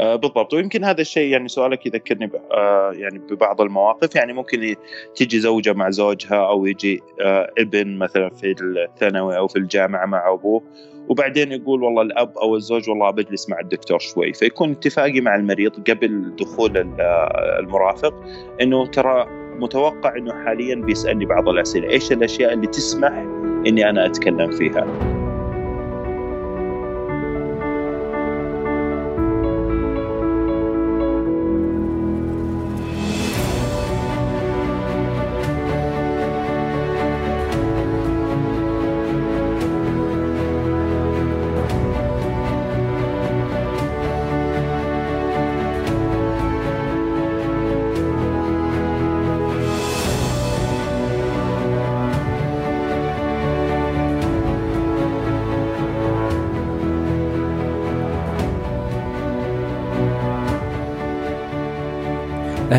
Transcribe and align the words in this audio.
آه 0.00 0.16
بالضبط. 0.16 0.54
ويمكن 0.54 0.84
هذا 0.84 1.00
الشيء 1.00 1.32
يعني 1.32 1.48
سؤالك 1.48 1.86
يذكرني 1.86 2.30
آه 2.52 2.92
يعني 2.94 3.18
ببعض 3.18 3.60
المواقف. 3.60 4.14
يعني 4.14 4.32
ممكن 4.32 4.74
تيجي 5.16 5.40
زوجة 5.40 5.72
مع 5.72 5.90
زوجها 5.90 6.48
أو 6.48 6.66
يجي 6.66 7.00
آه 7.20 7.50
ابن 7.58 7.98
مثلا 7.98 8.30
في 8.30 8.54
الثانوي 8.60 9.36
أو 9.36 9.48
في 9.48 9.56
الجامعة 9.56 10.06
مع 10.06 10.32
أبوه 10.32 10.62
وبعدين 11.08 11.52
يقول 11.52 11.82
والله 11.82 12.02
الأب 12.02 12.38
أو 12.38 12.56
الزوج 12.56 12.90
والله 12.90 13.10
بجلس 13.10 13.50
مع 13.50 13.60
الدكتور 13.60 13.98
شوي. 13.98 14.32
فيكون 14.32 14.70
اتفاقي 14.70 15.20
مع 15.20 15.34
المريض 15.34 15.90
قبل 15.90 16.36
دخول 16.36 16.94
المرافق 17.58 18.14
إنه 18.60 18.86
ترى 18.86 19.26
متوقع 19.58 20.16
إنه 20.16 20.44
حاليا 20.44 20.74
بيسألني 20.74 21.26
بعض 21.26 21.48
الأسئلة. 21.48 21.90
إيش 21.90 22.12
الأشياء 22.12 22.52
اللي 22.52 22.66
تسمح 22.66 23.12
إني 23.66 23.90
أنا 23.90 24.06
أتكلم 24.06 24.50
فيها؟ 24.50 25.13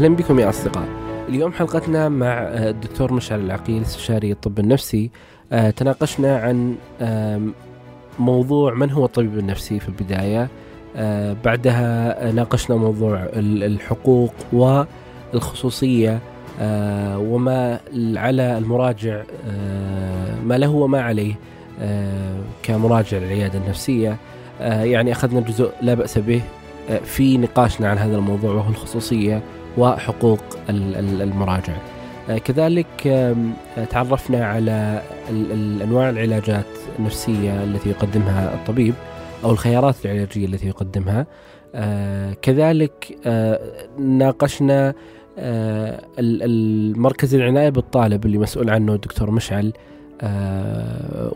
أهلا 0.05 0.15
بكم 0.15 0.39
يا 0.39 0.49
أصدقاء. 0.49 0.87
اليوم 1.29 1.51
حلقتنا 1.51 2.09
مع 2.09 2.27
آه، 2.27 2.69
الدكتور 2.69 3.13
مشعل 3.13 3.39
العقيل 3.39 3.81
استشاري 3.81 4.31
الطب 4.31 4.59
النفسي. 4.59 5.11
آه، 5.51 5.69
تناقشنا 5.69 6.37
عن 6.37 6.75
موضوع 8.19 8.73
من 8.73 8.91
هو 8.91 9.05
الطبيب 9.05 9.39
النفسي 9.39 9.79
في 9.79 9.89
البداية. 9.89 10.47
آه، 10.95 11.35
بعدها 11.45 12.31
ناقشنا 12.31 12.75
موضوع 12.75 13.29
الحقوق 13.35 14.33
والخصوصية 14.53 16.19
وما 17.17 17.79
على 18.15 18.57
المراجع 18.57 19.23
ما 20.45 20.57
له 20.57 20.69
وما 20.69 21.01
عليه 21.01 21.35
كمراجع 22.63 23.17
للعياده 23.17 23.59
النفسية. 23.59 24.17
يعني 24.61 25.11
أخذنا 25.11 25.39
جزء 25.39 25.71
لا 25.81 25.93
بأس 25.93 26.17
به 26.17 26.41
في 27.03 27.37
نقاشنا 27.37 27.89
عن 27.89 27.97
هذا 27.97 28.17
الموضوع 28.17 28.53
وهو 28.53 28.69
الخصوصية. 28.69 29.41
وحقوق 29.77 30.39
المراجع. 30.69 31.73
آه، 32.29 32.37
كذلك 32.37 32.87
تعرفنا 33.89 34.45
على 34.45 35.01
أنواع 35.83 36.09
العلاجات 36.09 36.65
النفسية 36.99 37.63
التي 37.63 37.89
يقدمها 37.89 38.53
الطبيب 38.53 38.93
أو 39.43 39.51
الخيارات 39.51 39.95
العلاجية 40.05 40.45
التي 40.45 40.67
يقدمها. 40.67 41.25
آه، 41.75 42.33
كذلك 42.41 43.17
آه، 43.25 43.59
ناقشنا 43.99 44.93
المركز 46.19 47.35
العناية 47.35 47.69
بالطالب 47.69 48.25
اللي 48.25 48.37
مسؤول 48.37 48.69
عنه 48.69 48.93
الدكتور 48.93 49.31
مشعل 49.31 49.73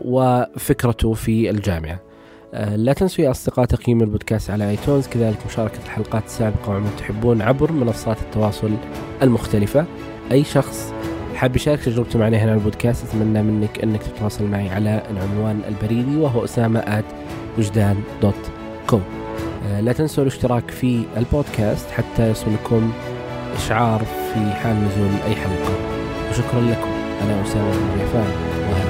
وفكرته 0.04 1.12
في 1.12 1.50
الجامعة. 1.50 2.09
لا 2.52 2.92
تنسوا 2.92 3.24
يا 3.24 3.30
أصدقاء 3.30 3.64
تقييم 3.64 4.00
البودكاست 4.00 4.50
على 4.50 4.70
آيتونز. 4.70 5.06
كذلك 5.06 5.46
مشاركة 5.46 5.78
الحلقات 5.84 6.24
السابقة 6.24 6.70
وما 6.70 6.90
تحبون 6.98 7.42
عبر 7.42 7.72
منصات 7.72 8.20
التواصل 8.22 8.70
المختلفة. 9.22 9.84
أي 10.32 10.44
شخص 10.44 10.92
حاب 11.34 11.56
يشارك 11.56 11.80
تجربته 11.80 12.18
معنا 12.18 12.36
هنا 12.36 12.50
على 12.50 12.58
البودكاست 12.58 13.04
أتمنى 13.08 13.42
منك 13.42 13.78
أنك 13.82 14.02
تتواصل 14.02 14.44
معي 14.44 14.68
على 14.68 15.02
العنوان 15.10 15.60
البريدي 15.68 16.16
وهو 16.16 16.44
أسامة 16.44 17.04
وجدان 17.58 17.96
dot 18.22 18.50
com 18.86 19.02
آه، 19.66 19.80
لا 19.80 19.92
تنسوا 19.92 20.22
الاشتراك 20.22 20.70
في 20.70 21.02
البودكاست 21.16 21.90
حتى 21.90 22.30
يصلكم 22.30 22.92
إشعار 23.56 24.04
في 24.04 24.52
حال 24.52 24.76
نزول 24.76 25.10
أي 25.26 25.34
حلقة. 25.34 25.74
وشكرا 26.30 26.60
لكم. 26.60 26.90
أنا 27.22 27.42
أسامة 27.42 27.72
بن 27.72 28.00
وهذا 28.70 28.89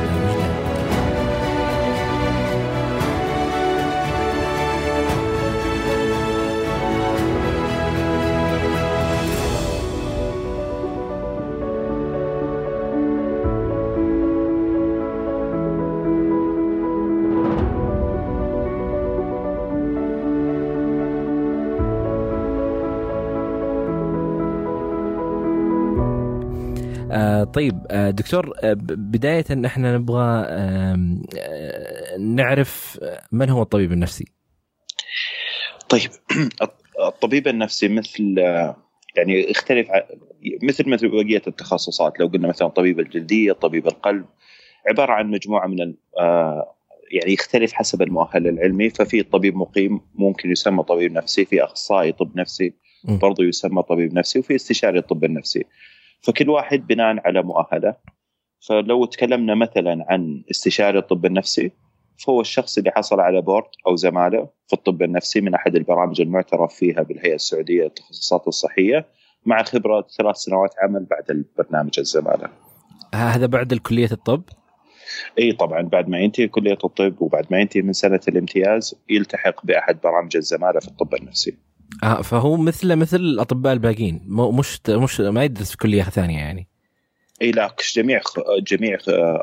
طيب 27.55 27.87
آه، 27.91 28.11
دكتور 28.11 28.53
آه، 28.63 28.73
بداية 28.83 29.45
إحنا 29.67 29.97
نبغى 29.97 30.45
آه، 30.49 31.17
نعرف 32.19 33.01
من 33.33 33.51
هو 33.51 33.63
الطبيب 33.63 33.93
النفسي؟ 33.93 34.25
طيب 35.89 36.11
الطبيب 37.09 37.49
النفسي 37.49 37.89
مثل 37.89 38.39
يعني 39.17 39.51
يختلف 39.51 39.89
مثل 40.63 40.89
مثل 40.89 41.09
بقية 41.09 41.43
التخصصات. 41.47 42.21
لو 42.21 42.27
قلنا 42.27 42.49
مثلا 42.49 42.69
طبيب 42.69 43.01
الجلدية 43.01 43.53
طبيب 43.53 43.87
القلب 43.87 44.25
عبارة 44.89 45.13
عن 45.13 45.31
مجموعة 45.31 45.67
من 45.67 45.79
يعني 47.13 47.33
يختلف 47.33 47.73
حسب 47.73 48.03
المؤهل 48.03 48.49
العلمي. 48.49 48.91
ففي 48.91 49.23
طبيب 49.23 49.57
مقيم 49.57 50.01
ممكن 50.15 50.51
يسمى 50.51 50.83
طبيب 50.83 51.13
نفسي 51.13 51.45
في 51.45 51.65
أخصائي 51.65 52.13
طب 52.13 52.37
نفسي 52.37 52.75
برضه 53.05 53.45
يسمى 53.45 53.83
طبيب 53.83 54.15
نفسي 54.15 54.39
وفي 54.39 54.55
استشاري 54.55 54.99
الطب 54.99 55.25
النفسي 55.25 55.65
فكل 56.21 56.51
واحد 56.51 56.87
بناء 56.87 57.27
على 57.27 57.43
مؤهله 57.43 57.97
فلو 58.69 59.05
تكلمنا 59.05 59.55
مثلا 59.55 60.07
عن 60.09 60.45
استشاري 60.51 60.99
الطب 60.99 61.27
النفسي 61.27 61.73
فهو 62.19 62.41
الشخص 62.41 62.79
اللي 62.79 62.91
حصل 62.91 63.21
على 63.21 63.41
بورد 63.41 63.71
أو 63.87 63.97
زمالة 63.97 64.49
في 64.67 64.73
الطب 64.73 65.03
النفسي 65.03 65.41
من 65.41 65.55
أحد 65.55 65.77
البرامج 65.77 66.21
المعترف 66.21 66.75
فيها 66.75 67.03
بالهيئة 67.03 67.35
السعودية 67.35 67.83
للتخصصات 67.83 68.49
الصحية 68.49 69.07
مع 69.47 69.63
خبرة 69.63 70.07
ثلاث 70.19 70.37
سنوات 70.37 70.75
عمل 70.83 71.05
بعد 71.05 71.31
البرنامج 71.31 71.99
الزمالة. 71.99 72.49
هذا 73.15 73.47
بعد 73.47 73.75
كليه 73.75 74.09
الطب؟ 74.13 74.43
إي 75.39 75.53
طبعا 75.53 75.83
بعد 75.83 76.09
ما 76.09 76.19
ينتهي 76.19 76.49
كلية 76.49 76.79
الطب 76.85 77.23
وبعد 77.23 77.47
ما 77.51 77.61
ينتهي 77.61 77.83
من 77.83 77.93
سنة 77.93 78.21
الامتياز 78.29 78.95
يلتحق 79.09 79.67
بأحد 79.67 80.01
برامج 80.01 80.37
الزمالة 80.37 80.81
في 80.81 80.89
الطب 80.89 81.15
النفسي. 81.15 81.70
آه 82.03 82.23
فهو 82.23 82.57
مثله 82.57 82.95
مثل 82.95 83.17
الأطباء 83.17 83.73
الباقيين. 83.73 84.21
مش 84.29 84.81
مش 84.89 85.21
ما 85.21 85.45
يدرس 85.45 85.71
في 85.71 85.77
كلية 85.77 86.03
ثانية 86.03 86.39
يعني. 86.39 86.69
إي 87.43 87.51
لا 87.51 87.77
جميع 87.97 88.21
جميع 88.63 88.99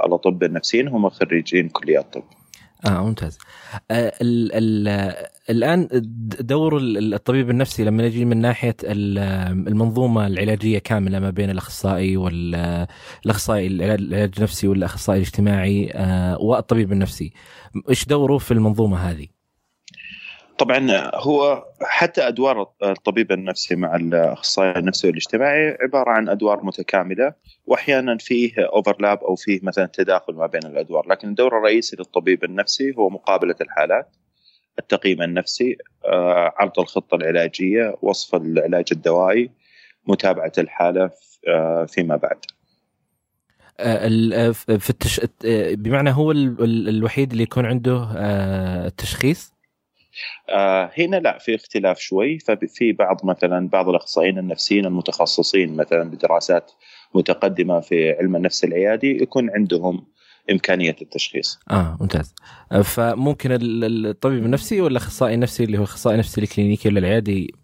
الأطباء 0.06 0.50
النفسيين 0.50 0.88
هم 0.88 1.10
خريجين 1.10 1.70
كليات 1.70 2.14
طب 2.14 2.24
آه 2.86 3.04
ممتاز. 3.06 3.38
آه 3.92 4.14
ال 4.22 4.52
ال 4.54 5.14
الآن 5.50 5.88
دور 6.40 6.78
الطبيب 6.82 7.50
النفسي 7.50 7.84
لما 7.84 8.04
نجي 8.04 8.26
من 8.26 8.38
ناحية 8.38 8.76
المنظومة 8.84 10.28
العلاجية 10.28 10.80
كاملة 10.80 11.20
ما 11.20 11.30
بين 11.30 11.50
الأخصائي 11.50 12.18
والاخصائي 12.18 13.68
العلاج 13.68 14.34
النفسي 14.38 14.68
والأخصائي 14.68 15.20
الاجتماعي 15.20 15.92
آه 15.94 16.38
والطبيب 16.42 16.92
النفسي. 16.92 17.34
إيش 17.90 18.06
دوره 18.06 18.38
في 18.38 18.52
المنظومة 18.52 18.98
هذه؟ 18.98 19.37
طبعا 20.58 21.12
هو 21.16 21.66
حتى 21.82 22.28
أدوار 22.28 22.70
الطبيب 22.84 23.32
النفسي 23.32 23.76
مع 23.76 23.96
الأخصائي 23.96 24.80
النفسي 24.80 25.08
والاجتماعي 25.08 25.78
عبارة 25.82 26.10
عن 26.10 26.30
أدوار 26.30 26.66
متكاملة 26.66 27.34
واحيانا 27.66 28.18
فيه 28.18 28.54
اوفرلاب 28.60 29.24
أو 29.24 29.36
فيه 29.36 29.60
مثلا 29.64 29.86
تداخل 29.86 30.34
ما 30.34 30.48
بين 30.48 30.66
الأدوار، 30.66 31.08
لكن 31.10 31.30
الدور 31.30 31.58
الرئيسي 31.58 31.96
للطبيب 32.00 32.44
النفسي 32.44 32.94
هو 32.98 33.10
مقابلة 33.10 33.56
الحالات، 33.62 34.16
التقييم 34.80 35.22
النفسي، 35.22 35.78
آه، 36.06 36.54
عرض 36.58 36.80
الخطة 36.80 37.16
العلاجية، 37.16 37.96
وصف 38.02 38.36
العلاج 38.36 38.86
الدوائي، 38.92 39.52
متابعة 40.08 40.52
الحالة 40.58 41.10
آه، 41.48 41.86
فيما 41.86 42.16
بعد. 42.16 42.38
آه، 43.80 44.52
في 44.52 44.90
التش... 44.90 45.22
بمعنى 45.74 46.12
هو 46.12 46.32
الوحيد 46.32 47.32
اللي 47.32 47.44
يكون 47.44 47.66
عنده 47.66 48.08
التشخيص 48.88 49.57
آه 50.50 50.92
هنا 50.98 51.16
لا 51.16 51.38
في 51.38 51.56
اختلاف 51.56 52.00
شوي 52.00 52.40
ففي 52.40 52.94
بعض 52.94 53.18
مثلا 53.24 53.70
بعض 53.70 53.90
الأخصائيين 53.90 54.38
النفسيين 54.38 54.86
المتخصصين 54.86 55.76
مثلا 55.76 56.04
بدراسات 56.04 56.72
متقدمة 57.16 57.80
في 57.80 58.12
علم 58.12 58.36
النفس 58.36 58.64
العيادي 58.64 59.22
يكون 59.22 59.50
عندهم 59.50 60.08
إمكانية 60.52 60.96
التشخيص. 61.02 61.60
آه 61.72 61.98
ممتاز. 62.02 62.36
فممكن 62.84 63.58
الطبيب 63.62 64.46
النفسي 64.46 64.82
ولا 64.82 64.92
الاخصائي 64.92 65.34
النفسي 65.34 65.64
اللي 65.64 65.78
هو 65.78 65.82
الاخصائي 65.82 66.14
النفسي 66.14 66.42
الكلينيكي 66.42 66.90
ولا 66.90 67.00
العيادي 67.00 67.56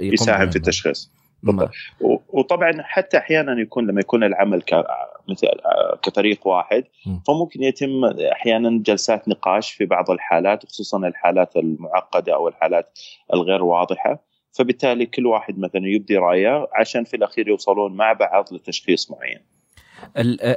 يساهم 0.00 0.50
في 0.50 0.56
التشخيص. 0.56 1.10
وطبعا 2.28 2.72
حتى 2.82 3.18
أحيانا 3.18 3.60
يكون 3.60 3.86
لما 3.86 4.00
يكون 4.00 4.24
العمل 4.24 4.62
مثل 5.28 5.46
كفريق 6.02 6.46
واحد 6.46 6.84
فممكن 7.26 7.62
يتم 7.62 8.04
أحيانا 8.32 8.82
جلسات 8.82 9.28
نقاش 9.28 9.72
في 9.72 9.86
بعض 9.86 10.10
الحالات 10.10 10.66
خصوصا 10.66 10.98
الحالات 10.98 11.56
المعقدة 11.56 12.34
أو 12.34 12.48
الحالات 12.48 12.98
الغير 13.34 13.62
واضحة 13.62 14.24
فبالتالي 14.52 15.06
كل 15.06 15.26
واحد 15.26 15.58
مثلا 15.58 15.82
يبدي 15.84 16.16
رأيه 16.16 16.66
عشان 16.74 17.04
في 17.04 17.16
الأخير 17.16 17.48
يوصلون 17.48 17.96
مع 17.96 18.12
بعض 18.12 18.44
لتشخيص 18.52 19.10
معين. 19.10 19.38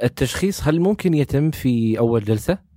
التشخيص 0.04 0.68
هل 0.68 0.80
ممكن 0.80 1.14
يتم 1.14 1.52
في 1.52 2.00
أول 2.00 2.24
جلسة؟ 2.24 2.73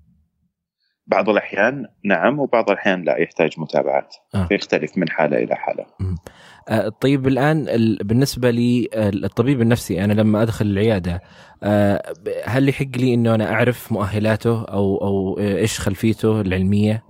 بعض 1.07 1.29
الأحيان 1.29 1.87
نعم 2.05 2.39
وبعض 2.39 2.71
الأحيان 2.71 3.03
لا 3.03 3.17
يحتاج 3.17 3.51
متابعات 3.59 4.15
آه. 4.35 4.47
فيختلف 4.47 4.99
من 4.99 5.09
حالة 5.09 5.37
إلى 5.39 5.57
حالة. 5.57 5.87
آه 6.69 6.89
طيب 6.89 7.27
الآن 7.27 7.65
بالنسبة 8.03 8.51
لي 8.51 8.89
الطبيب 8.95 9.63
النفسي 9.63 10.05
أنا 10.05 10.13
لما 10.13 10.43
أدخل 10.43 10.67
العيادة 10.67 11.21
آه 11.63 12.03
هل 12.45 12.69
يحق 12.69 12.97
لي 12.97 13.15
إنه 13.15 13.35
أنا 13.35 13.53
أعرف 13.53 13.93
مؤهلاته 13.93 14.65
أو 14.65 14.97
أو 14.97 15.39
إيش 15.39 15.81
خلفيته 15.81 16.41
العلمية؟ 16.41 17.03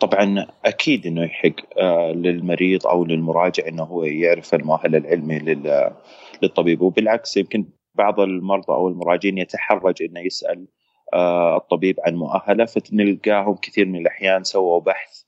طبعا 0.00 0.46
أكيد 0.64 1.06
إنه 1.06 1.24
يحق 1.24 1.78
آه 1.78 2.12
للمريض 2.12 2.86
أو 2.86 3.04
للمراجع 3.04 3.68
إنه 3.68 3.82
هو 3.82 4.04
يعرف 4.04 4.54
المؤهل 4.54 4.96
العلمي 4.96 5.38
للطبيب 6.42 6.82
وبالعكس 6.82 7.36
يمكن 7.36 7.64
بعض 7.94 8.20
المرضى 8.20 8.72
أو 8.72 8.88
المراجعين 8.88 9.38
يتحرج 9.38 10.02
إنه 10.02 10.20
يسأل 10.20 10.58
آه 10.58 10.79
الطبيب 11.56 12.00
عن 12.06 12.14
مؤهلة 12.14 12.64
فتلقاهم 12.64 13.54
كثير 13.54 13.86
من 13.86 14.00
الأحيان 14.00 14.44
سووا 14.44 14.80
بحث 14.80 15.22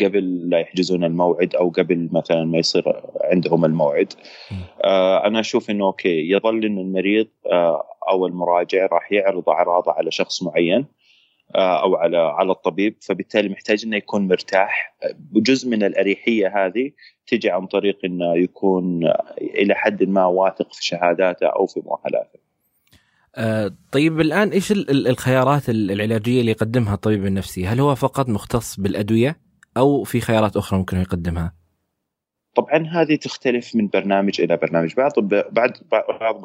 قبل 0.00 0.50
لا 0.50 0.58
يحجزون 0.58 1.04
الموعد 1.04 1.54
أو 1.54 1.68
قبل 1.68 2.08
مثلا 2.12 2.44
ما 2.44 2.58
يصير 2.58 3.02
عندهم 3.24 3.64
الموعد. 3.64 4.12
آه 4.84 5.26
أنا 5.26 5.40
أشوف 5.40 5.70
إنه 5.70 5.84
أوكي 5.84 6.30
يظل 6.30 6.64
إن 6.64 6.78
المريض 6.78 7.28
آه 7.52 7.84
أو 8.08 8.26
المراجع 8.26 8.86
راح 8.86 9.12
يعرض 9.12 9.48
أعراضه 9.48 9.92
على 9.92 10.10
شخص 10.10 10.42
معين 10.42 10.86
آه 11.54 11.82
أو 11.82 11.96
على 11.96 12.16
على 12.16 12.52
الطبيب 12.52 12.96
فبالتالي 13.00 13.48
محتاج 13.48 13.84
إنه 13.84 13.96
يكون 13.96 14.28
مرتاح. 14.28 14.96
وجزء 15.36 15.68
من 15.68 15.82
الأريحية 15.82 16.66
هذه 16.66 16.90
تجي 17.26 17.50
عن 17.50 17.66
طريق 17.66 17.98
إنه 18.04 18.36
يكون 18.36 19.12
إلى 19.40 19.74
حد 19.74 20.02
ما 20.02 20.26
واثق 20.26 20.72
في 20.72 20.84
شهاداته 20.84 21.46
أو 21.46 21.66
في 21.66 21.80
مؤهلاته. 21.80 22.43
آه 23.36 23.70
طيب 23.92 24.20
الآن 24.20 24.48
إيش 24.48 24.72
الخيارات 24.90 25.68
العلاجية 25.68 26.40
اللي 26.40 26.50
يقدمها 26.50 26.94
الطبيب 26.94 27.26
النفسي؟ 27.26 27.66
هل 27.66 27.80
هو 27.80 27.94
فقط 27.94 28.28
مختص 28.28 28.80
بالأدوية 28.80 29.40
أو 29.76 30.04
في 30.04 30.20
خيارات 30.20 30.56
أخرى 30.56 30.78
ممكن 30.78 30.96
يقدمها؟ 30.96 31.54
طبعا 32.54 32.86
هذه 32.86 33.16
تختلف 33.16 33.76
من 33.76 33.88
برنامج 33.88 34.40
إلى 34.40 34.56
برنامج 34.56 34.94
بعض 34.94 35.12
بعد 35.52 35.72
بعض 35.92 36.42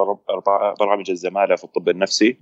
برامج 0.80 1.10
الزمالة 1.10 1.56
في 1.56 1.64
الطب 1.64 1.90
النفسي 1.90 2.38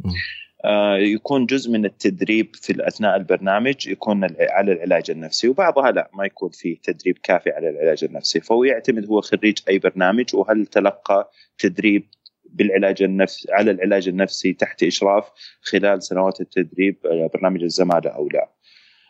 آه 0.66 0.98
يكون 0.98 1.46
جزء 1.46 1.72
من 1.72 1.86
التدريب 1.86 2.56
في 2.56 2.88
أثناء 2.88 3.16
البرنامج 3.16 3.88
يكون 3.88 4.24
على 4.40 4.72
العلاج 4.72 5.12
النفسي 5.12 5.48
وبعضها 5.48 5.92
لا 5.92 6.10
ما 6.14 6.26
يكون 6.26 6.50
فيه 6.50 6.78
تدريب 6.84 7.18
كافي 7.24 7.50
على 7.50 7.70
العلاج 7.70 8.04
النفسي 8.04 8.40
فهو 8.40 8.64
يعتمد 8.64 9.06
هو 9.06 9.22
خريج 9.22 9.58
أي 9.70 9.80
برنامج 9.80 10.36
وهل 10.36 10.66
تلقى 10.66 11.32
تدريب 11.58 12.08
بالعلاج 12.50 13.04
النفسي 13.04 13.52
على 13.52 13.72
العلاج 13.72 14.08
النفسي 14.08 14.54
تحت 14.54 14.84
إشراف 14.84 15.32
خلال 15.62 16.04
سنوات 16.04 16.42
التدريب 16.42 16.98
آه، 17.06 17.30
برنامج 17.34 17.64
الزمالة 17.64 18.10
أو 18.10 18.28
لا. 18.30 18.50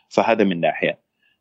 فهذا 0.08 0.44
من 0.44 0.60
ناحية. 0.60 0.98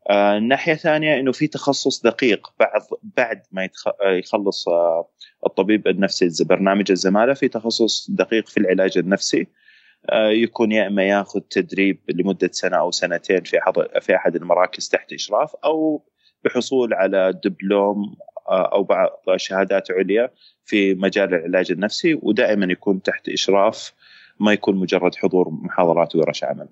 آه، 0.09 0.37
الناحيه 0.37 0.73
الثانية 0.73 1.19
إنه 1.19 1.31
في 1.31 1.47
تخصص 1.47 2.01
دقيق 2.01 2.53
بعد 2.59 2.81
بعد 3.17 3.41
ما 3.51 3.69
يخلص 4.03 4.67
آه، 4.67 5.09
الطبيب 5.45 5.87
النفسي 5.87 6.43
برنامج 6.43 6.91
الزمالة 6.91 7.33
في 7.33 7.47
تخصص 7.47 8.11
دقيق 8.11 8.47
في 8.47 8.57
العلاج 8.57 8.97
النفسي. 8.97 9.47
آه، 10.09 10.29
يكون 10.29 10.71
يا 10.71 10.87
إما 10.87 11.03
ياخذ 11.03 11.39
تدريب 11.39 12.01
لمدة 12.09 12.49
سنة 12.51 12.77
أو 12.77 12.91
سنتين 12.91 13.43
في 13.43 13.57
في 14.01 14.15
أحد 14.15 14.35
المراكز 14.35 14.89
تحت 14.89 15.13
إشراف 15.13 15.55
أو 15.65 16.05
بحصول 16.43 16.93
على 16.93 17.39
دبلوم 17.43 18.15
أو 18.49 18.83
بعض 18.83 19.09
شهادات 19.35 19.91
عليا 19.91 20.29
في 20.65 20.93
مجال 20.93 21.33
العلاج 21.33 21.71
النفسي 21.71 22.19
ودائما 22.21 22.71
يكون 22.71 23.01
تحت 23.01 23.29
إشراف 23.29 23.93
ما 24.39 24.53
يكون 24.53 24.75
مجرد 24.75 25.15
حضور 25.15 25.49
محاضرات 25.49 26.15
ورش 26.15 26.43
عمل. 26.43 26.67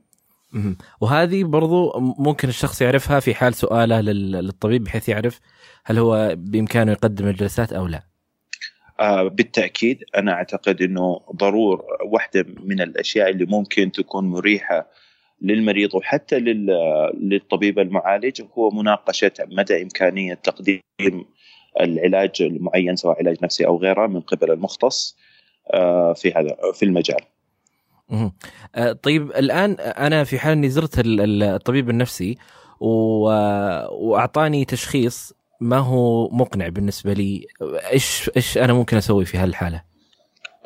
وهذه 1.01 1.43
برضو 1.43 1.99
ممكن 2.19 2.47
الشخص 2.47 2.81
يعرفها 2.81 3.19
في 3.19 3.33
حال 3.35 3.53
سؤاله 3.53 4.01
للطبيب 4.01 4.83
بحيث 4.83 5.09
يعرف 5.09 5.39
هل 5.85 5.97
هو 5.97 6.35
بإمكانه 6.37 6.91
يقدم 6.91 7.27
الجلسات 7.27 7.73
أو 7.73 7.87
لا. 7.87 8.03
آه 8.99 9.23
بالتأكيد 9.23 10.03
أنا 10.17 10.31
أعتقد 10.31 10.81
إنه 10.81 11.21
ضرور 11.35 11.83
واحدة 12.05 12.45
من 12.63 12.81
الأشياء 12.81 13.29
اللي 13.29 13.45
ممكن 13.45 13.91
تكون 13.91 14.25
مريحة 14.25 14.87
للمريض 15.41 15.95
وحتى 15.95 16.39
للطبيب 17.19 17.79
المعالج 17.79 18.41
هو 18.57 18.69
مناقشة 18.69 19.31
مدى 19.39 19.83
إمكانية 19.83 20.33
تقديم 20.33 20.81
العلاج 21.81 22.41
المعين 22.41 22.95
سواء 22.95 23.19
علاج 23.19 23.37
نفسي 23.43 23.65
أو 23.65 23.77
غيره 23.77 24.07
من 24.07 24.19
قبل 24.19 24.51
المختص 24.51 25.17
آه 25.73 26.13
في 26.13 26.31
هذا 26.31 26.57
في 26.73 26.85
المجال. 26.85 27.21
آه، 28.75 28.91
طيب 28.91 29.31
الآن 29.31 29.71
أنا 29.79 30.23
في 30.23 30.39
حال 30.39 30.51
إني 30.51 30.69
زرت 30.69 31.01
الطبيب 31.05 31.89
النفسي 31.89 32.37
وأعطاني 32.79 34.65
تشخيص 34.65 35.33
ما 35.59 35.77
هو 35.77 36.29
مقنع 36.29 36.67
بالنسبة 36.67 37.13
لي 37.13 37.47
إيش 37.91 38.31
إيش 38.37 38.57
أنا 38.57 38.73
ممكن 38.73 38.97
أسوي 38.97 39.25
في 39.25 39.37
هالحالة؟ 39.37 39.83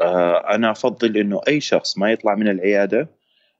آه، 0.01 0.56
أنا 0.56 0.71
أفضل 0.71 1.17
إنه 1.17 1.41
أي 1.47 1.61
شخص 1.61 1.97
ما 1.97 2.11
يطلع 2.11 2.35
من 2.35 2.47
العيادة 2.47 3.09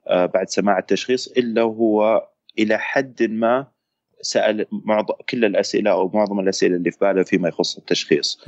بعد 0.10 0.50
سماع 0.50 0.78
التشخيص 0.78 1.28
إلا 1.28 1.64
وهو 1.64 2.28
إلى 2.60 2.78
حد 2.78 3.24
ما 3.24 3.68
سأل 4.22 4.66
معظم 4.72 5.14
كل 5.30 5.46
الأسئلة 5.46 5.92
أو 5.92 6.12
معظم 6.14 6.40
الأسئلة 6.40 6.76
اللي 6.76 6.92
في 6.92 6.98
باله 7.02 7.24
فيما 7.24 7.50
يخص 7.50 7.78
التشخيص. 7.78 8.46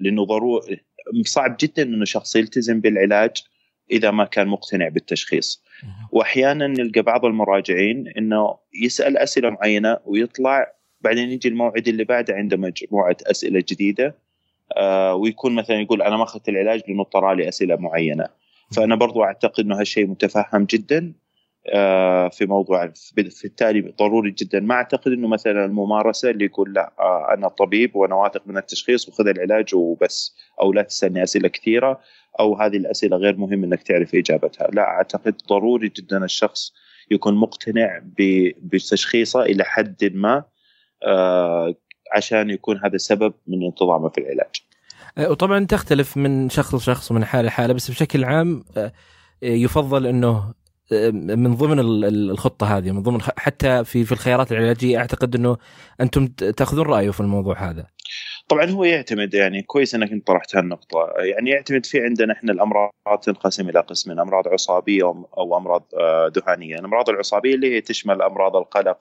لأنه 0.00 0.24
ضروري 0.24 0.80
صعب 1.24 1.56
جدا 1.60 1.82
إنه 1.82 2.04
شخص 2.04 2.36
يلتزم 2.36 2.80
بالعلاج 2.80 3.30
إذا 3.90 4.10
ما 4.10 4.24
كان 4.24 4.48
مقتنع 4.48 4.88
بالتشخيص. 4.88 5.62
واحيانا 6.12 6.66
نلقى 6.66 7.02
بعض 7.02 7.24
المراجعين 7.24 8.08
إنه 8.18 8.56
يسأل 8.82 9.18
أسئلة 9.18 9.50
معينة 9.50 9.98
ويطلع 10.04 10.72
بعدين 11.00 11.30
يجي 11.30 11.48
الموعد 11.48 11.88
اللي 11.88 12.04
بعده 12.04 12.34
عنده 12.34 12.56
مجموعة 12.56 13.16
أسئلة 13.26 13.64
جديدة 13.68 14.14
آه 14.76 15.14
ويكون 15.14 15.54
مثلا 15.54 15.80
يقول 15.80 16.02
أنا 16.02 16.16
ما 16.16 16.22
أخذت 16.22 16.48
العلاج 16.48 16.82
لأنه 16.88 17.04
طرى 17.04 17.36
لي 17.36 17.48
اسئله 17.48 17.76
معينه 17.76 18.28
فأنا 18.76 18.94
برضو 18.94 19.22
أعتقد 19.22 19.64
إنه 19.64 19.80
هالشيء 19.80 20.06
متفهم 20.06 20.64
جدا. 20.64 20.98
آه 21.06 21.21
في 22.32 22.46
موضوع 22.46 22.92
في 23.30 23.44
التالي 23.44 23.94
ضروري 23.98 24.30
جدا. 24.30 24.60
ما 24.60 24.74
أعتقد 24.74 25.12
إنه 25.12 25.28
مثلا 25.28 25.64
الممارسة 25.64 26.30
اللي 26.30 26.44
يقول 26.44 26.72
لا 26.72 26.92
آه 27.00 27.34
أنا 27.34 27.48
طبيب 27.48 27.96
وأنا 27.96 28.14
واثق 28.14 28.42
من 28.46 28.56
التشخيص 28.56 29.08
وخذ 29.08 29.28
العلاج 29.28 29.74
وبس 29.74 30.36
أو 30.60 30.72
لا 30.72 30.82
تسألني 30.82 31.22
أسئلة 31.22 31.48
كثيرة 31.48 32.00
أو 32.40 32.56
هذه 32.56 32.76
الأسئلة 32.76 33.16
غير 33.16 33.36
مهم 33.36 33.64
إنك 33.64 33.82
تعرف 33.82 34.14
إجابتها. 34.14 34.68
لا 34.72 34.82
أعتقد 34.82 35.34
ضروري 35.48 35.88
جدا 35.88 36.24
الشخص 36.24 36.72
يكون 37.10 37.34
مقتنع 37.34 38.02
بتشخيصه 38.62 39.42
إلى 39.42 39.64
حد 39.64 40.10
ما 40.14 40.44
آه 41.06 41.74
عشان 42.16 42.50
يكون 42.50 42.80
هذا 42.84 42.96
سبب 42.96 43.34
من 43.46 43.64
انتظامه 43.66 44.08
في 44.08 44.18
العلاج. 44.18 44.62
وطبعا 45.30 45.64
تختلف 45.64 46.16
من 46.16 46.48
شخص 46.48 46.74
لشخص 46.74 47.10
ومن 47.10 47.24
حالة 47.24 47.48
لحالة 47.48 47.74
بس 47.74 47.90
بشكل 47.90 48.24
عام 48.24 48.64
يفضل 49.42 50.06
إنه 50.06 50.54
من 51.12 51.54
ضمن 51.54 51.80
الخطة 52.04 52.78
هذه 52.78 52.90
من 52.90 53.02
ضمن 53.02 53.22
حتى 53.22 53.84
في 53.84 54.04
في 54.04 54.12
الخيارات 54.12 54.52
العلاجية 54.52 54.98
أعتقد 54.98 55.34
إنه 55.34 55.56
أنتم 56.00 56.26
تأخذون 56.26 56.86
رأيه 56.86 57.10
في 57.10 57.20
الموضوع 57.20 57.70
هذا. 57.70 57.86
طبعا 58.48 58.70
هو 58.70 58.84
يعتمد 58.84 59.34
يعني 59.34 59.62
كويس 59.62 59.94
إنك 59.94 60.12
أنت 60.12 60.26
طرحت 60.26 60.56
هالنقطة. 60.56 60.98
يعني 61.18 61.50
يعتمد 61.50 61.86
في 61.86 62.00
عندنا 62.00 62.32
إحنا 62.32 62.52
الأمراض 62.52 62.90
تنقسم 63.22 63.68
إلى 63.68 63.80
قسمين 63.80 64.18
أمراض 64.18 64.48
عصابية 64.48 65.04
أو 65.38 65.56
أمراض 65.56 65.84
دهانية. 66.34 66.74
الأمراض 66.78 67.10
العصابية 67.10 67.54
اللي 67.54 67.74
هي 67.74 67.80
تشمل 67.80 68.22
أمراض 68.22 68.56
القلق 68.56 68.98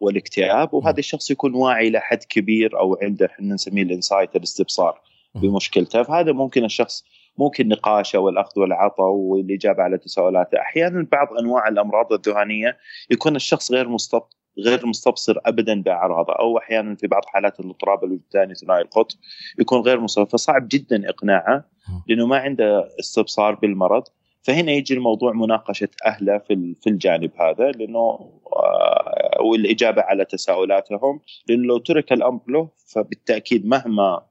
والاكتئاب 0.00 0.74
وهذا 0.74 0.98
الشخص 0.98 1.30
يكون 1.30 1.54
واعي 1.54 1.88
إلى 1.88 2.00
حد 2.00 2.24
كبير 2.28 2.78
أو 2.78 2.98
عنده 3.02 3.26
إحنا 3.26 3.54
نسميه 3.54 3.82
الإنسايت 3.82 4.36
الإستبصار 4.36 5.00
بمشكلته. 5.34 6.02
فهذا 6.02 6.32
ممكن 6.32 6.64
الشخص 6.64 7.04
ممكن 7.38 7.68
نقاشه 7.68 8.18
والأخذ 8.18 8.60
والعطاء 8.60 9.10
والإجابة 9.10 9.82
على 9.82 9.98
تساؤلاته. 9.98 10.60
أحيانا 10.60 11.06
بعض 11.12 11.28
أنواع 11.40 11.68
الأمراض 11.68 12.12
الذهانيه 12.12 12.78
يكون 13.10 13.36
الشخص 13.36 13.72
غير 13.72 13.88
مستب 13.88 14.22
غير 14.58 14.86
مستبصر 14.86 15.38
ابدا 15.46 15.82
بأعراضه 15.82 16.32
أو 16.32 16.58
أحيانا 16.58 16.94
في 16.94 17.06
بعض 17.06 17.22
حالات 17.26 17.60
الاضطراب 17.60 18.04
الوجداني 18.04 18.54
ثنائي 18.54 18.82
القطب 18.82 19.16
يكون 19.58 19.80
غير 19.80 20.00
مستبصر 20.00 20.30
فصعب 20.30 20.68
جدا 20.68 21.08
إقناعه 21.08 21.64
لأنه 22.08 22.26
ما 22.26 22.36
عنده 22.38 22.88
استبصار 23.00 23.54
بالمرض. 23.54 24.04
فهنا 24.42 24.72
يجي 24.72 24.94
الموضوع 24.94 25.32
مناقشة 25.32 25.88
أهله 26.06 26.38
في 26.38 26.74
في 26.80 26.90
الجانب 26.90 27.30
هذا 27.40 27.70
لأنه 27.70 27.98
آه، 27.98 29.42
والإجابة 29.42 30.02
على 30.02 30.24
تساؤلاتهم 30.24 31.20
لأنه 31.48 31.66
لو 31.66 31.78
ترك 31.78 32.12
الأمر 32.12 32.40
له 32.48 32.68
فبالتأكيد 32.94 33.66
مهما 33.66 34.22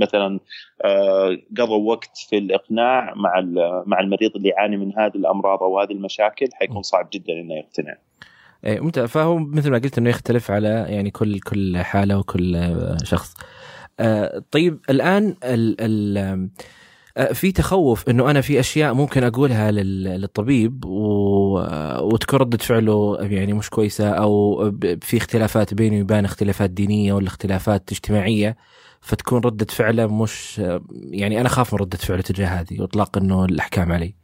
مثلا 0.00 0.40
آه، 0.84 1.36
قضوا 1.58 1.90
وقت 1.90 2.16
في 2.28 2.38
الإقناع 2.38 3.14
مع 3.14 3.40
مع 3.86 4.00
المريض 4.00 4.36
اللي 4.36 4.48
يعاني 4.48 4.76
من 4.76 4.98
هذه 4.98 5.14
الأمراض 5.14 5.62
أو 5.62 5.80
هذه 5.80 5.92
المشاكل 5.92 6.46
حيكون 6.54 6.82
صعب 6.82 7.08
جدا 7.12 7.32
إنه 7.32 7.54
يقتنع. 7.54 7.94
ممتاز 8.64 9.08
فهو 9.08 9.38
مثل 9.38 9.70
ما 9.70 9.78
قلت 9.78 9.98
إنه 9.98 10.10
يختلف 10.10 10.50
على 10.50 10.86
يعني 10.88 11.10
كل 11.10 11.40
كل 11.40 11.78
حالة 11.78 12.18
وكل 12.18 12.74
شخص. 13.04 13.34
آه، 14.00 14.42
طيب 14.50 14.80
الآن 14.90 15.36
ال 15.44 15.76
ال 15.80 16.48
في 17.34 17.52
تخوف 17.52 18.08
إنه 18.08 18.30
أنا 18.30 18.40
في 18.40 18.60
أشياء 18.60 18.94
ممكن 18.94 19.24
أقولها 19.24 19.70
للطبيب 19.70 20.84
وتكون 20.84 22.38
ردة 22.40 22.58
فعله 22.58 23.18
يعني 23.20 23.52
مش 23.52 23.70
كويسة 23.70 24.10
أو 24.10 24.56
في 25.00 25.16
اختلافات 25.16 25.74
بيني 25.74 26.02
وبين 26.02 26.24
اختلافات 26.24 26.70
دينية 26.70 27.12
ولا 27.12 27.26
اختلافات 27.26 27.92
اجتماعية 27.92 28.56
فتكون 29.00 29.40
ردة 29.44 29.66
فعله 29.66 30.22
مش 30.22 30.58
يعني 31.10 31.40
أنا 31.40 31.46
أخاف 31.46 31.74
من 31.74 31.80
ردة 31.80 31.98
فعله 31.98 32.22
تجاه 32.22 32.46
هذه 32.46 32.80
وإطلاق 32.80 33.18
إنه 33.18 33.44
الأحكام 33.44 33.92
علي. 33.92 34.14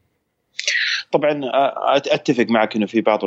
طبعا 1.13 1.41
أتفق 1.97 2.47
معك 2.49 2.77
إنه 2.77 2.87
في 2.87 3.01
بعض 3.01 3.21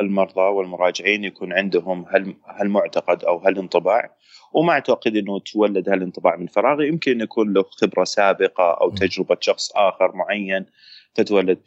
المرضى 0.00 0.40
والمراجعين 0.40 1.24
يكون 1.24 1.52
عندهم 1.52 2.04
هالمعتقد 2.46 3.24
أو 3.24 3.38
هالانطباع 3.38 4.10
وما 4.52 4.72
اعتقد 4.72 5.16
إنه 5.16 5.38
تولد 5.38 5.88
هالانطباع 5.88 6.36
من 6.36 6.46
فراغ 6.46 6.82
يمكن 6.82 7.20
يكون 7.20 7.52
له 7.52 7.62
خبرة 7.62 8.04
سابقة 8.04 8.70
أو 8.80 8.90
تجربة 8.90 9.36
شخص 9.40 9.72
آخر 9.76 10.12
معين 10.16 10.66
فتولد 11.14 11.58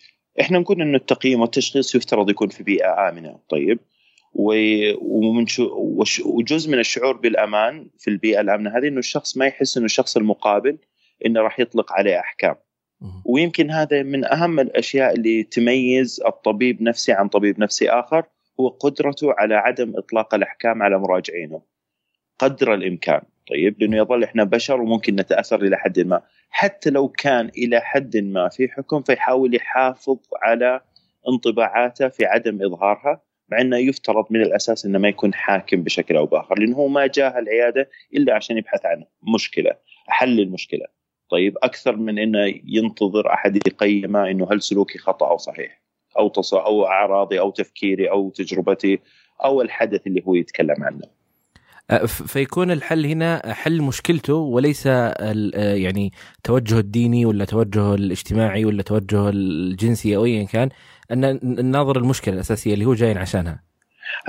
إحنا 0.41 0.59
نقول 0.59 0.81
إنه 0.81 0.97
التقييم 0.97 1.41
والتشخيص 1.41 1.95
يفترض 1.95 2.29
يكون 2.29 2.47
في 2.47 2.63
بيئة 2.63 3.09
آمنة. 3.09 3.39
طيب. 3.49 3.79
ومن 4.35 5.45
وجزء 6.25 6.71
من 6.71 6.79
الشعور 6.79 7.17
بالأمان 7.17 7.89
في 7.99 8.09
البيئة 8.09 8.41
الأمنة 8.41 8.77
هذه 8.77 8.87
إنه 8.87 8.99
الشخص 8.99 9.37
ما 9.37 9.45
يحس 9.45 9.77
إنه 9.77 9.85
الشخص 9.85 10.17
المقابل 10.17 10.77
إنه 11.25 11.41
راح 11.41 11.59
يطلق 11.59 11.93
عليه 11.93 12.19
أحكام. 12.19 12.55
ويمكن 13.25 13.71
هذا 13.71 14.03
من 14.03 14.25
أهم 14.25 14.59
الأشياء 14.59 15.15
اللي 15.15 15.43
تميز 15.43 16.21
الطبيب 16.25 16.81
نفسي 16.81 17.11
عن 17.11 17.27
طبيب 17.27 17.59
نفسي 17.59 17.89
آخر 17.89 18.23
هو 18.59 18.67
قدرته 18.67 19.33
على 19.37 19.55
عدم 19.55 19.93
إطلاق 19.97 20.35
الأحكام 20.35 20.83
على 20.83 20.99
مراجعينه. 20.99 21.61
قدر 22.39 22.73
الإمكان. 22.73 23.21
طيب؟ 23.49 23.81
لأنه 23.81 23.97
يظل 23.97 24.23
إحنا 24.23 24.43
بشر 24.43 24.81
وممكن 24.81 25.15
نتأثر 25.15 25.61
إلى 25.61 25.77
حد 25.77 25.99
ما. 25.99 26.21
حتى 26.49 26.89
لو 26.89 27.07
كان 27.07 27.51
إلى 27.57 27.81
حد 27.81 28.17
ما 28.17 28.49
في 28.49 28.67
حكم 28.67 29.01
فيحاول 29.01 29.55
يحافظ 29.55 30.17
على 30.43 30.81
انطباعاته 31.29 32.07
في 32.07 32.25
عدم 32.25 32.63
إظهارها. 32.63 33.21
مع 33.49 33.61
إنه 33.61 33.77
يفترض 33.77 34.25
من 34.29 34.41
الأساس 34.41 34.85
إنه 34.85 34.99
ما 34.99 35.07
يكون 35.07 35.33
حاكم 35.33 35.83
بشكل 35.83 36.17
أو 36.17 36.25
بآخر 36.25 36.59
لأنه 36.59 36.75
هو 36.75 36.87
ما 36.87 37.07
جاء 37.07 37.39
العيادة 37.39 37.89
إلا 38.13 38.35
عشان 38.35 38.57
يبحث 38.57 38.85
عن 38.85 39.03
مشكلة 39.35 39.71
حل 40.07 40.39
المشكلة. 40.39 40.85
طيب 41.29 41.57
أكثر 41.63 41.95
من 41.95 42.19
إنه 42.19 42.53
ينتظر 42.65 43.33
أحد 43.33 43.67
يقيمه 43.67 44.29
إنه 44.29 44.47
هل 44.51 44.61
سلوكي 44.61 44.97
خطأ 44.97 45.29
أو 45.29 45.37
صحيح 45.37 45.81
أو 46.17 46.27
تص... 46.27 46.53
أو 46.53 46.85
أعراضي 46.85 47.39
أو 47.39 47.51
تفكيري 47.51 48.09
أو 48.09 48.29
تجربتي 48.29 48.99
أو 49.43 49.61
الحدث 49.61 50.07
اللي 50.07 50.23
هو 50.27 50.35
يتكلم 50.35 50.83
عنه. 50.83 51.01
أه، 51.91 52.05
فيكون 52.05 52.71
الحل 52.71 53.05
هنا 53.05 53.53
حل 53.53 53.81
مشكلته 53.81 54.33
وليس 54.33 54.87
أه، 54.87 55.13
يعني 55.55 56.11
توجه 56.43 56.79
الديني 56.79 57.25
ولا 57.25 57.45
توجه 57.45 57.95
الاجتماعي 57.95 58.65
ولا 58.65 58.83
توجه 58.83 59.29
الجنسي 59.29 60.15
أو 60.15 60.25
ايا 60.25 60.43
كان 60.43 60.69
ان 61.11 61.39
نناظر 61.43 61.97
المشكلة 61.97 62.33
الأساسية 62.33 62.73
اللي 62.73 62.85
هو 62.85 62.93
جاي 62.93 63.17
عشانها. 63.17 63.63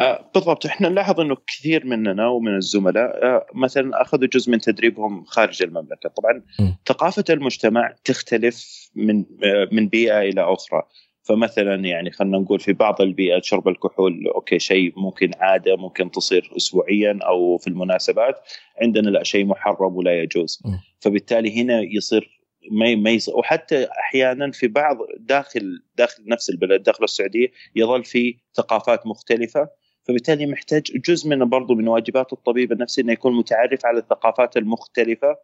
أه، 0.00 0.30
بالضبط. 0.34 0.66
إحنا 0.66 0.88
نلاحظ 0.88 1.20
إنه 1.20 1.36
كثير 1.46 1.86
مننا 1.86 2.28
ومن 2.28 2.56
الزملاء 2.56 3.46
مثلا 3.54 4.02
أخذوا 4.02 4.26
جزء 4.26 4.52
من 4.52 4.60
تدريبهم 4.60 5.24
خارج 5.24 5.62
المملكة، 5.62 6.08
طبعا 6.08 6.42
م. 6.60 6.72
ثقافة 6.86 7.24
المجتمع 7.30 7.94
تختلف 8.04 8.88
من 8.94 9.24
من 9.72 9.88
بيئة 9.88 10.20
إلى 10.20 10.40
أخرى، 10.40 10.82
فمثلا 11.22 11.74
يعني 11.74 12.10
خلينا 12.10 12.38
نقول 12.38 12.60
في 12.60 12.72
بعض 12.72 13.00
البيئات 13.00 13.44
شرب 13.44 13.68
الكحول 13.68 14.26
أوكي 14.34 14.58
شيء 14.58 14.92
ممكن 14.96 15.30
عادة 15.40 15.76
ممكن 15.76 16.10
تصير 16.10 16.52
اسبوعيا 16.56 17.18
أو 17.22 17.58
في 17.58 17.66
المناسبات. 17.66 18.34
عندنا 18.82 19.10
لا 19.10 19.22
شيء 19.22 19.46
محرم 19.46 19.96
ولا 19.96 20.22
يجوز. 20.22 20.62
فبالتالي 21.00 21.62
هنا 21.62 21.80
يصير 21.80 22.35
ما 22.70 22.94
ما 22.94 23.18
وحتى 23.34 23.88
أحيانا 24.00 24.50
في 24.50 24.68
بعض 24.68 24.96
داخل 25.18 25.82
داخل 25.96 26.22
نفس 26.26 26.50
البلد 26.50 26.82
داخل 26.82 27.04
السعودية 27.04 27.48
يظل 27.76 28.04
في 28.04 28.36
ثقافات 28.54 29.06
مختلفة 29.06 29.68
فبالتالي 30.08 30.46
محتاج 30.46 30.82
جزء 30.82 31.28
من 31.28 31.48
برضه 31.48 31.74
من 31.74 31.88
واجبات 31.88 32.32
الطبيب 32.32 32.72
النفسي 32.72 33.00
إنه 33.02 33.12
يكون 33.12 33.36
متعرف 33.36 33.86
على 33.86 33.98
الثقافات 33.98 34.56
المختلفة 34.56 35.36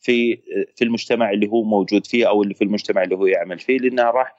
في 0.00 0.36
في 0.76 0.84
المجتمع 0.84 1.30
اللي 1.30 1.48
هو 1.48 1.62
موجود 1.62 2.06
فيه 2.06 2.28
أو 2.28 2.42
اللي 2.42 2.54
في 2.54 2.64
المجتمع 2.64 3.02
اللي 3.02 3.16
هو 3.16 3.26
يعمل 3.26 3.58
فيه 3.58 3.78
لأنها 3.78 4.10
راح 4.10 4.36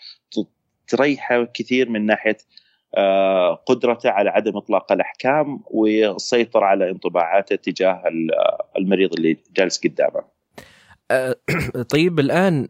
تريحه 0.87 1.43
كثير 1.43 1.89
من 1.89 2.05
ناحية 2.05 2.37
آه، 2.97 3.55
قدرته 3.55 4.09
على 4.09 4.29
عدم 4.29 4.57
إطلاق 4.57 4.91
الأحكام 4.91 5.63
والسيطره 5.65 6.65
على 6.65 6.89
انطباعاته 6.89 7.55
تجاه 7.55 8.03
المريض 8.77 9.13
اللي 9.13 9.37
جالس 9.53 9.87
قدامه. 9.87 10.40
آه، 11.11 11.35
طيب 11.93 12.19
الآن 12.19 12.67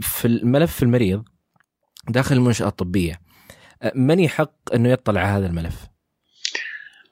في 0.00 0.24
الملف 0.24 0.82
المريض 0.82 1.24
داخل 2.08 2.36
المنشأة 2.36 2.68
الطبية 2.68 3.20
من 3.94 4.20
يحق 4.20 4.74
إنه 4.74 4.88
يطلع 4.88 5.20
على 5.20 5.28
هذا 5.38 5.46
الملف؟ 5.46 5.86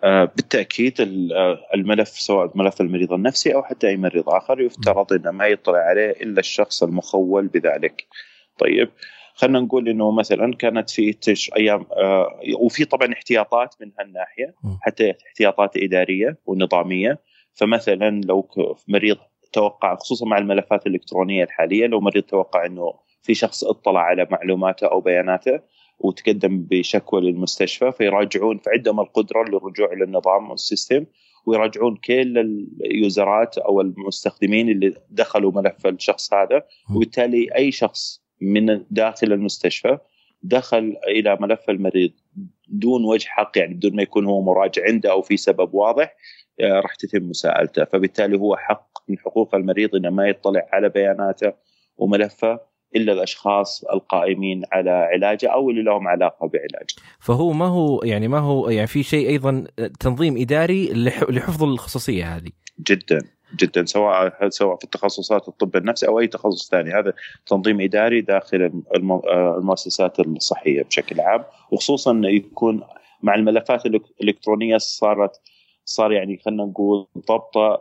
آه، 0.05 0.25
بالتأكيد 0.25 0.95
الملف 1.75 2.09
سواء 2.09 2.53
ملف 2.55 2.81
المريض 2.81 3.13
النفسي 3.13 3.55
أو 3.55 3.63
حتى 3.63 3.89
أي 3.89 3.97
مريض 3.97 4.29
آخر 4.29 4.61
يفترض 4.61 5.13
إنه 5.13 5.31
ما 5.31 5.47
يطلع 5.47 5.79
عليه 5.79 6.11
إلا 6.11 6.41
الشخص 6.41 6.83
المخول 6.83 7.47
بذلك. 7.47 8.07
طيب 8.59 8.91
خلينا 9.35 9.61
نقول 9.61 9.89
إنه 9.89 10.11
مثلا 10.11 10.55
كانت 10.55 10.91
في 10.91 11.13
تش 11.13 11.51
أيام 11.57 11.87
آه 11.93 12.41
وفي 12.61 12.85
طبعا 12.85 13.13
احتياطات 13.13 13.75
من 13.81 13.93
هالناحية 14.01 14.55
حتى 14.81 15.15
احتياطات 15.27 15.77
إدارية 15.77 16.39
ونظامية 16.47 17.21
فمثلا 17.53 18.21
لو 18.25 18.49
مريض 18.89 19.17
توقع 19.55 19.97
خصوصا 19.97 20.27
مع 20.27 20.39
الملفات 20.39 20.87
الإلكترونية 20.87 21.45
الحالية 21.45 21.87
لو 21.87 22.01
مريض 22.01 22.23
توقع 22.23 22.67
إنه 22.67 22.95
في 23.23 23.35
شخص 23.35 23.65
اطلع 23.65 24.01
على 24.01 24.27
معلوماته 24.31 24.87
أو 24.87 25.01
بياناته 25.01 25.61
وتقدم 25.99 26.67
بشكوى 26.71 27.21
للمستشفى 27.21 27.93
فيراجعون 27.93 28.59
فعندهم 28.59 29.01
القدرة 29.01 29.45
للرجوع 29.45 29.95
للنظام 29.95 30.51
والسيستم 30.51 31.07
ويراجعون 31.47 31.97
كل 31.97 32.39
اليوزرات 32.85 33.59
أو 33.59 33.81
المستخدمين 33.81 34.69
اللي 34.69 34.95
دخلوا 35.11 35.53
ملف 35.53 35.87
الشخص 35.87 36.35
هذا 36.35 36.63
وبالتالي 36.97 37.49
أي 37.57 37.73
شخص 37.73 38.25
من 38.41 38.85
داخل 38.91 39.33
المستشفى 39.33 39.99
دخل 40.43 40.97
إلى 41.09 41.39
ملف 41.41 41.71
المريض 41.71 42.13
دون 42.69 43.05
وجه 43.05 43.27
حق 43.27 43.59
يعني 43.59 43.75
بدون 43.75 43.97
ما 43.97 44.03
يكون 44.03 44.27
هو 44.27 44.43
مراجع 44.43 44.83
عنده 44.85 45.11
أو 45.11 45.23
في 45.23 45.37
سبب 45.37 45.75
واضح 45.75 46.15
راح 46.61 46.95
تتم 46.95 47.23
مساءلته 47.29 47.85
فبالتالي 47.85 48.39
هو 48.39 48.57
حق 48.57 48.89
من 49.09 49.19
حقوق 49.19 49.55
المريض 49.55 49.95
إنه 49.95 50.11
ما 50.11 50.29
يطلع 50.29 50.67
على 50.73 50.89
بياناته 50.89 51.53
وملفه 51.97 52.61
إلا 52.97 53.13
الأشخاص 53.13 53.85
القائمين 53.85 54.63
على 54.73 54.91
علاجه 54.91 55.49
أو 55.53 55.71
اللي 55.71 55.83
لهم 55.83 56.09
علاقة 56.09 56.49
بعلاجه. 56.49 56.95
فهو 57.21 57.53
ما 57.53 57.67
هو 57.67 58.01
يعني 58.05 58.29
ما 58.29 58.39
هو 58.39 58.71
يعني 58.71 58.87
في 58.87 59.03
شيء 59.03 59.29
أيضا 59.29 59.65
تنظيم 60.01 60.37
إداري 60.41 60.93
لحفظ 61.29 61.63
الخصوصية 61.63 62.37
هذه. 62.37 62.51
جدا 62.81 63.19
جدا 63.57 63.85
سواء 63.85 64.49
سواء 64.49 64.77
في 64.77 64.85
التخصصات 64.85 65.49
الطب 65.49 65.77
النفسي 65.77 66.07
أو 66.07 66.21
أي 66.21 66.27
تخصص 66.27 66.71
ثاني 66.71 66.91
هذا 66.91 67.13
تنظيم 67.47 67.81
إداري 67.81 68.21
داخل 68.21 68.83
المؤسسات 69.59 70.21
الصحية 70.21 70.83
بشكل 70.83 71.21
عام 71.21 71.45
وخصوصا 71.71 72.21
يكون 72.25 72.83
مع 73.23 73.35
الملفات 73.35 73.87
الإلكترونية 73.87 74.79
صارت 74.79 75.41
صار 75.85 76.13
يعني 76.13 76.41
خلينا 76.45 76.65
نقول 76.65 77.07
ضبطه 77.29 77.79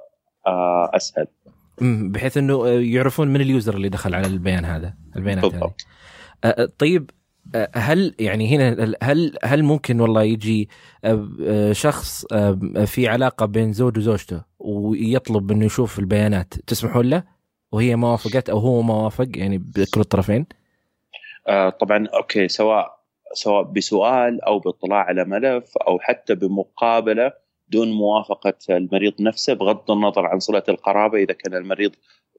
آه، 0.48 0.92
أسهل 0.94 1.28
بحيث 1.82 2.38
إنه 2.38 2.68
يعرفون 2.68 3.28
من 3.28 3.42
ال 3.42 3.49
user 3.49 3.76
اللي 3.76 3.90
دخل 3.90 4.16
على 4.16 4.28
البيان 4.28 4.66
هذا 4.66 4.94
البيانات 5.16 5.46
بالضبط. 5.46 5.82
هذه 6.46 6.70
طيب 6.78 7.10
هل 7.76 8.16
يعني 8.20 8.56
هنا 8.56 8.96
هل 9.02 9.38
هل 9.44 9.64
ممكن 9.64 10.00
والله 10.00 10.24
يجي 10.24 10.70
شخص 11.72 12.26
في 12.86 13.08
علاقة 13.08 13.46
بين 13.46 13.74
زوج 13.74 13.98
وزوجته 13.98 14.42
ويطلب 14.60 15.52
إنه 15.52 15.66
يشوف 15.66 16.00
البيانات 16.00 16.54
تسمحون 16.54 17.10
له 17.10 17.24
وهي 17.72 17.96
ما 17.96 18.12
وافقت 18.12 18.50
أو 18.50 18.58
هو 18.58 18.82
ما 18.82 18.94
وافق 18.94 19.28
يعني 19.36 19.58
بكل 19.58 20.02
الطرفين؟ 20.02 20.46
آه 21.48 21.70
طبعا 21.70 22.08
okay 22.08 22.48
سواء 22.48 23.00
سواء 23.34 23.64
بسؤال 23.64 24.42
أو 24.42 24.60
باطلاع 24.60 25.00
على 25.00 25.26
ملف 25.26 25.78
أو 25.78 26.00
حتى 26.00 26.36
بمقابلة 26.36 27.34
دون 27.74 27.92
موافقة 27.92 28.54
المريض 28.70 29.22
نفسه 29.22 29.54
بغض 29.54 29.92
النظر 29.92 30.26
عن 30.26 30.40
صلة 30.40 30.64
القرابة 30.70 31.18
إذا 31.18 31.34
كان 31.34 31.54
المريض 31.54 31.92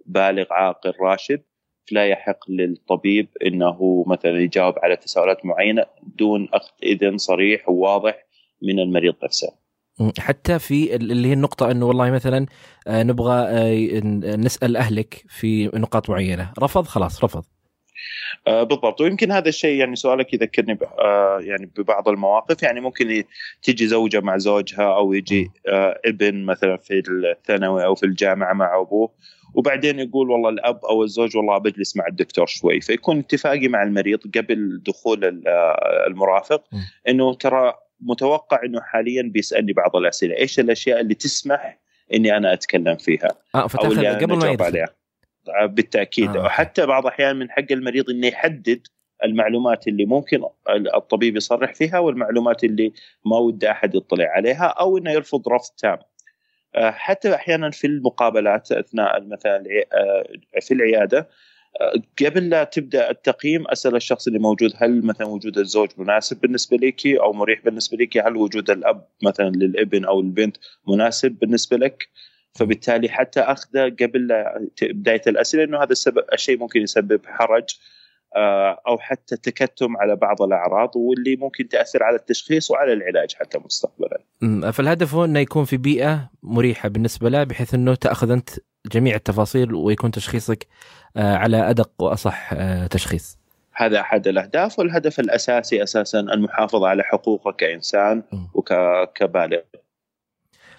بالغ 0.07 0.47
عاقل 0.51 0.93
راشد 1.01 1.43
فلا 1.91 2.07
يحق 2.07 2.51
للطبيب 2.51 3.29
إنه 3.47 4.05
مثلا 4.07 4.41
يجاوب 4.41 4.75
على 4.79 4.97
تساؤلات 4.97 5.47
معينة 5.47 5.85
دون 6.19 6.49
أخذ 6.53 6.73
إذن 6.83 7.19
صريح 7.19 7.69
وواضح 7.69 8.27
من 8.63 8.79
المريض 8.79 9.15
نفسه. 9.25 9.49
حتى 10.19 10.59
في 10.59 10.97
اللي 10.97 11.29
هي 11.29 11.33
النقطة 11.33 11.71
إنه 11.71 11.87
والله 11.87 12.11
مثلا 12.11 12.47
آه، 12.87 13.03
نبغى 13.03 13.35
آه، 13.35 14.37
نسأل 14.37 14.77
أهلك 14.77 15.25
في 15.29 15.67
نقاط 15.67 16.11
معينة، 16.11 16.53
رفض 16.59 16.85
خلاص 16.85 17.25
رفض. 17.25 17.45
آه 18.47 18.63
بالضبط. 18.63 19.01
ويمكن 19.01 19.33
هذا 19.33 19.49
الشيء 19.49 19.79
يعني 19.79 19.97
سؤالك 19.97 20.35
يذكرني 20.35 20.79
آه 20.99 21.39
يعني 21.41 21.71
ببعض 21.77 22.09
المواقف. 22.09 22.63
يعني 22.63 22.81
ممكن 22.81 23.25
تجي 23.63 23.87
زوجة 23.87 24.21
مع 24.21 24.37
زوجها 24.37 24.97
أو 24.97 25.13
يجي 25.13 25.51
آه 25.69 26.01
ابن 26.05 26.45
مثلا 26.45 26.77
في 26.77 27.03
الثانوي 27.09 27.85
أو 27.85 27.95
في 27.95 28.07
الجامعة 28.07 28.53
مع 28.53 28.81
أبوه 28.81 29.11
وبعدين 29.55 29.99
يقول 29.99 30.31
والله 30.31 30.49
الأب 30.49 30.85
أو 30.85 31.03
الزوج 31.03 31.37
والله 31.37 31.59
بجلس 31.59 31.97
مع 31.97 32.07
الدكتور 32.07 32.47
شوي. 32.47 32.81
فيكون 32.81 33.19
اتفاقي 33.19 33.69
مع 33.69 33.83
المريض 33.83 34.19
قبل 34.37 34.83
دخول 34.87 35.43
آه، 35.47 36.05
المرافق 36.07 36.65
إنه 37.09 37.35
ترى 37.35 37.75
متوقع 38.01 38.61
إنه 38.65 38.81
حاليا 38.81 39.23
بيسألني 39.23 39.73
بعض 39.73 39.97
الأسئلة. 39.97 40.37
إيش 40.39 40.61
الأشياء 40.61 41.01
اللي 41.01 41.15
تسمح 41.15 41.79
إني 42.15 42.37
أنا 42.37 42.53
أتكلم 42.53 42.97
فيها؟ 42.97 43.29
آه 43.55 43.67
فتاخذ 43.67 44.07
قبل 44.07 44.37
ما 44.37 44.51
يدخل. 44.51 44.65
عليها. 44.65 44.89
بالتأكيد 45.65 46.37
آه. 46.37 46.45
وحتى 46.45 46.87
بعض 46.87 47.07
الاحيان 47.07 47.37
من 47.37 47.51
حق 47.51 47.67
المريض 47.71 48.11
إنه 48.11 48.27
يحدد 48.27 48.87
المعلومات 49.25 49.89
اللي 49.89 50.05
ممكن 50.05 50.43
الطبيب 50.95 51.37
يصرح 51.37 51.75
فيها 51.75 51.99
والمعلومات 51.99 52.65
اللي 52.65 52.93
ما 53.27 53.39
وده 53.39 53.71
أحد 53.71 53.95
يطلع 53.95 54.25
عليها 54.25 54.67
أو 54.67 54.99
إنه 54.99 55.11
يرفض 55.11 55.49
رفض 55.49 55.75
تام. 55.79 55.99
آه، 56.75 56.91
حتى 56.91 57.35
أحيانا 57.35 57.71
في 57.71 57.87
المقابلات 57.87 58.73
أثناء 58.73 59.25
مثلا 59.25 59.65
آه، 59.93 60.61
في 60.61 60.75
العيادة 60.75 61.29
آه، 61.81 62.25
قبل 62.27 62.49
لا 62.49 62.65
تبدأ 62.65 63.11
التقييم 63.11 63.69
أسأل 63.69 63.97
الشخص 63.97 64.27
اللي 64.27 64.39
موجود 64.39 64.73
هل 64.77 65.07
مثلا 65.07 65.27
وجود 65.27 65.59
الزوج 65.59 65.89
مناسب 65.97 66.41
بالنسبة 66.41 66.77
لك 66.77 67.07
أو 67.07 67.33
مريح 67.33 67.61
بالنسبة 67.65 67.97
لك 67.97 68.19
هل 68.19 68.37
وجود 68.37 68.71
الأب 68.71 69.09
مثلا 69.23 69.51
للابن 69.51 70.05
أو 70.05 70.21
البنت 70.21 70.57
مناسب 70.89 71.31
بالنسبة 71.31 71.77
لك 71.77 72.09
فبالتالي 72.55 73.09
حتى 73.09 73.41
أخذه 73.41 73.97
قبل 74.01 74.45
بداية 74.83 75.23
الأسئلة 75.27 75.65
إنه 75.65 75.83
هذا 75.83 75.93
السبب 75.93 76.25
الشيء 76.33 76.59
ممكن 76.59 76.81
يسبب 76.81 77.21
حرج 77.27 77.65
آه، 78.37 78.81
أو 78.89 78.99
حتى 78.99 79.37
تكتم 79.37 79.97
على 79.97 80.17
بعض 80.17 80.43
الأعراض 80.43 80.91
واللي 80.97 81.37
ممكن 81.37 81.69
تأثر 81.69 82.03
على 82.03 82.17
التشخيص 82.17 82.71
وعلى 82.71 82.93
العلاج 82.93 83.35
حتى 83.35 83.59
مستقبلا. 83.59 84.21
فالهدف 84.71 85.15
هو 85.15 85.25
إنه 85.25 85.41
يكون 85.41 85.65
في 85.65 85.77
بيئة 85.77 86.31
مريحة 86.43 86.89
بالنسبة 86.89 87.29
له 87.29 87.45
بحيث 87.45 87.75
إنه 87.75 87.95
تأخذ 87.95 88.31
أنت 88.31 88.51
جميع 88.93 89.15
التفاصيل 89.15 89.75
ويكون 89.75 90.11
تشخيصك 90.11 90.67
آه، 91.17 91.37
على 91.37 91.71
أدق 91.71 91.91
وأصح 91.99 92.53
آه، 92.53 92.87
تشخيص. 92.87 93.39
هذا 93.77 94.01
أحد 94.01 94.29
الأهداف 94.29 94.79
والهدف 94.79 95.21
الأساسي 95.21 95.83
أساسا 95.83 96.21
المحافظة 96.21 96.89
على 96.89 97.03
حقوقه 97.03 97.53
كإنسان 97.53 98.23
وكبالغ 98.55 99.61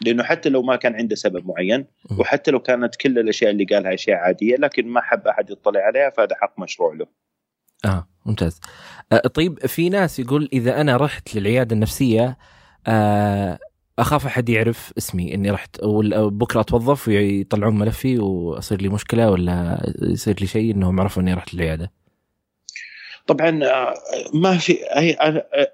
لأنه 0.02 0.24
حتى 0.24 0.50
لو 0.50 0.62
ما 0.62 0.76
كان 0.76 0.96
عنده 0.96 1.16
سبب 1.16 1.48
معين 1.48 1.86
وحتى 2.18 2.52
لو 2.52 2.60
كانت 2.60 2.96
كل 2.96 3.20
الأشياء 3.20 3.52
اللي 3.52 3.66
قالها 3.66 3.94
أشياء 3.94 4.18
عادية 4.18 4.56
لكن 4.56 4.88
ما 4.88 5.02
حب 5.02 5.28
أحد 5.28 5.50
يطلع 5.50 5.82
عليها 5.82 6.10
فهذا 6.10 6.36
حق 6.42 6.60
مشروع 6.60 6.94
له. 6.94 7.06
آه 7.86 8.08
ممتاز. 8.26 8.60
آه 9.12 9.28
طيب 9.28 9.66
في 9.66 9.90
ناس 9.90 10.20
يقول 10.20 10.50
إذا 10.54 10.82
أنا 10.82 10.98
رحت 10.98 11.36
للعيادة 11.36 11.76
النفسية 11.76 12.38
آه 12.88 13.60
أخاف 14.00 14.26
أحد 14.26 14.50
يعرف 14.50 14.94
اسمي 14.98 15.34
إني 15.34 15.52
رحت 15.52 15.82
بكرة 16.16 16.62
أتوظف 16.62 17.08
ويطلعون 17.08 17.80
ملفي 17.80 18.20
وأصير 18.20 18.82
لي 18.82 18.90
مشكلة 18.90 19.32
ولا 19.32 19.86
يصير 20.02 20.36
لي 20.42 20.48
شيء 20.48 20.76
إنهم 20.76 21.02
عرفوا 21.02 21.22
إني 21.22 21.34
رحت 21.34 21.54
للعيادة. 21.54 21.92
طبعا 23.28 23.64
آه، 23.64 23.94
ما 24.34 24.58
في 24.58 24.78
هي 24.92 25.12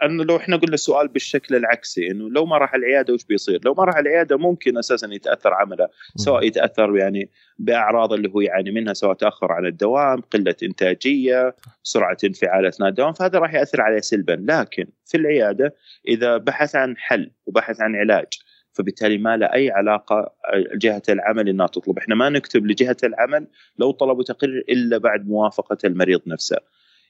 أنا 0.04 0.24
لو 0.24 0.38
إحنا 0.38 0.58
قلنا 0.58 0.74
السؤال 0.74 1.08
بالشكل 1.08 1.56
العكسي 1.56 2.12
إنه 2.12 2.30
لو 2.30 2.46
ما 2.46 2.58
راح 2.58 2.74
العيادة 2.74 3.14
وش 3.14 3.24
بيصير؟ 3.26 3.60
لو 3.66 3.74
ما 3.74 3.84
راح 3.84 3.98
العيادة 3.98 4.38
ممكن 4.38 4.78
أساسا 4.78 5.08
يتأثر 5.14 5.54
عمله 5.54 5.88
سواء 6.16 6.44
يتأثر 6.44 6.98
يعني 6.98 7.30
بأعراض 7.60 8.14
اللي 8.14 8.30
هو 8.30 8.42
يعاني 8.42 8.72
منها 8.72 8.94
سواء 8.94 9.14
تأخر 9.14 9.52
عن 9.52 9.66
الدوام، 9.66 10.22
قلة 10.22 10.56
إنتاجية، 10.64 11.56
سرعة 11.84 12.18
انفعال 12.24 12.66
أثناء 12.66 12.90
الدوام، 12.90 13.14
فهذا 13.14 13.40
راح 13.40 13.54
يأثر 13.54 13.82
عليه 13.82 14.00
سلبا، 14.00 14.46
لكن 14.50 14.86
في 15.06 15.18
العيادة 15.18 15.76
إذا 16.08 16.38
بحث 16.38 16.76
عن 16.76 16.98
حل 16.98 17.32
وبحث 17.46 17.82
عن 17.82 17.96
علاج 17.96 18.28
فبالتالي 18.74 19.18
ما 19.18 19.38
له 19.38 19.46
أي 19.54 19.72
علاقة 19.72 20.34
جهة 20.76 21.02
العمل 21.10 21.50
إنها 21.50 21.68
تطلب، 21.68 21.98
إحنا 21.98 22.16
ما 22.16 22.30
نكتب 22.30 22.66
لجهة 22.66 22.98
العمل 23.04 23.48
لو 23.78 23.92
طلبوا 23.92 24.24
تقرير 24.24 24.66
إلا 24.70 24.98
بعد 24.98 25.28
موافقة 25.28 25.78
المريض 25.86 26.22
نفسه. 26.28 26.58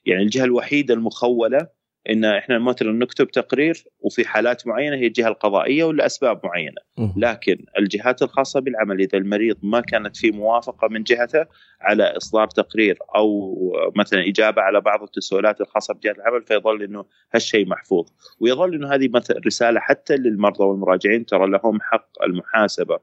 يعني 0.06 0.24
الجهة 0.24 0.44
الوحيدة 0.44 0.94
المخولة 0.94 1.68
إن 2.10 2.26
إحنا 2.26 2.60
مثلا 2.60 2.92
نكتب 2.92 3.28
تقرير 3.28 3.84
وفي 4.00 4.28
حالات 4.28 4.68
معينة 4.68 4.96
هي 4.96 5.08
الجهة 5.08 5.28
القضائية 5.28 5.84
ولا 5.84 6.06
أسباب 6.06 6.42
معينة. 6.44 6.82
لكن 7.18 7.66
الجهات 7.80 8.22
الخاصة 8.22 8.60
بالعمل 8.60 9.00
إذا 9.02 9.18
المريض 9.18 9.58
ما 9.64 9.82
كانت 9.82 10.18
في 10.18 10.32
موافقة 10.32 10.88
من 10.88 11.04
جهته 11.04 11.46
على 11.82 12.04
إصدار 12.04 12.48
تقرير 12.48 12.98
أو 13.16 13.56
مثلا 13.96 14.28
إجابة 14.28 14.62
على 14.62 14.82
بعض 14.82 15.04
التساؤلات 15.04 15.62
الخاصة 15.62 15.94
بجهة 15.94 16.12
العمل 16.12 16.44
فيظل 16.44 16.84
إنه 16.84 17.06
هالشيء 17.34 17.68
محفوظ. 17.68 18.08
ويظل 18.40 18.76
إنه 18.76 18.94
هذه 18.94 19.10
مثلا 19.14 19.42
رسالة 19.46 19.80
حتى 19.80 20.16
للمرضى 20.16 20.64
والمراجعين 20.64 21.26
ترى 21.26 21.50
لهم 21.50 21.82
حق 21.82 22.24
المحاسبة. 22.24 23.00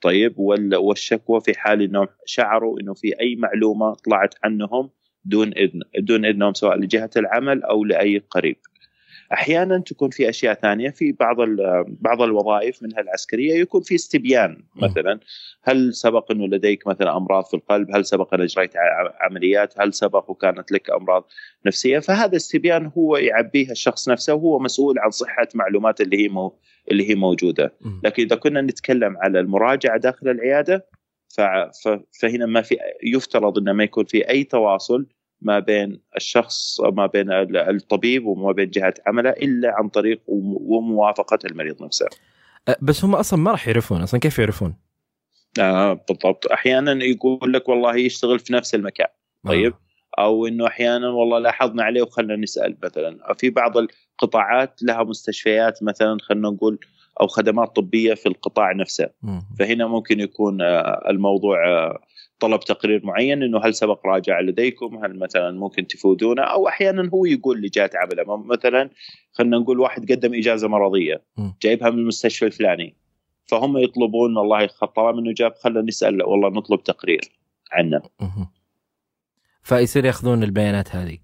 طيب 0.00 0.34
والشكوى 0.78 1.40
في 1.40 1.58
حال 1.58 1.82
إنهم 1.82 2.06
شعروا 2.26 2.80
إنه 2.80 2.94
في 2.94 3.20
أي 3.20 3.36
معلومة 3.36 3.94
طلعت 3.94 4.34
عنهم 4.44 4.90
دون 5.24 5.52
إذن 5.52 5.80
دون 5.98 6.24
إذنهم 6.24 6.54
سواء 6.54 6.76
لجهة 6.76 7.10
العمل 7.16 7.62
أو 7.62 7.84
لأي 7.84 8.22
قريب. 8.30 8.56
أحيانا 9.32 9.78
تكون 9.78 10.10
في 10.10 10.28
أشياء 10.28 10.54
ثانية 10.54 10.90
في 10.90 11.12
بعض 11.12 11.36
بعض 11.86 12.22
الوظائف 12.22 12.82
منها 12.82 13.00
العسكرية 13.00 13.54
يكون 13.54 13.82
في 13.82 13.94
استبيان 13.94 14.64
مثلا 14.76 15.20
هل 15.62 15.94
سبق 15.94 16.30
إنه 16.30 16.46
لديك 16.46 16.86
مثلا 16.86 17.16
أمراض 17.16 17.44
في 17.44 17.54
القلب؟ 17.54 17.96
هل 17.96 18.04
سبق 18.04 18.34
أن 18.34 18.40
أجريت 18.40 18.72
عمليات؟ 19.20 19.74
هل 19.80 19.94
سبق 19.94 20.30
وكانت 20.30 20.72
لك 20.72 20.90
أمراض 20.90 21.24
نفسية؟ 21.66 21.98
فهذا 21.98 22.36
استبيان 22.36 22.90
هو 22.98 23.16
يعبيه 23.16 23.70
الشخص 23.70 24.08
نفسه 24.08 24.34
وهو 24.34 24.58
مسؤول 24.58 24.98
عن 24.98 25.10
صحة 25.10 25.48
معلومات 25.54 26.00
اللي 26.00 26.24
هي 26.24 26.28
مو 26.28 26.58
اللي 26.90 27.10
هي 27.10 27.14
موجودة، 27.14 27.72
لكن 28.04 28.22
إذا 28.22 28.36
كنا 28.36 28.60
نتكلم 28.60 29.16
على 29.18 29.40
المراجعة 29.40 29.98
داخل 29.98 30.28
العيادة 30.28 30.86
فهنا 32.20 32.46
ما 32.46 32.62
في 32.62 32.76
يفترض 33.02 33.58
إنه 33.58 33.72
ما 33.72 33.84
يكون 33.84 34.04
في 34.04 34.28
أي 34.28 34.44
تواصل 34.44 35.06
ما 35.40 35.58
بين 35.58 36.00
الشخص 36.16 36.80
ما 36.80 37.06
بين 37.06 37.26
الطبيب 37.56 38.26
وما 38.26 38.52
بين 38.52 38.70
جهة 38.70 38.94
عمله 39.06 39.30
إلا 39.30 39.74
عن 39.74 39.88
طريق 39.88 40.22
وموافقة 40.26 41.38
المريض 41.44 41.82
نفسه. 41.82 42.06
بس 42.82 43.04
هم 43.04 43.14
أصلا 43.14 43.38
ما 43.38 43.50
راح 43.50 43.68
يعرفون 43.68 44.02
أصلا 44.02 44.20
كيف 44.20 44.38
يعرفون؟ 44.38 44.74
آه 45.60 45.92
بالضبط 46.08 46.46
أحيانا 46.46 47.04
يقول 47.04 47.52
لك 47.52 47.68
والله 47.68 47.96
يشتغل 47.96 48.38
في 48.38 48.52
نفس 48.52 48.74
المكان 48.74 49.06
طيب 49.46 49.72
آه. 50.18 50.22
أو 50.22 50.46
إنه 50.46 50.66
أحيانا 50.66 51.08
والله 51.08 51.38
لاحظنا 51.38 51.82
عليه 51.82 52.02
وخلنا 52.02 52.36
نسأل 52.36 52.76
مثلا 52.82 53.34
في 53.38 53.50
بعض 53.50 53.76
القطاعات 53.78 54.82
لها 54.82 55.02
مستشفيات 55.02 55.82
مثلا 55.82 56.16
خلينا 56.22 56.50
نقول 56.50 56.78
أو 57.20 57.26
خدمات 57.26 57.76
طبية 57.76 58.14
في 58.14 58.26
القطاع 58.26 58.72
نفسه 58.72 59.10
فهنا 59.58 59.86
ممكن 59.86 60.20
يكون 60.20 60.62
آه، 60.62 61.10
الموضوع 61.10 61.68
آه، 61.68 61.98
طلب 62.40 62.60
تقرير 62.60 63.06
معين 63.06 63.42
إنه 63.42 63.60
هل 63.64 63.74
سبق 63.74 64.06
راجع 64.06 64.40
لديكم؟ 64.40 65.04
هل 65.04 65.18
مثلا 65.18 65.50
ممكن 65.50 65.86
تفودونا؟ 65.86 66.42
أو 66.42 66.68
أحيانا 66.68 67.10
هو 67.14 67.24
يقول 67.24 67.62
لجهه 67.62 67.90
عمله 67.94 68.36
مثلا 68.36 68.90
خلينا 69.32 69.58
نقول 69.58 69.80
واحد 69.80 70.12
قدم 70.12 70.34
إجازة 70.34 70.68
مرضية 70.68 71.22
جايبها 71.62 71.90
من 71.90 71.98
المستشفى 71.98 72.46
الفلاني 72.46 72.96
فهم 73.46 73.78
يطلبون 73.78 74.36
والله 74.36 74.66
طالما 74.96 75.20
انه 75.20 75.32
جاب 75.32 75.54
خلينا 75.54 75.82
نسأل 75.82 76.22
والله 76.22 76.48
نطلب 76.48 76.82
تقرير 76.82 77.20
عنه. 77.72 78.02
فيصير 79.62 80.04
يأخذون 80.04 80.42
البيانات 80.42 80.96
هذه. 80.96 81.18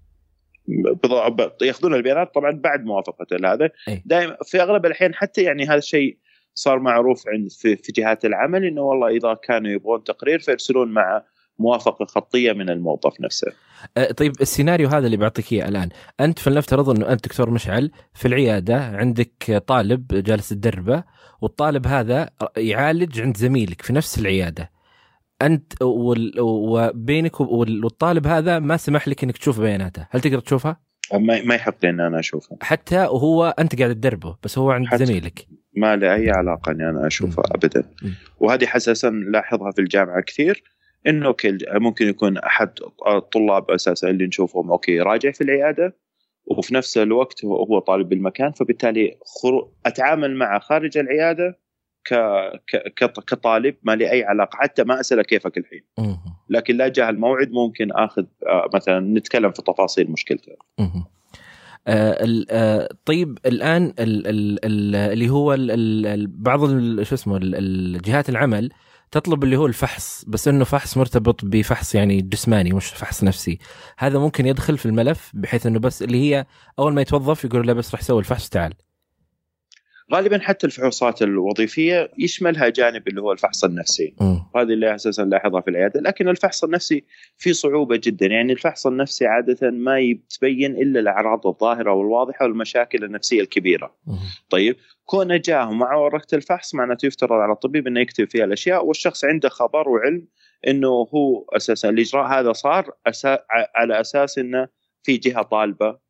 ياخذون 1.61 1.93
البيانات 1.93 2.33
طبعا 2.35 2.51
بعد 2.51 2.83
موافقة 2.83 3.25
هذا 3.53 3.69
دائما 4.05 4.37
في 4.45 4.61
أغلب 4.61 4.85
الأحيان 4.85 5.13
حتى 5.15 5.43
يعني 5.43 5.65
هذا 5.65 5.77
الشيء 5.77 6.17
صار 6.53 6.79
معروف 6.79 7.23
عند 7.27 7.51
في, 7.51 7.75
في 7.75 7.91
جهات 7.91 8.25
العمل 8.25 8.65
إنه 8.65 8.81
والله 8.81 9.07
إذا 9.07 9.33
كانوا 9.33 9.71
يبغون 9.71 10.03
تقرير 10.03 10.39
فيرسلون 10.39 10.91
مع 10.91 11.23
موافقة 11.59 12.05
خطية 12.05 12.51
من 12.51 12.69
الموظف 12.69 13.21
نفسه. 13.21 13.51
أه 13.97 14.11
طيب 14.11 14.31
السيناريو 14.41 14.89
هذا 14.89 15.05
اللي 15.05 15.17
بعطيك 15.17 15.53
إياه 15.53 15.67
الآن، 15.67 15.89
أنت 16.19 16.39
فلنفترض 16.39 16.89
إنه 16.89 17.11
أنت 17.11 17.25
دكتور 17.25 17.49
مشعل 17.49 17.91
في 18.13 18.27
العيادة 18.27 18.75
عندك 18.75 19.63
طالب 19.67 20.07
جالس 20.07 20.49
تدربه 20.49 21.03
والطالب 21.41 21.87
هذا 21.87 22.29
يعالج 22.57 23.21
عند 23.21 23.37
زميلك 23.37 23.81
في 23.81 23.93
نفس 23.93 24.19
العيادة. 24.19 24.78
أنت 25.41 25.73
وبينك 25.81 27.39
والطالب 27.41 28.27
هذا 28.27 28.59
ما 28.59 28.77
سمح 28.77 29.07
لك 29.07 29.23
إنك 29.23 29.37
تشوف 29.37 29.59
بياناته، 29.59 30.07
هل 30.11 30.21
تقدر 30.21 30.39
تشوفها؟ 30.39 30.79
ما 31.13 31.41
ما 31.41 31.55
يحق 31.55 31.75
لي 31.83 31.89
ان 31.89 31.99
أنا 31.99 32.19
أشوفها. 32.19 32.57
حتى 32.61 32.97
وهو 32.99 33.55
أنت 33.59 33.79
قاعد 33.79 33.95
تدربه 33.95 34.37
بس 34.43 34.57
هو 34.57 34.71
عند 34.71 34.95
زميلك. 34.95 35.47
ما 35.77 35.95
له 35.95 36.13
أي 36.13 36.29
علاقة 36.29 36.71
إني 36.71 36.89
أنا 36.89 37.07
أشوفها 37.07 37.43
ابدا. 37.51 37.83
وهذه 38.39 38.65
أساسا 38.65 39.09
نلاحظها 39.09 39.71
في 39.71 39.81
الجامعة 39.81 40.21
كثير 40.21 40.63
إنه 41.07 41.25
okay 41.25 41.57
ممكن 41.73 42.07
يكون 42.07 42.37
أحد 42.37 42.69
الطلاب 43.07 43.71
أساسا 43.71 44.09
اللي 44.09 44.25
نشوفهم 44.27 44.71
okay 44.71 44.99
راجع 44.99 45.31
في 45.31 45.41
العيادة 45.41 45.95
وفي 46.45 46.75
نفس 46.75 46.97
الوقت 46.97 47.45
هو 47.45 47.79
طالب 47.79 48.09
بالمكان 48.09 48.51
فبالتالي 48.51 49.17
أتعامل 49.85 50.35
معه 50.35 50.59
خارج 50.59 50.97
العيادة 50.97 51.59
ك... 52.05 52.13
ك... 52.67 53.11
كطالب 53.13 53.75
ما 53.83 53.95
لي 53.95 54.11
اي 54.11 54.23
علاقة 54.23 54.55
حتى 54.55 54.83
ما 54.83 54.99
أسأله 54.99 55.23
كيفك 55.23 55.57
الحين. 55.57 55.81
لكن 56.49 56.77
لا 56.77 56.87
جاء 56.87 57.09
الموعد 57.09 57.51
ممكن 57.51 57.91
آخذ 57.91 58.25
آه، 58.47 58.69
مثلا 58.73 58.99
نتكلم 58.99 59.51
في 59.51 59.61
تفاصيل 59.61 60.11
مشكلته. 60.11 60.51
آه 61.87 62.43
آه 62.49 62.89
طيب 63.05 63.39
الآن 63.45 63.93
ال 63.99 64.27
ال 64.27 64.65
ال 64.65 64.95
اللي 64.95 65.29
هو 65.29 65.53
ال 65.53 65.71
ال 65.71 66.27
بعض 66.27 66.59
شو 67.03 67.15
اسمه 67.15 67.39
الجهات 67.43 68.29
العمل 68.29 68.69
تطلب 69.11 69.43
اللي 69.43 69.57
هو 69.57 69.65
الفحص 69.65 70.25
بس 70.27 70.47
إنه 70.47 70.65
فحص 70.65 70.97
مرتبط 70.97 71.45
بفحص 71.45 71.95
يعني 71.95 72.21
جسماني 72.21 72.73
مش 72.73 72.85
فحص 72.85 73.23
نفسي. 73.23 73.59
هذا 73.97 74.19
ممكن 74.19 74.45
يدخل 74.45 74.77
في 74.77 74.85
الملف 74.85 75.31
بحيث 75.33 75.65
إنه 75.65 75.79
بس 75.79 76.03
اللي 76.03 76.17
هي 76.17 76.45
أول 76.79 76.93
ما 76.93 77.01
يتوظف 77.01 77.45
يقول 77.45 77.67
له 77.67 77.73
بس 77.73 77.91
راح 77.91 78.01
سوي 78.01 78.19
الفحص 78.19 78.49
تعال. 78.49 78.73
غالبا 80.13 80.39
حتى 80.39 80.67
الفحوصات 80.67 81.21
الوظيفية 81.21 82.11
يشملها 82.17 82.69
جانب 82.69 83.07
اللي 83.07 83.21
هو 83.21 83.31
الفحص 83.31 83.63
النفسي. 83.63 84.15
هذه 84.55 84.73
اللي 84.73 84.95
أساسا 84.95 85.23
نلاحظها 85.23 85.61
في 85.61 85.69
العيادة. 85.69 86.01
لكن 86.01 86.27
الفحص 86.29 86.63
النفسي 86.63 87.03
في 87.37 87.53
صعوبة 87.53 87.99
جدا. 88.03 88.25
يعني 88.25 88.53
الفحص 88.53 88.87
النفسي 88.87 89.25
عادة 89.25 89.71
ما 89.71 89.99
يتبين 89.99 90.71
إلا 90.75 90.99
الأعراض 90.99 91.47
الظاهرة 91.47 91.93
والواضحة 91.93 92.45
والمشاكل 92.45 93.03
النفسية 93.03 93.41
الكبيرة. 93.41 93.95
طيب 94.49 94.75
كونه 95.05 95.37
جاء 95.37 95.71
مع 95.71 95.95
ورقة 95.95 96.35
الفحص 96.35 96.75
معناته 96.75 97.05
يفترض 97.05 97.31
على 97.33 97.53
الطبيب 97.53 97.87
إنه 97.87 97.99
يكتب 97.99 98.29
فيها 98.29 98.45
الأشياء 98.45 98.85
والشخص 98.85 99.25
عنده 99.25 99.49
خبر 99.49 99.89
وعلم 99.89 100.27
إنه 100.67 100.87
هو 100.87 101.45
أساسا 101.49 101.89
الإجراء 101.89 102.27
هذا 102.27 102.53
صار 102.53 102.91
أسا 103.07 103.39
على 103.75 103.99
أساس 104.01 104.37
إنه 104.37 104.67
في 105.03 105.17
جهة 105.17 105.41
طالبة 105.41 106.08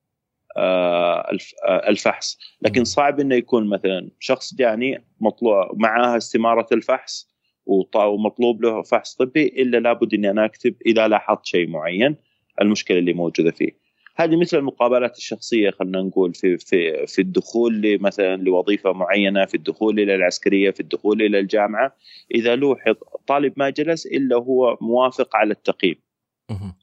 الفحص 1.90 2.38
لكن 2.62 2.84
صعب 2.84 3.20
إنه 3.20 3.36
يكون 3.36 3.70
مثلا 3.70 4.10
شخص 4.20 4.56
جاني 4.56 5.04
مطلوب 5.20 5.82
معاه 5.82 6.18
استمارة 6.18 6.68
الفحص 6.72 7.30
ومطلوب 7.66 8.64
له 8.64 8.82
فحص 8.82 9.16
طبي 9.16 9.48
إلا 9.48 9.78
لابد 9.78 10.14
إني 10.14 10.30
أنا 10.30 10.46
أكتب 10.46 10.76
إذا 10.86 11.08
لاحظت 11.08 11.46
شيء 11.46 11.68
معين 11.68 12.16
المشكلة 12.62 13.00
اللي 13.00 13.14
موجودة 13.14 13.52
فيه. 13.52 13.90
هذه 14.16 14.36
مثل 14.36 14.58
المقابلات 14.58 15.18
الشخصية 15.18 15.70
خلينا 15.72 16.02
نقول 16.02 16.34
في 16.34 16.58
في 16.58 17.08
في 17.08 17.22
الدخول 17.22 17.98
مثلا 18.02 18.36
لوظيفة 18.36 18.94
معينة، 18.94 19.46
في 19.46 19.56
الدخول 19.56 20.00
إلى 20.00 20.16
العسكرية، 20.16 20.72
في 20.72 20.80
الدخول 20.80 21.22
إلى 21.22 21.40
الجامعة، 21.40 21.96
إذا 22.36 22.56
لوحظ 22.56 22.96
طالب 23.28 23.54
ما 23.58 23.70
جلس 23.70 24.06
إلا 24.06 24.36
هو 24.36 24.78
موافق 24.82 25.36
على 25.36 25.52
التقييم. 25.52 25.96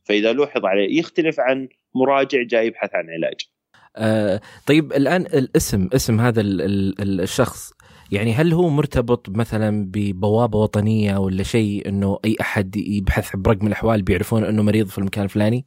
فإذا 0.04 0.32
لوحظ 0.32 0.64
عليه 0.64 0.98
يختلف 0.98 1.40
عن 1.40 1.68
مراجع 1.94 2.42
جاي 2.42 2.66
يبحث 2.66 2.94
عن 2.94 3.10
علاج. 3.10 3.55
آه 3.96 4.40
طيب 4.66 4.92
الآن 4.92 5.22
الاسم 5.22 5.88
اسم 5.94 6.20
هذا 6.20 6.40
الشخص 6.40 7.72
يعني 8.12 8.32
هل 8.32 8.52
هو 8.52 8.68
مرتبط 8.68 9.28
مثلا 9.28 9.86
ببوابة 9.90 10.58
وطنية 10.58 11.16
ولا 11.16 11.42
شيء 11.42 11.88
إنه 11.88 12.18
أي 12.24 12.36
أحد 12.40 12.76
يبحث 12.76 13.36
برقم 13.36 13.66
الأحوال 13.66 14.02
بيعرفون 14.02 14.44
إنه 14.44 14.62
مريض 14.62 14.86
في 14.86 14.98
المكان 14.98 15.24
الفلاني؟ 15.24 15.64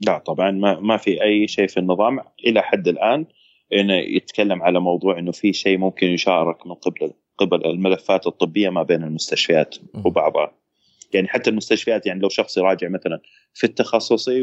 لا 0.00 0.18
طبعا 0.18 0.50
ما 0.50 0.80
ما 0.80 0.96
في 0.96 1.22
أي 1.22 1.48
شيء 1.48 1.66
في 1.66 1.80
النظام 1.80 2.18
إلى 2.46 2.62
حد 2.62 2.88
الآن 2.88 3.26
إنه 3.72 3.94
يتكلم 3.94 4.62
على 4.62 4.80
موضوع 4.80 5.18
إنه 5.18 5.32
في 5.32 5.52
شيء 5.52 5.78
ممكن 5.78 6.06
يشارك 6.06 6.66
من 6.66 6.74
قبل 6.74 7.12
قبل 7.38 7.66
الملفات 7.66 8.26
الطبية 8.26 8.70
ما 8.70 8.82
بين 8.82 9.04
المستشفيات 9.04 9.76
وبعضها. 10.04 10.61
يعني 11.14 11.28
حتى 11.28 11.50
المستشفيات 11.50 12.06
يعني 12.06 12.20
لو 12.20 12.28
شخص 12.28 12.58
يراجع 12.58 12.88
مثلا 12.88 13.20
في 13.54 13.64
التخصصي 13.64 14.42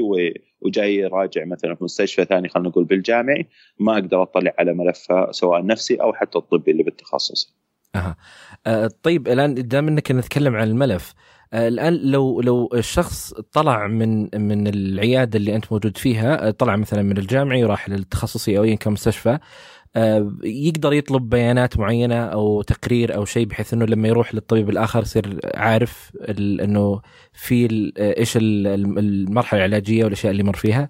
وجاي 0.61 0.95
يراجع 0.95 1.45
مثلا 1.45 1.75
في 1.75 1.83
مستشفى 1.83 2.25
ثاني 2.25 2.49
خلينا 2.49 2.69
نقول 2.69 2.83
بالجامعي 2.83 3.47
ما 3.79 3.93
أقدر 3.93 4.21
أطلع 4.21 4.53
على 4.59 4.73
ملفه 4.73 5.31
سواء 5.31 5.65
نفسي 5.65 5.95
أو 5.95 6.13
حتى 6.13 6.37
الطبي 6.37 6.71
اللي 6.71 6.83
بالتخصص. 6.83 7.55
أها 7.95 8.15
أه 8.67 8.89
طيب 9.03 9.27
الآن 9.27 9.53
دام 9.53 9.87
إنك 9.87 10.11
نتكلم 10.11 10.55
عن 10.55 10.67
الملف 10.67 11.13
أه 11.53 11.67
الآن 11.67 11.93
لو 11.93 12.41
لو 12.41 12.69
الشخص 12.73 13.33
طلع 13.33 13.87
من 13.87 14.29
من 14.41 14.67
العيادة 14.67 15.37
اللي 15.37 15.55
أنت 15.55 15.71
موجود 15.71 15.97
فيها 15.97 16.51
طلع 16.51 16.75
مثلا 16.75 17.01
من 17.01 17.17
الجامعي 17.17 17.63
وراح 17.63 17.89
للتخصصي 17.89 18.57
أو 18.57 18.63
اي 18.63 18.77
كان 18.77 18.93
مستشفى 18.93 19.39
يقدر 20.43 20.93
يطلب 20.93 21.29
بيانات 21.29 21.79
معينة 21.79 22.25
أو 22.25 22.61
تقرير 22.61 23.15
أو 23.15 23.25
شيء 23.25 23.45
بحيث 23.45 23.73
إنه 23.73 23.85
لما 23.85 24.07
يروح 24.07 24.35
للطبيب 24.35 24.69
الآخر 24.69 25.01
يصير 25.01 25.39
عارف 25.53 26.11
إنه 26.29 27.01
في 27.33 27.91
إيش 27.97 28.37
المرحلة 28.37 29.65
العلاجية 29.65 30.03
والأشياء 30.03 30.31
اللي 30.31 30.43
مر 30.43 30.55
فيها؟ 30.55 30.89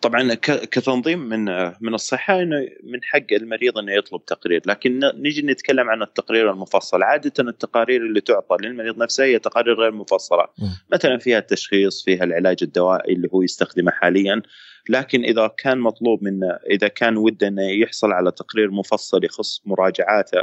طبعا 0.00 0.34
كتنظيم 0.44 1.18
من 1.18 1.44
من 1.80 1.94
الصحة 1.94 2.42
إنه 2.42 2.56
من 2.84 3.02
حق 3.02 3.32
المريض 3.32 3.78
إنه 3.78 3.92
يطلب 3.92 4.24
تقرير، 4.24 4.62
لكن 4.66 5.00
نيجي 5.14 5.42
نتكلم 5.42 5.90
عن 5.90 6.02
التقرير 6.02 6.50
المفصل، 6.50 7.02
عادة 7.02 7.32
التقارير 7.38 8.00
اللي 8.00 8.20
تعطى 8.20 8.56
للمريض 8.60 9.02
نفسه 9.02 9.24
هي 9.24 9.38
تقارير 9.38 9.74
غير 9.74 9.92
مفصلة،. 9.92 10.46
مثلا 10.92 11.18
فيها 11.18 11.38
التشخيص، 11.38 12.04
فيها 12.04 12.24
العلاج 12.24 12.56
الدوائي 12.62 13.14
اللي 13.14 13.28
هو 13.34 13.42
يستخدمه 13.42 13.90
حاليا، 13.90 14.42
لكن 14.88 15.24
إذا 15.24 15.46
كان 15.46 15.78
مطلوب 15.78 16.24
منه 16.24 16.58
إذا 16.70 16.88
كان 16.88 17.16
وده 17.16 17.48
إنه 17.48 17.62
يحصل 17.62 18.12
على 18.12 18.30
تقرير 18.30 18.70
مفصل 18.70 19.24
يخص 19.24 19.62
مراجعاته 19.64 20.42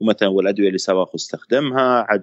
ومثلا 0.00 0.28
والأدوية 0.28 0.68
اللي 0.68 0.78
سبق 0.78 1.14
استخدمها 1.14 2.06
عد 2.08 2.22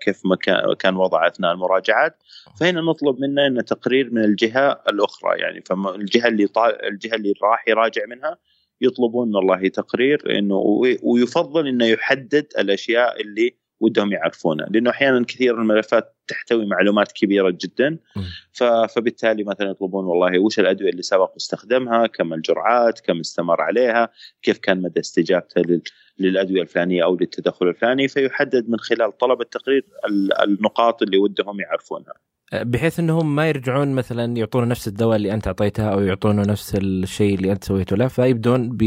كيف 0.00 0.20
ما 0.26 0.36
كان 0.74 0.96
وضع 0.96 1.26
أثناء 1.26 1.52
المراجعات 1.52 2.22
فهنا 2.60 2.80
نطلب 2.80 3.20
منه 3.20 3.46
إنه 3.46 3.62
تقرير 3.62 4.10
من 4.14 4.24
الجهة 4.24 4.82
الأخرى 4.88 5.38
يعني 5.40 5.60
فالجهه 5.60 6.28
اللي. 6.28 6.48
الجهة 6.86 7.14
اللي 7.14 7.34
راح 7.42 7.68
يراجع 7.68 8.02
منها 8.06 8.38
يطلبون 8.80 9.28
من 9.28 9.36
الله 9.36 9.68
تقرير 9.68 10.38
انه 10.38 10.56
ويفضل 11.02 11.68
إنه 11.68 11.86
يحدد 11.86 12.46
الأشياء 12.58 13.20
اللي 13.20 13.54
ودهم 13.80 14.12
يعرفونه 14.12 14.66
لأنه 14.70 14.90
أحيانا 14.90 15.24
كثير 15.24 15.54
الملفات 15.60 16.16
تحتوي 16.28 16.66
معلومات 16.66 17.12
كبيرة 17.12 17.50
جدا. 17.60 17.98
فبالتالي 18.88 19.44
مثلا 19.44 19.70
يطلبون 19.70 20.04
والله 20.04 20.38
وش 20.38 20.58
الأدوية 20.58 20.90
اللي 20.90 21.02
سبق 21.02 21.30
واستخدمها 21.34 22.06
كم 22.06 22.32
الجرعات 22.32 23.00
كم 23.00 23.20
استمر 23.20 23.60
عليها 23.60 24.08
كيف 24.42 24.58
كان 24.58 24.82
مدى 24.82 25.00
استجابته 25.00 25.80
للأدوية 26.18 26.62
الفلانية 26.62 27.04
أو 27.04 27.16
للتدخل 27.16 27.68
الفلاني. 27.68 28.08
فيحدد 28.08 28.68
من 28.68 28.78
خلال 28.78 29.18
طلب 29.18 29.40
التقرير 29.40 29.84
النقاط 30.42 31.02
اللي 31.02 31.18
ودهم 31.18 31.60
يعرفونها. 31.60 32.14
بحيث 32.52 33.00
إنهم 33.00 33.34
ما 33.34 33.48
يرجعون 33.48 33.94
مثلا 33.94 34.36
يعطونه 34.36 34.66
نفس 34.66 34.88
الدواء 34.88 35.16
اللي 35.16 35.32
أنت 35.32 35.46
أعطيته 35.46 35.92
أو 35.92 36.00
يعطونه 36.00 36.42
نفس 36.42 36.74
الشيء 36.74 37.34
اللي 37.34 37.52
أنت 37.52 37.64
سويته 37.64 37.96
له 37.96 38.08
فيبدون 38.08 38.78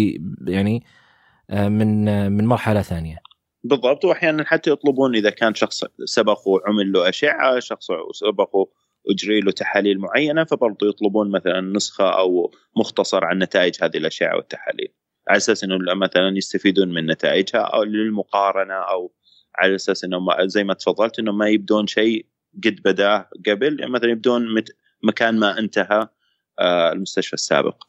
يعني 0.47 0.83
آه، 1.49 1.67
من 1.67 2.07
آه، 2.07 2.29
من 2.29 2.45
مرحلة 2.45 2.81
ثانية. 2.81 3.17
بالضبط. 3.63 4.05
وأحيانا 4.05 4.43
حتى 4.45 4.71
يطلبون 4.71 5.15
إذا 5.15 5.29
كان 5.29 5.55
شخص 5.55 5.83
سبق 6.05 6.47
وعمل 6.47 6.91
له 6.91 7.09
أشعة 7.09 7.59
شخص 7.59 7.87
سبق 8.11 8.55
وأجري 8.55 9.39
له 9.39 9.51
تحاليل 9.51 9.99
معينة 9.99 10.43
فبرضه 10.43 10.87
يطلبون 10.89 11.31
مثلا 11.31 11.61
نسخة 11.61 12.09
أو 12.09 12.51
مختصر 12.77 13.25
عن 13.25 13.39
نتائج 13.39 13.83
هذه 13.83 13.97
الأشعة 13.97 14.35
والتحاليل. 14.35 14.93
على 15.29 15.37
أساس 15.37 15.63
إنه 15.63 15.77
مثلا 15.95 16.37
يستفيدون 16.37 16.93
من 16.93 17.05
نتائجها 17.05 17.59
أو 17.61 17.83
للمقارنة 17.83 18.73
أو 18.73 19.13
على 19.55 19.75
أساس 19.75 20.03
إنه 20.03 20.19
زي 20.45 20.63
ما 20.63 20.73
تفضلت 20.73 21.19
إنه 21.19 21.31
ما 21.31 21.47
يبدون 21.47 21.87
شيء 21.87 22.25
قد 22.63 22.79
بداه 22.85 23.29
قبل. 23.47 23.79
يعني 23.79 23.91
مثلا 23.91 24.11
يبدون 24.11 24.45
مكان 25.03 25.39
ما 25.39 25.59
انتهى 25.59 26.07
آه، 26.59 26.91
المستشفى 26.91 27.33
السابق. 27.33 27.83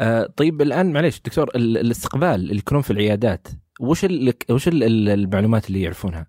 آه 0.00 0.26
طيب 0.36 0.62
الآن 0.62 0.92
معليش 0.92 1.20
دكتور 1.20 1.50
الاستقبال 1.56 2.34
اللي 2.34 2.56
يكونون 2.56 2.82
في 2.82 2.90
العيادات 2.90 3.48
وش 3.82 4.06
وش 4.50 4.68
المعلومات 4.68 5.68
اللي 5.68 5.82
يعرفونها؟ 5.82 6.26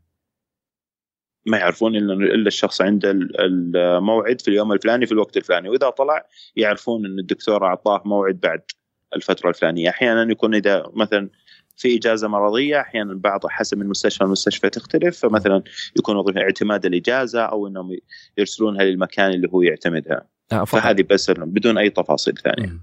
ما 1.46 1.58
يعرفون 1.58 1.96
الا 1.96 2.14
إلا 2.14 2.48
الشخص 2.48 2.82
عنده 2.82 3.12
الموعد 3.12 4.42
في 4.42 4.48
اليوم 4.48 4.72
الفلاني 4.72 5.06
في 5.06 5.12
الوقت 5.12 5.38
الفلاني 5.38 5.70
وإذا 5.70 5.90
طلع 5.90 6.26
يعرفون 6.56 7.06
إن 7.06 7.20
الدكتور 7.20 7.66
أعطاه 7.66 8.02
موعد 8.06 8.40
بعد 8.40 8.62
الفترة 9.16 9.50
الفلانية. 9.50 9.90
أحيانا 9.90 10.32
يكون 10.32 10.56
إذا 10.56 10.84
مثلا 10.94 11.30
في 11.78 11.98
إجازة 11.98 12.28
مرضية 12.28 12.80
أحيانا 12.80 13.14
بعض 13.14 13.48
حسب 13.48 13.82
المستشفى 13.82 14.24
المستشفى 14.24 14.70
تختلف 14.70 15.20
فمثلا 15.20 15.64
يكون 15.98 16.16
وظيفة 16.16 16.42
اعتماد 16.42 16.86
الإجازة 16.86 17.42
أو 17.42 17.68
إنهم 17.68 17.98
يرسلونها 18.38 18.84
للمكان 18.84 19.32
اللي 19.32 19.50
هو 19.54 19.62
يعتمدها. 19.62 20.28
آه 20.52 20.64
فهذه 20.64 21.06
بس 21.10 21.32
بدون 21.32 21.78
أي 21.78 21.90
تفاصيل 21.90 22.34
ثانية. 22.34 22.80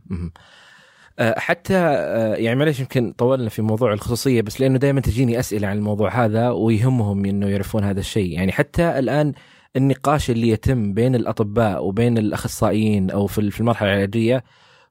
حتى 1.20 1.76
آه، 1.76 2.34
يعني 2.34 2.58
معلش 2.58 2.80
يمكن 2.80 3.12
طولنا 3.12 3.48
في 3.48 3.62
موضوع 3.62 3.92
الخصوصية 3.92 4.42
بس 4.42 4.60
لأنه 4.60 4.78
دائما 4.78 5.00
تجيني 5.00 5.38
أسئلة 5.40 5.68
عن 5.68 5.78
الموضوع 5.78 6.24
هذا 6.24 6.50
ويهمهم 6.50 7.24
إنه 7.24 7.48
يعرفون 7.48 7.84
هذا 7.84 8.00
الشيء. 8.00 8.32
يعني 8.32 8.52
حتى 8.52 8.98
الآن 8.98 9.32
النقاش 9.76 10.30
اللي 10.30 10.48
يتم 10.48 10.94
بين 10.94 11.14
الأطباء 11.14 11.84
وبين 11.84 12.18
الأخصائيين 12.18 13.10
أو 13.10 13.26
في 13.26 13.60
المرحلة 13.60 13.92
العلاجية 13.92 14.44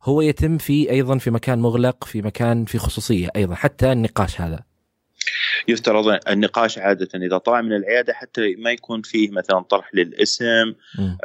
هو 0.03 0.21
يتم 0.21 0.57
في 0.57 0.91
أيضا 0.91 1.17
في 1.17 1.31
مكان 1.31 1.59
مغلق 1.59 2.03
في 2.03 2.21
مكان 2.21 2.65
في 2.65 2.77
خصوصية 2.77 3.29
أيضا 3.35 3.55
حتى 3.55 3.91
النقاش 3.91 4.41
هذا. 4.41 4.68
يفترض 5.67 6.19
النقاش 6.29 6.77
عادة 6.77 7.07
إذا 7.15 7.37
طلع 7.37 7.61
من 7.61 7.73
العيادة 7.73 8.13
حتى 8.13 8.55
ما 8.55 8.71
يكون 8.71 9.01
فيه 9.01 9.31
مثلا 9.31 9.59
طرح 9.59 9.89
للاسم 9.93 10.73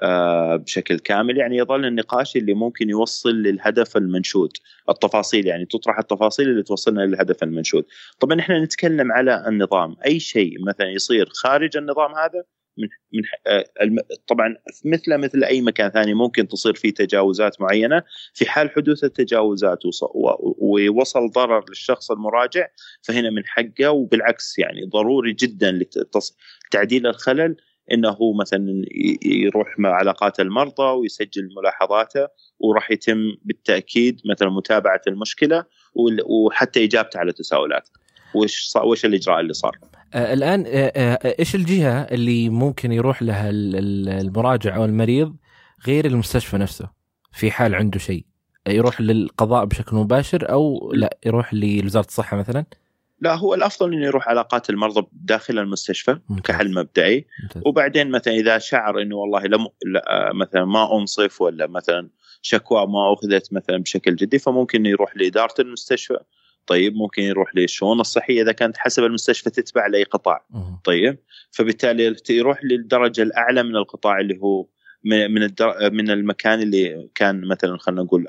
آه 0.02 0.56
بشكل 0.56 0.98
كامل 0.98 1.38
يعني 1.38 1.56
يظل 1.56 1.84
النقاش 1.84 2.36
اللي 2.36 2.54
ممكن 2.54 2.90
يوصل 2.90 3.30
للهدف 3.30 3.96
المنشود. 3.96 4.50
التفاصيل 4.88 5.46
يعني 5.46 5.64
تطرح 5.64 5.98
التفاصيل 5.98 6.48
اللي 6.48 6.62
توصلنا 6.62 7.00
للهدف 7.00 7.42
المنشود. 7.42 7.84
طبعا 8.20 8.40
إحنا 8.40 8.64
نتكلم 8.64 9.12
على 9.12 9.44
النظام. 9.48 9.96
أي 10.06 10.20
شيء 10.20 10.64
مثلا 10.66 10.90
يصير 10.90 11.28
خارج 11.32 11.76
النظام 11.76 12.14
هذا 12.14 12.44
من 12.78 12.88
من 13.12 13.22
آه، 13.46 13.64
طبعا 14.26 14.56
مثل 14.84 15.16
مثل 15.18 15.44
أي 15.44 15.60
مكان 15.60 15.90
ثاني 15.90 16.14
ممكن 16.14 16.48
تصير 16.48 16.74
فيه 16.74 16.94
تجاوزات 16.94 17.60
معينة. 17.60 18.02
في 18.34 18.50
حال 18.50 18.70
حدوث 18.70 19.04
التجاوزات 19.04 19.78
ووصل 20.58 21.30
ضرر 21.30 21.64
للشخص 21.68 22.10
المراجع 22.10 22.66
فهنا 23.02 23.30
من 23.30 23.42
حقه 23.46 23.90
وبالعكس 23.90 24.58
يعني 24.58 24.84
ضروري 24.92 25.32
جدا 25.32 25.80
لتعديل 26.72 27.06
الخلل 27.06 27.56
إنه 27.92 28.18
مثلا 28.40 28.82
يروح 29.24 29.78
مع 29.78 29.90
علاقات 29.90 30.40
المرضى 30.40 30.82
ويسجل 30.82 31.48
ملاحظاته 31.56 32.28
وراح 32.58 32.90
يتم 32.90 33.36
بالتأكيد 33.42 34.20
مثلا 34.30 34.50
متابعة 34.50 35.00
المشكلة 35.06 35.64
وحتى 36.26 36.84
إجابته 36.84 37.18
على 37.18 37.32
تساؤلات 37.32 37.88
وش 38.34 38.72
وش 38.84 39.04
الإجراء 39.04 39.40
اللي 39.40 39.52
صار؟ 39.52 39.78
الآن 40.14 40.64
آه 40.66 40.92
آه 40.96 41.34
إيش 41.38 41.54
الجهة 41.54 42.02
اللي 42.02 42.48
ممكن 42.48 42.92
يروح 42.92 43.22
لها 43.22 43.50
المراجع 43.50 44.76
أو 44.76 44.84
المريض 44.84 45.36
غير 45.86 46.04
المستشفى 46.04 46.58
نفسه 46.58 46.90
في 47.32 47.50
حال 47.50 47.74
عنده 47.74 47.98
شيء 47.98 48.24
يروح 48.68 49.00
للقضاء 49.00 49.64
بشكل 49.64 49.96
مباشر 49.96 50.50
أو 50.52 50.92
لا 50.92 51.18
يروح 51.26 51.54
لوزارة 51.54 52.06
الصحة 52.06 52.36
مثلا 52.36 52.64
لا 53.20 53.34
هو 53.34 53.54
الأفضل 53.54 53.92
إنه 53.92 54.06
يروح 54.06 54.28
علاقات 54.28 54.70
المرضى 54.70 55.06
داخل 55.12 55.58
المستشفى 55.58 56.18
ممتاز. 56.28 56.56
كحل 56.56 56.74
مبدئي 56.74 57.26
ممتاز. 57.42 57.62
وبعدين 57.66 58.10
مثلا 58.10 58.34
إذا 58.34 58.58
شعر 58.58 59.02
إنه 59.02 59.16
والله 59.16 59.44
لم 59.44 59.66
لا 59.86 60.32
مثلا 60.34 60.64
ما 60.64 60.96
أنصف 60.96 61.40
ولا 61.40 61.66
مثلا 61.66 62.08
شكوى 62.42 62.86
ما 62.86 63.12
أخذت 63.12 63.52
مثلا 63.52 63.78
بشكل 63.78 64.16
جدي 64.16 64.38
فممكن 64.38 64.86
يروح 64.86 65.16
لإدارة 65.16 65.54
المستشفى 65.58 66.18
طيب 66.66 66.94
ممكن 66.96 67.22
يروح 67.22 67.56
للشؤون 67.56 68.00
الصحية 68.00 68.42
إذا 68.42 68.52
كانت 68.52 68.76
حسب 68.76 69.04
المستشفى 69.04 69.50
تتبع 69.50 69.86
لأي 69.86 70.02
قطاع. 70.04 70.46
طيب 70.84 71.18
فبالتالي 71.50 72.16
يروح 72.30 72.64
للدرجة 72.64 73.22
الأعلى 73.22 73.62
من 73.62 73.76
القطاع 73.76 74.20
اللي 74.20 74.38
هو 74.42 74.66
من 75.04 75.34
من 75.34 75.48
من 75.92 76.10
المكان 76.10 76.62
اللي 76.62 77.08
كان 77.14 77.48
مثلا 77.48 77.78
خلينا 77.78 78.02
نقول 78.02 78.26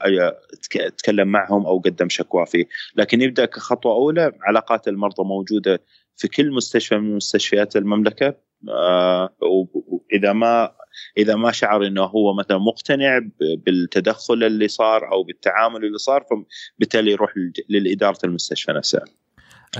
تكلم 0.97 1.27
معهم 1.27 1.65
أو 1.65 1.79
قدم 1.79 2.09
شكوى 2.09 2.45
فيه، 2.45 2.65
لكن 2.95 3.21
يبدأ 3.21 3.45
كخطوة 3.45 3.93
أولى 3.93 4.31
علاقات 4.41 4.87
المرضى 4.87 5.23
موجودة 5.23 5.81
في 6.17 6.27
كل 6.27 6.51
مستشفى 6.51 6.97
من 6.97 7.15
مستشفيات 7.15 7.75
المملكة 7.75 8.35
آه 8.69 9.35
واذا 9.41 10.33
ما 10.33 10.71
إذا 11.17 11.35
ما 11.35 11.51
شعر 11.51 11.87
إنه 11.87 12.03
هو 12.03 12.33
مثلا 12.33 12.57
مقتنع 12.57 13.19
بالتدخل 13.65 14.43
اللي 14.43 14.67
صار 14.67 15.11
أو 15.11 15.23
بالتعامل 15.23 15.85
اللي 15.85 15.97
صار 15.97 16.25
فبالتالي 16.29 17.11
يروح 17.11 17.33
لإدارة 17.69 18.19
المستشفى 18.23 18.71
نفسها. 18.71 19.05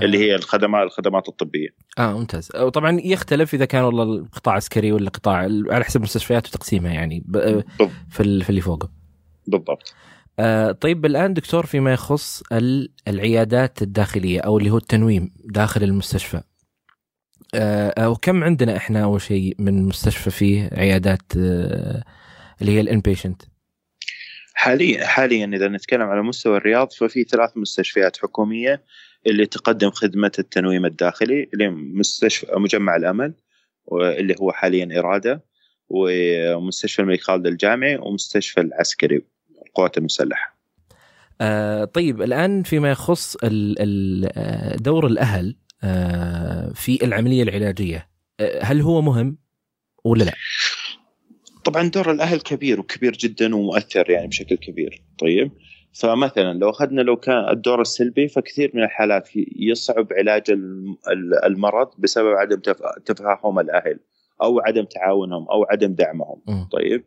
اللي 0.04 0.18
هي 0.18 0.36
الخدمات 0.36 0.88
الخدمات 0.88 1.30
الطبية. 1.30 1.70
آه 1.98 2.18
ممتاز 2.18 2.52
وطبعا 2.56 3.00
يختلف 3.04 3.54
إذا 3.54 3.66
كان 3.66 3.84
والله 3.84 4.04
القطاع 4.04 4.54
عسكري 4.54 4.92
ولا 4.92 5.10
قطاع 5.10 5.36
على 5.70 5.86
حسب 5.86 5.98
المستشفيات 5.98 6.48
وتقسيمها 6.48 6.94
يعني 6.94 7.26
في 8.10 8.30
في 8.42 8.50
اللي 8.50 8.62
فوقه. 8.62 8.90
بالضبط. 9.48 9.94
آه 10.40 10.72
طيب 10.72 11.06
الآن 11.06 11.34
دكتور 11.34 11.66
فيما 11.66 11.94
يخص 11.94 12.44
العيادات 13.08 13.82
الداخلية 13.82 14.40
أو 14.40 14.58
اللي 14.58 14.70
هو 14.70 14.78
التنويم 14.78 15.32
داخل 15.46 15.84
المستشفى. 15.84 16.42
آه 17.56 18.10
وكم 18.10 18.44
عندنا 18.44 18.78
إحنا 18.78 19.04
أول 19.04 19.22
شيء 19.22 19.56
من 19.60 19.84
مستشفى 19.84 20.32
فيه 20.32 20.70
عيادات 20.74 21.22
آه 21.38 22.04
اللي 22.62 22.72
هي 22.72 22.82
الإنبيشنت؟ 22.82 23.42
حاليا 24.54 25.06
حاليا 25.06 25.46
إذا 25.46 25.68
نتكلم 25.68 26.02
على 26.02 26.22
مستوى 26.22 26.58
الرياض 26.58 26.92
ففي 26.92 27.24
ثلاث 27.24 27.58
مستشفيات 27.58 28.18
حكومية 28.18 28.84
اللي 29.28 29.46
تقدم 29.46 29.90
خدمة 29.90 30.32
التنويم 30.40 30.86
الداخلي 30.86 31.50
اللي 31.54 31.70
مستشفى 31.70 32.48
مجمع 32.56 32.96
الأمل 32.96 33.34
واللي 33.86 34.36
هو 34.42 34.52
حاليا 34.52 35.00
إرادة 35.00 35.44
ومستشفى 35.90 37.02
الملك 37.02 37.22
خالد 37.22 37.48
الجامعي 37.48 37.96
ومستشفى 37.96 38.62
العسكري 38.62 39.22
القوات 39.68 39.98
المسلحة. 39.98 40.56
آه 41.42 41.86
طيب 41.86 42.22
الآن 42.22 42.64
فيما 42.64 42.92
يخص 42.92 43.38
آه، 43.44 44.76
دور 44.76 45.08
الأهل 45.08 45.48
آه 45.48 45.65
في 46.74 47.00
العملية 47.04 47.44
العلاجية. 47.44 48.10
آه 48.40 48.64
هل 48.64 48.82
هو 48.82 49.02
مهم 49.02 49.38
ولا 50.04 50.24
لا؟ 50.24 50.34
طبعا 51.64 51.90
دور 51.90 52.12
الأهل 52.12 52.40
كبير 52.40 52.80
وكبير 52.80 53.12
جدا 53.12 53.56
ومؤثر 53.56 54.10
يعني 54.10 54.28
بشكل 54.28 54.56
كبير. 54.56 55.04
طيب؟ 55.20 55.52
فمثلا 55.94 56.54
لو 56.54 56.70
أخذنا 56.70 57.02
لو 57.02 57.16
كان 57.16 57.50
الدور 57.50 57.82
السلبي 57.82 58.28
فكثير 58.28 58.72
من 58.74 58.84
الحالات 58.84 59.30
يصعب 59.60 60.08
علاج 60.14 60.44
المرض 61.46 61.88
بسبب 61.98 62.28
عدم 62.28 62.62
تفاهم 63.06 63.60
الأهل 63.60 64.00
أو 64.42 64.60
عدم 64.60 64.84
تعاونهم 64.84 65.48
أو 65.50 65.64
عدم 65.64 65.94
دعمهم. 65.94 66.42
م. 66.48 66.64
طيب؟ 66.64 67.04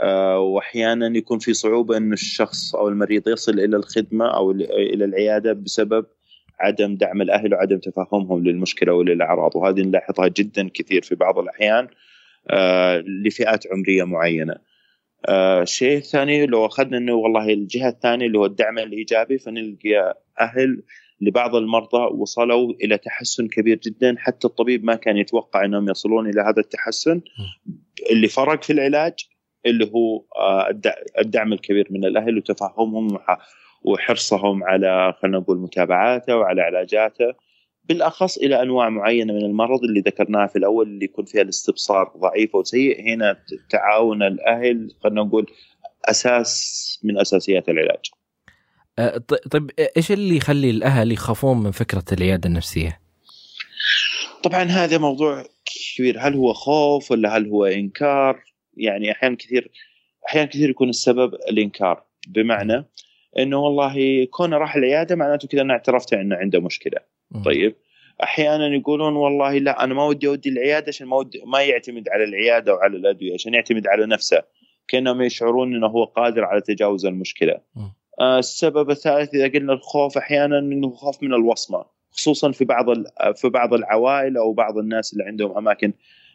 آه 0.00 0.38
واحيانا 0.38 1.18
يكون 1.18 1.38
في 1.38 1.54
صعوبة 1.54 1.96
إن 1.96 2.12
الشخص 2.12 2.74
أو 2.74 2.88
المريض 2.88 3.28
يصل 3.28 3.52
إلى 3.52 3.76
الخدمة 3.76 4.26
أو 4.26 4.50
إلى 4.50 5.04
العيادة 5.04 5.52
بسبب 5.52 6.06
عدم 6.60 6.94
دعم 6.94 7.22
الأهل 7.22 7.54
وعدم 7.54 7.78
تفهمهم 7.78 8.44
للمشكلة 8.44 8.92
وللأعراض. 8.92 9.56
وهذه 9.56 9.80
نلاحظها 9.80 10.28
جدا 10.28 10.68
كثير 10.74 11.02
في 11.02 11.14
بعض 11.14 11.38
الأحيان 11.38 11.88
آه 12.50 12.98
لفئات 12.98 13.64
عمرية 13.72 14.04
معينة. 14.04 14.54
الشيء 15.28 15.94
آه 15.94 15.98
الثاني 15.98 16.46
لو 16.46 16.66
أخذنا 16.66 16.96
إنه 16.98 17.14
والله 17.14 17.48
الجهة 17.52 17.88
الثانية 17.88 18.26
اللي 18.26 18.38
هو 18.38 18.46
الدعم 18.46 18.78
الإيجابي 18.78 19.38
فنلقى 19.38 20.22
أهل 20.40 20.82
لبعض 21.20 21.54
المرضى 21.54 22.14
وصلوا 22.14 22.72
إلى 22.72 22.98
تحسن 22.98 23.48
كبير 23.48 23.78
جدا. 23.78 24.14
حتى 24.18 24.46
الطبيب 24.46 24.84
ما 24.84 24.94
كان 24.94 25.16
يتوقع 25.16 25.64
إنهم 25.64 25.90
يصلون 25.90 26.28
إلى 26.28 26.40
هذا 26.40 26.60
التحسن. 26.60 27.20
اللي 28.10 28.28
فرق 28.28 28.62
في 28.62 28.72
العلاج 28.72 29.14
اللي 29.66 29.84
هو 29.84 30.24
آه 30.38 30.80
الدعم 31.18 31.52
الكبير 31.52 31.86
من 31.90 32.04
الأهل 32.04 32.38
وتفهمهم 32.38 33.18
وحرصهم 33.84 34.64
على 34.64 35.14
خلينا 35.22 35.38
نقول 35.38 35.58
متابعاته 35.58 36.36
وعلى 36.36 36.62
علاجاته 36.62 37.34
بالأخص 37.84 38.38
إلى 38.38 38.62
أنواع 38.62 38.88
معينة 38.88 39.32
من 39.32 39.44
المرض 39.44 39.84
اللي 39.84 40.00
ذكرناها 40.00 40.46
في 40.46 40.56
الأول 40.56 40.86
اللي 40.86 41.04
يكون 41.04 41.24
فيها 41.24 41.42
الاستبصار 41.42 42.12
ضعيف 42.16 42.54
وسيء 42.54 43.00
هنا 43.00 43.36
تعاون 43.70 44.22
الأهل 44.22 44.94
خلينا 45.02 45.22
نقول 45.22 45.46
أساس 46.04 47.00
من 47.04 47.18
أساسيات 47.20 47.68
العلاج. 47.68 48.10
أه 48.98 49.18
طيب 49.50 49.70
إيش 49.96 50.12
اللي 50.12 50.36
يخلي 50.36 50.70
الأهل 50.70 51.12
يخافون 51.12 51.62
من 51.62 51.70
فكرة 51.70 52.04
العيادة 52.12 52.48
النفسية؟ 52.48 53.00
طبعا 54.42 54.62
هذا 54.62 54.98
موضوع 54.98 55.44
كبير 55.96 56.18
هل 56.20 56.34
هو 56.34 56.52
خوف 56.52 57.10
ولا 57.10 57.36
هل 57.36 57.48
هو 57.48 57.64
إنكار؟ 57.64 58.42
يعني 58.76 59.12
أحيانا 59.12 59.36
كثير 59.36 59.70
أحيانا 60.28 60.48
كثير 60.48 60.70
يكون 60.70 60.88
السبب 60.88 61.34
الإنكار 61.34 62.04
بمعنى 62.28 62.84
إنه 63.38 63.58
والله 63.58 64.24
كونه 64.24 64.56
راح 64.58 64.76
العياده 64.76 65.16
معناته 65.16 65.48
كذا 65.48 65.62
أنا 65.62 65.72
اعترفت 65.72 66.12
إنه 66.12 66.36
عنده 66.36 66.60
مشكلة. 66.60 66.98
طيب. 67.44 67.74
أحيانا 68.22 68.66
يقولون 68.66 69.16
والله 69.16 69.58
لا 69.58 69.84
أنا 69.84 69.94
ما 69.94 70.04
ودي 70.04 70.28
أودي 70.28 70.48
العيادة 70.48 70.84
عشان 70.88 71.06
ما 71.06 71.16
ودي 71.16 71.42
ما 71.46 71.62
يعتمد 71.62 72.08
على 72.08 72.24
العيادة 72.24 72.74
وعلى 72.74 72.96
الأدوية 72.96 73.34
عشان 73.34 73.54
يعتمد 73.54 73.86
على 73.86 74.06
نفسه. 74.06 74.42
كأنهم 74.88 75.22
يشعرون 75.22 75.74
إنه 75.74 75.86
هو 75.86 76.04
قادر 76.04 76.44
على 76.44 76.60
تجاوز 76.60 77.06
المشكلة. 77.06 77.60
آه 78.20 78.38
السبب 78.38 78.90
الثالث 78.90 79.34
إذا 79.34 79.48
قلنا 79.48 79.72
الخوف 79.72 80.18
أحيانا 80.18 80.58
إنه 80.58 80.90
خوف 80.90 81.22
من 81.22 81.34
الوصمة 81.34 81.84
خصوصا 82.12 82.50
في 82.52 82.64
بعض 82.64 82.86
في 83.34 83.48
بعض 83.48 83.74
العوائل 83.74 84.36
أو 84.36 84.52
بعض 84.52 84.78
الناس 84.78 85.12
اللي 85.12 85.24
عندهم 85.24 85.56
أماكن 85.56 85.92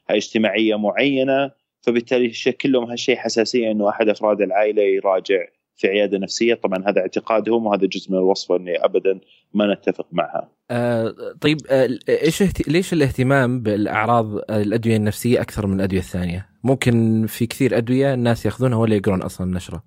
اجتماعية 0.10 0.76
معينة. 0.76 1.52
فبالتالي 1.82 2.26
يشكل 2.26 2.72
لهم 2.72 2.84
هالشيء 2.84 3.16
حساسية 3.16 3.72
إنه 3.72 3.90
أحد 3.90 4.10
أفراد 4.10 4.42
العائلة 4.42 4.82
يراجع 4.82 5.46
في 5.80 5.88
عيادة 5.88 6.18
نفسية 6.18 6.54
طبعا 6.54 6.84
هذا 6.88 7.02
اعتقادهم 7.02 7.66
وهذا 7.66 7.86
جزء 7.86 8.12
من 8.12 8.18
الوصفه 8.18 8.56
إني 8.56 8.86
ابدا 8.86 9.20
ما 9.54 9.74
نتفق 9.74 10.08
معها. 10.12 10.52
آه 10.72 11.16
طيب 11.42 11.58
آه 11.70 11.90
إيش 12.10 12.44
ليش 12.68 12.94
الاهتمام 12.94 13.62
بالأعراض 13.62 14.36
الأدوية 14.52 14.96
النفسية 14.96 15.42
أكثر 15.42 15.68
من 15.68 15.76
الأدوية 15.76 16.00
الثانية؟ 16.00 16.50
ممكن 16.64 17.26
في 17.28 17.46
كثير 17.46 17.78
أدوية 17.78 18.14
الناس 18.14 18.46
يأخذونها 18.46 18.78
ولا 18.78 18.96
يقرون 18.96 19.22
أصلا 19.22 19.48
النشرة. 19.48 19.84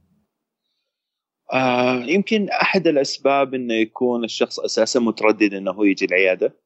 آه 1.53 2.05
يمكن 2.05 2.49
أحد 2.49 2.87
الأسباب 2.87 3.55
إنه 3.55 3.75
يكون 3.75 4.25
الشخص 4.25 4.61
أساسا 4.61 5.01
متردد 5.01 5.55
إنه 5.55 5.71
هو 5.71 5.85
يجي 5.85 6.05
العيادة 6.05 6.57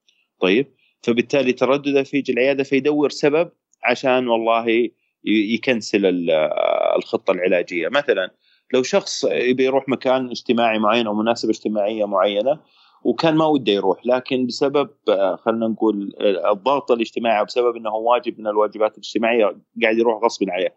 طيب 0.40 0.66
فبالتالي 1.02 1.52
تردده 1.52 2.02
في 2.02 2.16
يجي 2.16 2.32
العيادة 2.32 2.64
فيدور 2.64 3.10
سبب 3.10 3.50
عشان 3.84 4.28
والله 4.28 4.90
يكنسل 5.24 6.30
الخطة 6.96 7.30
العلاجية 7.30 7.88
مثلا 7.88 8.30
لو 8.74 8.82
شخص 8.82 9.24
يبي 9.24 9.64
يروح 9.64 9.88
مكان 9.88 10.30
اجتماعي 10.30 10.78
معين 10.78 11.06
أو 11.06 11.14
مناسبة 11.14 11.50
اجتماعية 11.50 12.04
معينة 12.04 12.60
وكان 13.02 13.34
ما 13.36 13.46
وده 13.46 13.72
يروح 13.72 14.06
لكن 14.06 14.46
بسبب 14.46 14.90
آه، 15.08 15.36
خلينا 15.36 15.68
نقول 15.68 16.14
آه، 16.20 16.52
الضغط 16.52 16.90
الاجتماعي 16.90 17.44
بسبب 17.44 17.76
إنه 17.76 17.94
واجب 17.94 18.40
من 18.40 18.46
الواجبات 18.46 18.92
الاجتماعية 18.92 19.56
قاعد 19.82 19.98
يروح 19.98 20.24
غصب 20.24 20.50
عليه. 20.50 20.76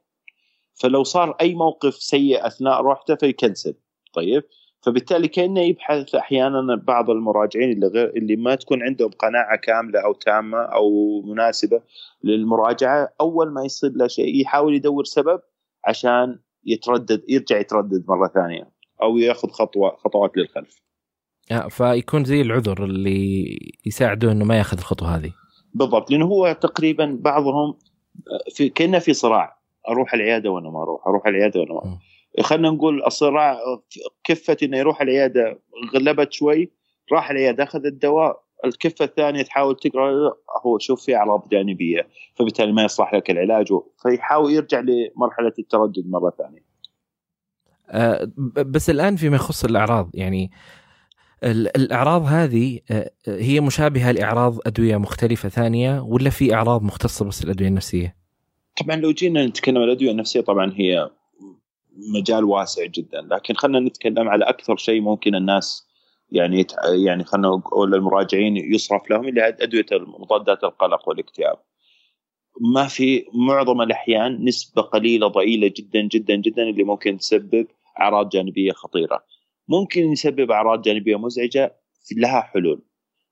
فلو 0.73 1.03
صار 1.03 1.35
أي 1.41 1.55
موقف 1.55 1.93
سيء 1.93 2.47
أثناء 2.47 2.81
روحته 2.81 3.15
فيكنسل. 3.15 3.75
طيب؟ 4.13 4.43
فبالتالي 4.81 5.27
كأنه 5.27 5.61
يبحث 5.61 6.15
أحيانا 6.15 6.75
بعض 6.75 7.09
المراجعين 7.09 7.71
اللي 7.71 7.87
غير 7.87 8.09
اللي 8.09 8.35
ما 8.35 8.55
تكون 8.55 8.83
عندهم 8.83 9.09
قناعة 9.09 9.57
كاملة 9.57 9.99
أو 9.99 10.13
تامة 10.13 10.57
أو 10.57 11.21
مناسبة 11.21 11.81
للمراجعة 12.23 13.09
أول 13.21 13.53
ما 13.53 13.63
يصير 13.63 13.91
له 13.91 14.07
شيء 14.07 14.41
يحاول 14.41 14.75
يدور 14.75 15.05
سبب 15.05 15.41
عشان 15.85 16.39
يتردد 16.65 17.23
يرجع 17.29 17.59
يتردد 17.59 18.05
مرة 18.07 18.27
ثانية 18.27 18.69
أو 19.01 19.17
ياخذ 19.17 19.49
خطوة 19.49 19.95
خطوات 19.95 20.37
للخلف. 20.37 20.81
فيكون 21.69 22.23
زي 22.23 22.41
العذر 22.41 22.83
اللي 22.83 23.57
يساعده 23.85 24.31
إنه 24.31 24.45
ما 24.45 24.57
ياخذ 24.57 24.77
الخطوة 24.77 25.15
هذه. 25.15 25.33
بالضبط 25.73 26.11
لأنه 26.11 26.25
هو 26.25 26.51
تقريبا 26.61 27.17
بعضهم 27.21 27.77
في 28.55 28.69
كأنه 28.69 28.99
في 28.99 29.13
صراع 29.13 29.59
أروح 29.89 30.13
العيادة 30.13 30.49
وأنا 30.49 30.69
ما 30.69 30.83
أروح 30.83 31.07
أروح 31.07 31.27
العيادة 31.27 31.59
وأنا 31.59 31.73
ما 31.73 31.79
أروح 31.79 31.99
خلينا 32.41 32.69
نقول 32.69 33.03
الصراع 33.05 33.59
كفة 34.23 34.57
إنه 34.63 34.77
يروح 34.77 35.01
العيادة 35.01 35.59
غلبت 35.95 36.33
شوي 36.33 36.71
راح 37.11 37.31
العيادة 37.31 37.63
اخذ 37.63 37.85
الدواء 37.85 38.43
الكفة 38.65 39.05
الثانية 39.05 39.41
تحاول 39.41 39.75
تقرأ 39.75 40.33
هو 40.65 40.79
شوف 40.79 41.05
في 41.05 41.15
أعراض 41.15 41.49
جانبية 41.51 42.07
فبالتالي 42.35 42.71
ما 42.71 42.83
يصلح 42.83 43.13
لك 43.13 43.31
العلاج 43.31 43.67
فيحاول 44.01 44.53
يرجع 44.53 44.79
لمرحلة 44.79 45.53
التردد 45.59 46.07
مرة 46.07 46.33
ثانية. 46.37 46.69
أه 47.89 48.31
بس 48.55 48.89
الآن 48.89 49.15
فيما 49.15 49.35
يخص 49.35 49.65
الأعراض 49.65 50.09
يعني 50.13 50.51
الأعراض 51.43 52.25
هذه 52.25 52.79
أه، 52.91 53.11
هي 53.27 53.59
مشابهة 53.59 54.11
لأعراض 54.11 54.57
أدوية 54.65 54.97
مختلفة 54.97 55.49
ثانية 55.49 56.01
ولا 56.01 56.29
في 56.29 56.53
أعراض 56.53 56.83
مختصة 56.83 57.25
بس 57.25 57.43
الادويه 57.43 57.67
النفسية؟ 57.67 58.15
طبعا 58.81 58.95
لو 58.95 59.11
جينا 59.11 59.45
نتكلم 59.45 59.77
عن 59.77 59.83
الأدوية 59.83 60.11
النفسية 60.11 60.41
طبعا 60.41 60.73
هي 60.75 61.09
مجال 62.15 62.43
واسع 62.43 62.85
جدا 62.85 63.21
لكن 63.21 63.53
خلينا 63.53 63.79
نتكلم 63.79 64.29
على 64.29 64.45
أكثر 64.45 64.77
شيء 64.77 65.01
ممكن 65.01 65.35
الناس 65.35 65.88
يعني 66.31 66.67
يعني 67.05 67.23
خلينا 67.23 67.47
نقول 67.47 67.95
المراجعين 67.95 68.57
يصرف 68.57 69.09
لهم 69.09 69.25
هي 69.25 69.57
أدوية 69.59 69.85
مضادات 69.91 70.63
القلق 70.63 71.09
والاكتئاب. 71.09 71.57
ما 72.73 72.87
في 72.87 73.25
معظم 73.33 73.81
الأحيان 73.81 74.45
نسبة 74.45 74.81
قليلة 74.81 75.27
ضئيلة 75.27 75.73
جدا 75.77 76.01
جدا 76.01 76.35
جدا 76.35 76.63
اللي 76.63 76.83
ممكن 76.83 77.17
تسبب 77.17 77.67
أعراض 77.99 78.29
جانبية 78.29 78.71
خطيرة. 78.71 79.23
ممكن 79.67 80.01
يسبب 80.11 80.51
أعراض 80.51 80.81
جانبية 80.81 81.15
مزعجة 81.15 81.75
لها 82.17 82.41
حلول. 82.41 82.81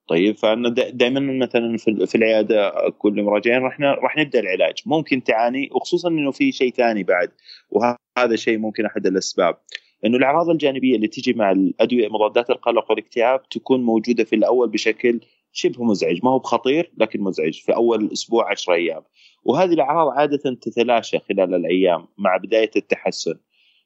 طيب 0.08 0.38
فأنا 0.38 0.70
دائما 0.70 1.46
مثلا 1.46 1.78
في 2.06 2.16
العيادة 2.16 2.74
كل 2.98 3.20
المراجعين 3.20 3.62
راح 3.62 3.82
راح 3.82 4.18
نبدأ 4.18 4.40
العلاج 4.40 4.82
ممكن 4.86 5.24
تعاني 5.24 5.70
وخصوصا 5.76 6.10
إنه 6.10 6.32
في 6.32 6.52
شيء 6.52 6.74
ثاني 6.74 7.04
بعد 7.04 7.32
وهذا 7.70 8.36
شيء 8.36 8.58
ممكن 8.58 8.86
أحد 8.86 9.08
الأسباب 9.08 9.58
إنه 10.06 10.18
الأعراض 10.18 10.50
الجانبية 10.50 10.96
اللي 10.96 11.08
تجي 11.08 11.34
مع 11.34 11.52
الأدوية 11.52 12.08
مضادات 12.08 12.50
القلق 12.50 12.92
والاكتئاب 12.92 13.50
تكون 13.50 13.84
موجودة 13.84 14.24
في 14.24 14.36
الأول 14.36 14.70
بشكل 14.70 15.20
شبه 15.52 15.84
مزعج. 15.84 16.20
ما 16.24 16.32
هو 16.32 16.40
بخطير 16.40 16.92
لكن 16.98 17.22
مزعج 17.22 17.54
في 17.54 17.76
أول 17.76 18.10
أسبوع 18.14 18.52
10 18.52 18.74
أيام. 18.74 19.04
وهذه 19.44 19.74
الأعراض 19.74 20.08
عادة 20.08 20.56
تتلاشى 20.62 21.20
خلال 21.20 21.56
الأيام 21.56 22.08
مع 22.18 22.38
بداية 22.38 22.72
التحسن. 22.76 23.40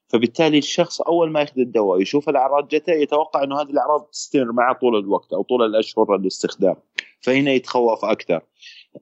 فبالتالي 0.08 0.58
الشخص 0.58 1.02
أول 1.02 1.32
ما 1.32 1.40
يأخذ 1.40 1.60
الدواء 1.60 2.02
يشوف 2.02 2.30
الأعراض 2.30 2.68
جته 2.68 2.94
يتوقع 2.94 3.44
إنه 3.44 3.62
هذه 3.62 3.70
الأعراض 3.70 4.02
تستمر 4.12 4.52
معه 4.52 4.74
طول 4.74 5.00
الوقت 5.00 5.34
أو 5.34 5.42
طول 5.42 5.66
الأشهر 5.66 6.16
الاستخدام. 6.16 6.76
فهنا 7.20 7.52
يتخوف 7.52 8.06
أكثر. 8.06 8.42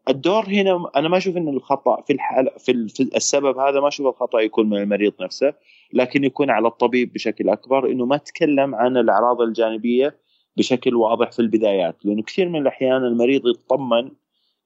الدور 0.09 0.45
هنا 0.47 0.89
أنا 0.95 1.09
ما 1.09 1.17
أشوف 1.17 1.37
إن 1.37 1.47
الخطأ 1.47 2.01
في 2.01 2.13
الحال 2.13 2.49
في 2.57 2.71
السبب 3.15 3.57
هذا 3.57 3.79
ما 3.79 3.87
أشوف 3.87 4.07
الخطأ 4.07 4.39
يكون 4.39 4.69
من 4.69 4.77
المريض 4.77 5.13
نفسه 5.21 5.53
لكن 5.93 6.23
يكون 6.23 6.49
على 6.49 6.67
الطبيب 6.67 7.13
بشكل 7.13 7.49
أكبر 7.49 7.91
إنه 7.91 8.05
ما 8.05 8.17
تكلم 8.17 8.75
عن 8.75 8.97
الأعراض 8.97 9.41
الجانبية 9.41 10.17
بشكل 10.57 10.95
واضح 10.95 11.31
في 11.31 11.39
البدايات 11.39 12.05
لأنه 12.05 12.23
كثير 12.23 12.49
من 12.49 12.61
الأحيان 12.61 13.05
المريض 13.05 13.47
يطمن 13.47 14.11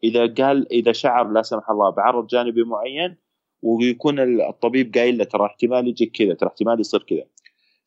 إذا 0.04 0.34
قال 0.34 0.74
إذا 0.74 0.92
شعر 0.92 1.32
لا 1.32 1.42
سمح 1.42 1.70
الله 1.70 1.90
بعرض 1.90 2.28
جانبي 2.28 2.64
معين 2.64 3.16
ويكون 3.62 4.20
الطبيب 4.42 4.94
قايل 4.94 5.18
له 5.18 5.24
ترى 5.24 5.46
احتمال 5.46 5.88
يجيك 5.88 6.12
كذا 6.12 6.34
ترى 6.34 6.50
احتمال 6.50 6.80
يصير 6.80 7.04
كذا. 7.04 7.26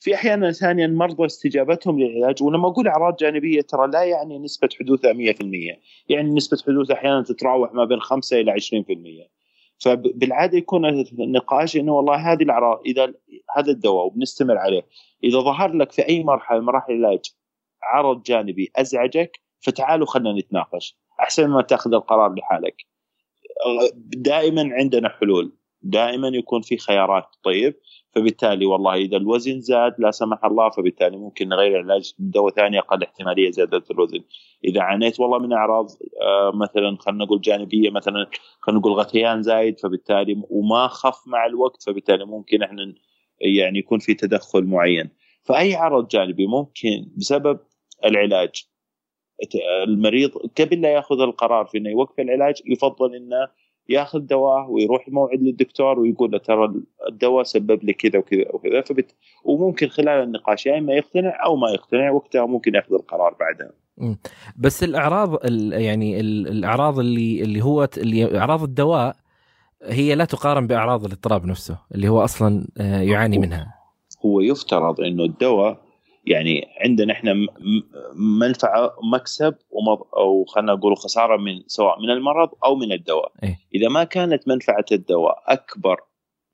في 0.01 0.15
أحيانا 0.15 0.53
ثانيا 0.53 0.87
مرضى 0.87 1.27
استجابتهم 1.27 2.01
للعلاج 2.01 2.43
ولما 2.43 2.69
أقول 2.69 2.89
أعراض 2.89 3.17
جانبية 3.17 3.61
ترى 3.61 3.91
لا 3.91 4.03
يعني 4.03 4.39
نسبة 4.39 4.69
حدوثها 4.81 5.13
100% 5.13 5.17
يعني 6.09 6.35
نسبة 6.35 6.59
حدوث 6.67 6.91
أحيانا 6.91 7.23
تتراوح 7.23 7.75
ما 7.75 7.85
بين 7.85 8.01
5 8.01 8.41
إلى 8.41 8.53
20% 8.53 9.37
فبالعادة 9.79 10.59
يكون 10.59 10.85
النقاش 10.89 11.77
إنه 11.77 11.93
والله 11.93 12.33
هذه 12.33 12.43
الأعراض 12.43 12.81
إذا 12.87 13.15
هذا 13.57 13.71
الدواء 13.71 14.07
وبنستمر 14.07 14.59
عليه 14.59 14.87
إذا 15.25 15.39
ظهر 15.41 15.73
لك 15.73 15.93
في 15.93 16.09
أي 16.09 16.25
مرحلة 16.25 16.59
من 16.59 16.65
مراحل 16.65 16.93
العلاج 16.93 17.21
عرض 17.83 18.23
جانبي 18.23 18.71
أزعجك 18.77 19.41
فتعالوا 19.61 20.07
خلينا 20.07 20.33
نتناقش. 20.33 20.99
أحسن 21.21 21.49
ما 21.49 21.63
تأخذ 21.63 21.95
القرار 21.95 22.35
لحالك. 22.35 22.87
دائما 24.17 24.71
عندنا 24.73 25.09
حلول. 25.09 25.57
دائما 25.83 26.29
يكون 26.29 26.63
في 26.63 26.77
خيارات. 26.79 27.27
طيب. 27.43 27.75
فبالتالي 28.17 28.67
والله 28.67 28.95
إذا 28.95 29.17
الوزن 29.17 29.61
زاد 29.61 29.95
لا 29.99 30.11
سمح 30.11 30.45
الله 30.45 30.71
فبالتالي 30.71 31.17
ممكن 31.17 31.49
نغير 31.49 31.81
العلاج 31.81 32.15
بدواء 32.19 32.55
ثاني 32.55 32.79
أقل 32.79 33.03
احتمالية 33.03 33.51
زياده 33.51 33.83
الوزن. 33.91 34.21
إذا 34.65 34.81
عانيت 34.81 35.21
والله 35.21 35.39
من 35.39 35.53
أعراض 35.53 35.87
آه 36.23 36.53
مثلا 36.55 36.97
خلينا 37.01 37.25
نقول 37.25 37.41
جانبية 37.41 37.91
مثلا 37.91 38.27
خلينا 38.61 38.81
نقول 38.81 38.93
غثيان 38.93 39.43
زايد 39.43 39.81
فبالتالي 39.81 40.43
وما 40.51 40.87
خف 40.89 41.29
مع 41.29 41.47
الوقت 41.47 41.83
فبالتالي 41.83 42.25
ممكن 42.25 42.63
إحنا 42.63 42.95
يعني 43.41 43.79
يكون 43.79 43.99
في 43.99 44.15
تدخل 44.15 44.65
معين. 44.65 45.11
فأي 45.43 45.75
عرض 45.75 46.09
جانبي 46.09 46.47
ممكن 46.47 47.13
بسبب 47.17 47.59
العلاج. 48.05 48.65
المريض 49.89 50.31
قبل 50.61 50.81
لا 50.81 50.89
يأخذ 50.89 51.21
القرار 51.21 51.67
في 51.67 51.79
إنه 51.79 51.91
يوقف 51.91 52.21
العلاج 52.21 52.63
يفضل 52.67 53.15
إنه 53.15 53.49
ياخذ 53.89 54.19
دواء 54.19 54.71
ويروح 54.71 55.09
موعد 55.09 55.43
للدكتور 55.43 55.99
ويقول 55.99 56.31
له 56.31 56.39
ترى 56.39 56.75
الدواء 57.09 57.43
سبب 57.45 57.85
لي 57.85 57.93
كذا 57.93 58.19
وكذا 58.19 58.45
وكذا 58.53 58.81
فبت 58.81 59.15
وممكن 59.45 59.89
خلال 59.89 60.23
النقاش 60.23 60.67
يا 60.67 60.79
إما 60.79 60.93
يقتنع 60.93 61.45
أو 61.45 61.57
ما 61.57 61.71
يقتنع 61.71 62.11
وقتها 62.11 62.47
ممكن 62.47 62.75
يأخذ 62.75 62.95
القرار 62.95 63.35
بعدها. 63.41 63.71
بس 64.57 64.85
الأعراض 64.85 65.39
يعني 65.73 66.21
الأعراض 66.21 66.99
اللي 66.99 67.43
اللي 67.43 67.63
هو 67.63 67.89
اللي 67.97 68.39
أعراض 68.39 68.63
الدواء 68.63 69.17
هي 69.83 70.15
لا 70.15 70.25
تقارن 70.25 70.67
بأعراض 70.67 71.05
الاضطراب 71.05 71.47
نفسه 71.47 71.79
اللي 71.95 72.09
هو 72.09 72.25
أصلا 72.25 72.67
آه، 72.79 73.01
يعاني 73.01 73.39
منها. 73.39 73.75
هو 74.27 74.41
يفترض 74.41 75.01
إنه 75.01 75.25
الدواء 75.25 75.86
يعني 76.27 76.69
عندنا 76.85 77.13
إحنا 77.13 77.35
منفعة 78.41 78.93
مكسب 79.13 79.55
أو 80.17 80.45
خلينا 80.45 80.75
نقول 80.75 80.97
خسارة 80.97 81.37
من 81.37 81.63
سواء 81.67 82.01
من 82.01 82.11
المرض 82.11 82.51
أو 82.65 82.77
من 82.77 82.93
الدواء. 82.93 83.33
إيه؟ 83.43 83.59
إذا 83.75 83.89
ما 83.89 84.05
كانت 84.05 84.49
منفعة 84.49 84.85
الدواء 84.93 85.43
أكبر 85.47 86.01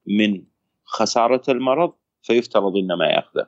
من 0.06 0.42
خسارة 0.84 1.42
المرض 1.48 1.92
فيفترض 2.22 2.76
إنه 2.76 2.96
ما 2.96 3.06
يأخذه. 3.06 3.46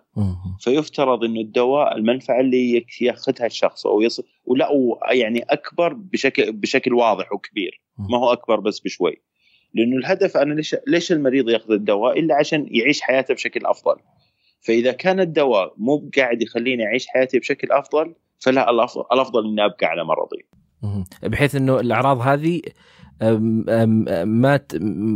فيفترض 0.61 1.25
إنه 1.25 1.41
الدواء 1.41 1.97
المنفعة 1.97 2.41
اللي 2.41 2.87
يأخذها 3.01 3.47
الشخص 3.47 3.87
أو 3.87 4.01
يصل 4.01 4.25
ولا 4.45 4.69
يعني 5.11 5.43
أكبر 5.43 5.93
بشكل 5.93 6.53
بشكل 6.53 6.95
واضح 6.95 7.33
وكبير. 7.33 7.83
ما 8.11 8.19
هو 8.19 8.33
أكبر 8.33 8.61
بس 8.61 8.81
بشوي. 8.81 9.23
لأنه 9.75 9.97
الهدف 9.97 10.37
أنا 10.37 10.55
ليش 10.55 10.77
ليش 10.87 11.13
المريض 11.13 11.49
يأخذ 11.49 11.73
الدواء؟ 11.73 12.19
إلا 12.19 12.35
عشان 12.35 12.67
يعيش 12.71 13.01
حياته 13.01 13.35
بشكل 13.35 13.67
أفضل. 13.67 13.97
فإذا 14.67 14.93
كان 14.93 15.21
الدواء 15.21 15.75
مو 15.77 16.11
قاعد 16.17 16.43
يخليني 16.43 16.85
أعيش 16.87 17.07
حياتي 17.07 17.39
بشكل 17.39 17.73
أفضل 17.73 18.15
فلا 18.39 18.71
الأفضل, 18.71 19.49
إني 19.49 19.65
أبقى 19.65 19.87
على 19.87 20.05
مرضي. 20.05 20.47
بحيث 21.23 21.55
إنه 21.55 21.81
الأعراض 21.81 22.21
هذه 22.21 22.61
ما 24.25 24.61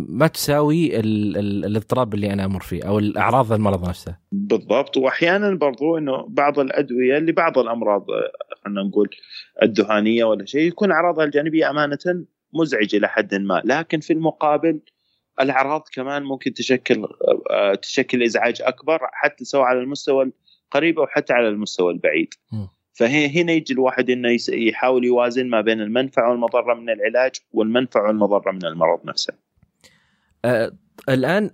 ما 0.08 0.26
تساوي 0.26 1.00
الاضطراب 1.00 2.14
اللي 2.14 2.32
أنا 2.32 2.44
أمر 2.44 2.60
فيه 2.60 2.82
أو 2.82 2.98
الأعراض 2.98 3.52
المرض 3.52 3.88
نفسه. 3.88 4.16
بالضبط 4.32 4.96
واحيانا 4.96 5.54
برضو 5.54 5.98
إنه 5.98 6.26
بعض 6.28 6.58
الأدوية 6.58 7.18
لبعض 7.18 7.58
الأمراض 7.58 8.06
خلينا 8.64 8.82
نقول 8.82 9.08
الدهانية 9.62 10.24
ولا 10.24 10.46
شيء 10.46 10.68
يكون 10.68 10.90
أعراضها 10.90 11.24
الجانبية 11.24 11.70
أمانة 11.70 12.24
مزعجة 12.54 12.96
إلى 12.96 13.08
حد 13.08 13.34
ما، 13.34 13.62
لكن 13.64 14.00
في 14.00 14.12
المقابل 14.12 14.80
الأعراض 15.40 15.88
كمان 15.92 16.22
ممكن 16.22 16.52
تشكل 16.52 17.06
آه، 17.50 17.74
تشكل 17.74 18.22
إزعاج 18.22 18.62
أكبر 18.62 18.98
حتى 19.12 19.44
سواء 19.44 19.62
على 19.62 19.80
المستوى 19.80 20.32
القريب 20.66 20.98
أو 20.98 21.06
حتى 21.06 21.32
على 21.32 21.48
المستوى 21.48 21.92
البعيد. 21.92 22.34
فهنا 22.92 23.52
يجي 23.52 23.74
الواحد 23.74 24.10
إنه 24.10 24.38
يحاول 24.48 25.04
يوازن 25.04 25.46
ما 25.48 25.60
بين 25.60 25.80
المنفعة 25.80 26.30
والمضرة 26.30 26.74
من 26.74 26.90
العلاج 26.90 27.32
والمنفعة 27.52 28.06
والمضرة 28.06 28.52
من 28.52 28.64
المرض 28.64 29.00
نفسه. 29.04 29.34
آه 30.44 30.72
الآن 31.08 31.50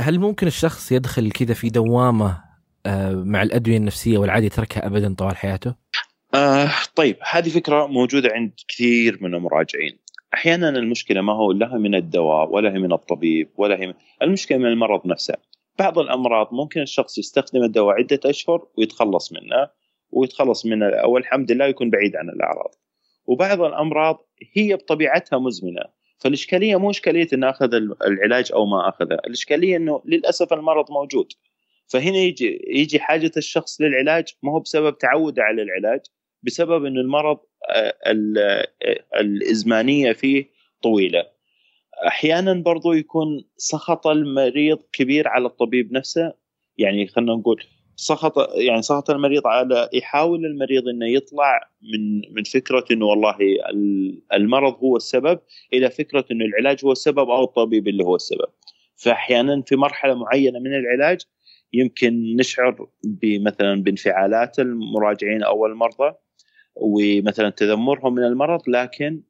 هل 0.00 0.18
ممكن 0.18 0.46
الشخص 0.46 0.92
يدخل 0.92 1.30
كذا 1.30 1.54
في 1.54 1.70
دوامة 1.70 2.44
آه 2.86 3.12
مع 3.12 3.42
الأدوية 3.42 3.76
النفسية 3.76 4.18
والعادي 4.18 4.46
يتركها 4.46 4.86
ابدا 4.86 5.14
طوال 5.14 5.36
حياته؟ 5.36 5.74
آه 6.34 6.70
طيب 6.94 7.16
هذه 7.30 7.48
فكرة 7.48 7.86
موجودة 7.86 8.28
عند 8.32 8.52
كثير 8.68 9.18
من 9.20 9.34
المراجعين 9.34 9.98
أحيانا 10.34 10.68
المشكلة 10.68 11.20
ما 11.20 11.32
هو 11.32 11.52
لا 11.52 11.78
من 11.78 11.94
الدواء 11.94 12.52
ولا 12.54 12.74
هي 12.74 12.78
من 12.78 12.92
الطبيب 12.92 13.50
ولا 13.56 13.80
هي 13.80 13.86
من 13.86 13.94
المشكلة 14.22 14.58
من 14.58 14.66
المرض 14.66 15.06
نفسه. 15.06 15.34
بعض 15.78 15.98
الأمراض 15.98 16.48
ممكن 16.52 16.80
الشخص 16.80 17.18
يستخدم 17.18 17.62
الدواء 17.62 17.96
عدة 17.96 18.20
أشهر 18.24 18.66
ويتخلص 18.78 19.32
منه 19.32 19.70
ويتخلص 20.10 20.66
منه 20.66 20.86
والحمد 21.06 21.52
لله 21.52 21.64
يكون 21.64 21.90
بعيد 21.90 22.16
عن 22.16 22.28
الأعراض. 22.28 22.74
وبعض 23.26 23.62
الأمراض 23.62 24.28
هي 24.56 24.76
بطبيعتها 24.76 25.38
مزمنة. 25.38 25.82
فالإشكالية 26.18 26.76
مو 26.76 26.90
إشكالية 26.90 27.28
ان 27.32 27.44
أخذ 27.44 27.74
العلاج 28.06 28.52
أو 28.52 28.66
ما 28.66 28.88
أخذه. 28.88 29.14
الإشكالية 29.14 29.76
إنه 29.76 30.02
للأسف 30.04 30.52
المرض 30.52 30.90
موجود. 30.90 31.32
فهنا 31.86 32.16
يجي 32.16 32.64
يجي 32.68 33.00
حاجة 33.00 33.32
الشخص 33.36 33.80
للعلاج 33.80 34.24
ما 34.42 34.52
هو 34.52 34.60
بسبب 34.60 34.98
تعوده 34.98 35.42
على 35.42 35.62
العلاج. 35.62 36.00
بسبب 36.46 36.84
إن 36.84 36.98
المرض 36.98 37.38
آه، 37.70 37.94
آه، 38.06 38.68
الإزمانية 39.20 40.12
فيه 40.12 40.50
طويلة. 40.82 41.24
أحيانا 42.06 42.52
برضو 42.52 42.92
يكون 42.92 43.44
سخط 43.56 44.06
المريض 44.06 44.78
كبير 44.92 45.28
على 45.28 45.46
الطبيب 45.46 45.92
نفسه. 45.92 46.32
يعني 46.78 47.06
خلينا 47.06 47.34
نقول 47.34 47.64
سخط 47.96 48.50
يعني 48.54 48.82
سخط 48.82 49.10
المريض 49.10 49.46
على 49.46 49.88
يحاول 49.92 50.46
المريض 50.46 50.88
إنه 50.88 51.06
يطلع 51.06 51.70
من 51.82 52.34
من 52.34 52.42
فكرة 52.42 52.84
إنه 52.90 53.06
والله 53.06 53.36
المرض 54.32 54.74
هو 54.74 54.96
السبب 54.96 55.40
إلى 55.72 55.90
فكرة 55.90 56.24
إنه 56.30 56.44
العلاج 56.44 56.84
هو 56.84 56.92
السبب 56.92 57.30
أو 57.30 57.44
الطبيب 57.44 57.88
اللي 57.88 58.04
هو 58.04 58.16
السبب. 58.16 58.48
فاحيانا 58.96 59.62
في 59.66 59.76
مرحلة 59.76 60.14
معينة 60.14 60.58
من 60.58 60.74
العلاج 60.74 61.20
يمكن 61.72 62.36
نشعر 62.36 62.88
بمثلا 63.04 63.82
بانفعالات 63.82 64.58
المراجعين 64.58 65.42
أو 65.42 65.66
المرضى. 65.66 66.14
ومثلا 66.76 67.50
تذمرهم 67.50 68.14
من 68.14 68.24
المرض 68.24 68.60
لكن 68.68 69.22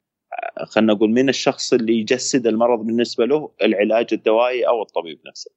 خلينا 0.67 0.93
نقول 0.93 1.11
من 1.11 1.29
الشخص 1.29 1.73
اللي 1.73 2.01
يجسد 2.01 2.47
المرض 2.47 2.79
بالنسبة 2.87 3.25
له 3.27 3.51
العلاج 3.63 4.07
الدوائي 4.13 4.69
أو 4.69 4.83
الطبيب 4.83 5.19
نفسه. 5.27 5.51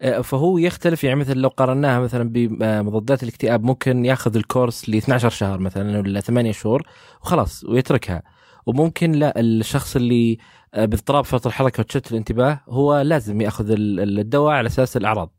آه، 0.00 0.20
فهو 0.20 0.58
يختلف 0.58 1.04
يعني 1.04 1.20
مثلا 1.20 1.34
لو 1.34 1.48
قارناها 1.48 2.00
مثلا 2.00 2.30
بمضادات 2.32 3.22
الاكتئاب 3.22 3.64
ممكن 3.64 4.04
ياخذ 4.04 4.36
الكورس 4.36 4.88
ل 4.88 4.94
12 4.94 5.30
شهر 5.30 5.58
مثلا 5.58 5.98
ولا 5.98 6.20
8 6.20 6.52
شهور 6.52 6.82
وخلاص 7.22 7.64
ويتركها 7.64 8.22
وممكن 8.66 9.12
لا 9.12 9.40
الشخص 9.40 9.96
اللي 9.96 10.38
آه، 10.74 10.84
باضطراب 10.84 11.24
فرط 11.24 11.46
الحركة 11.46 11.80
وتشتت 11.80 12.12
الانتباه 12.12 12.60
هو 12.68 13.00
لازم 13.00 13.40
ياخذ 13.40 13.74
الدواء 13.78 14.52
على 14.52 14.66
أساس 14.66 14.96
الأعراض 14.96 15.35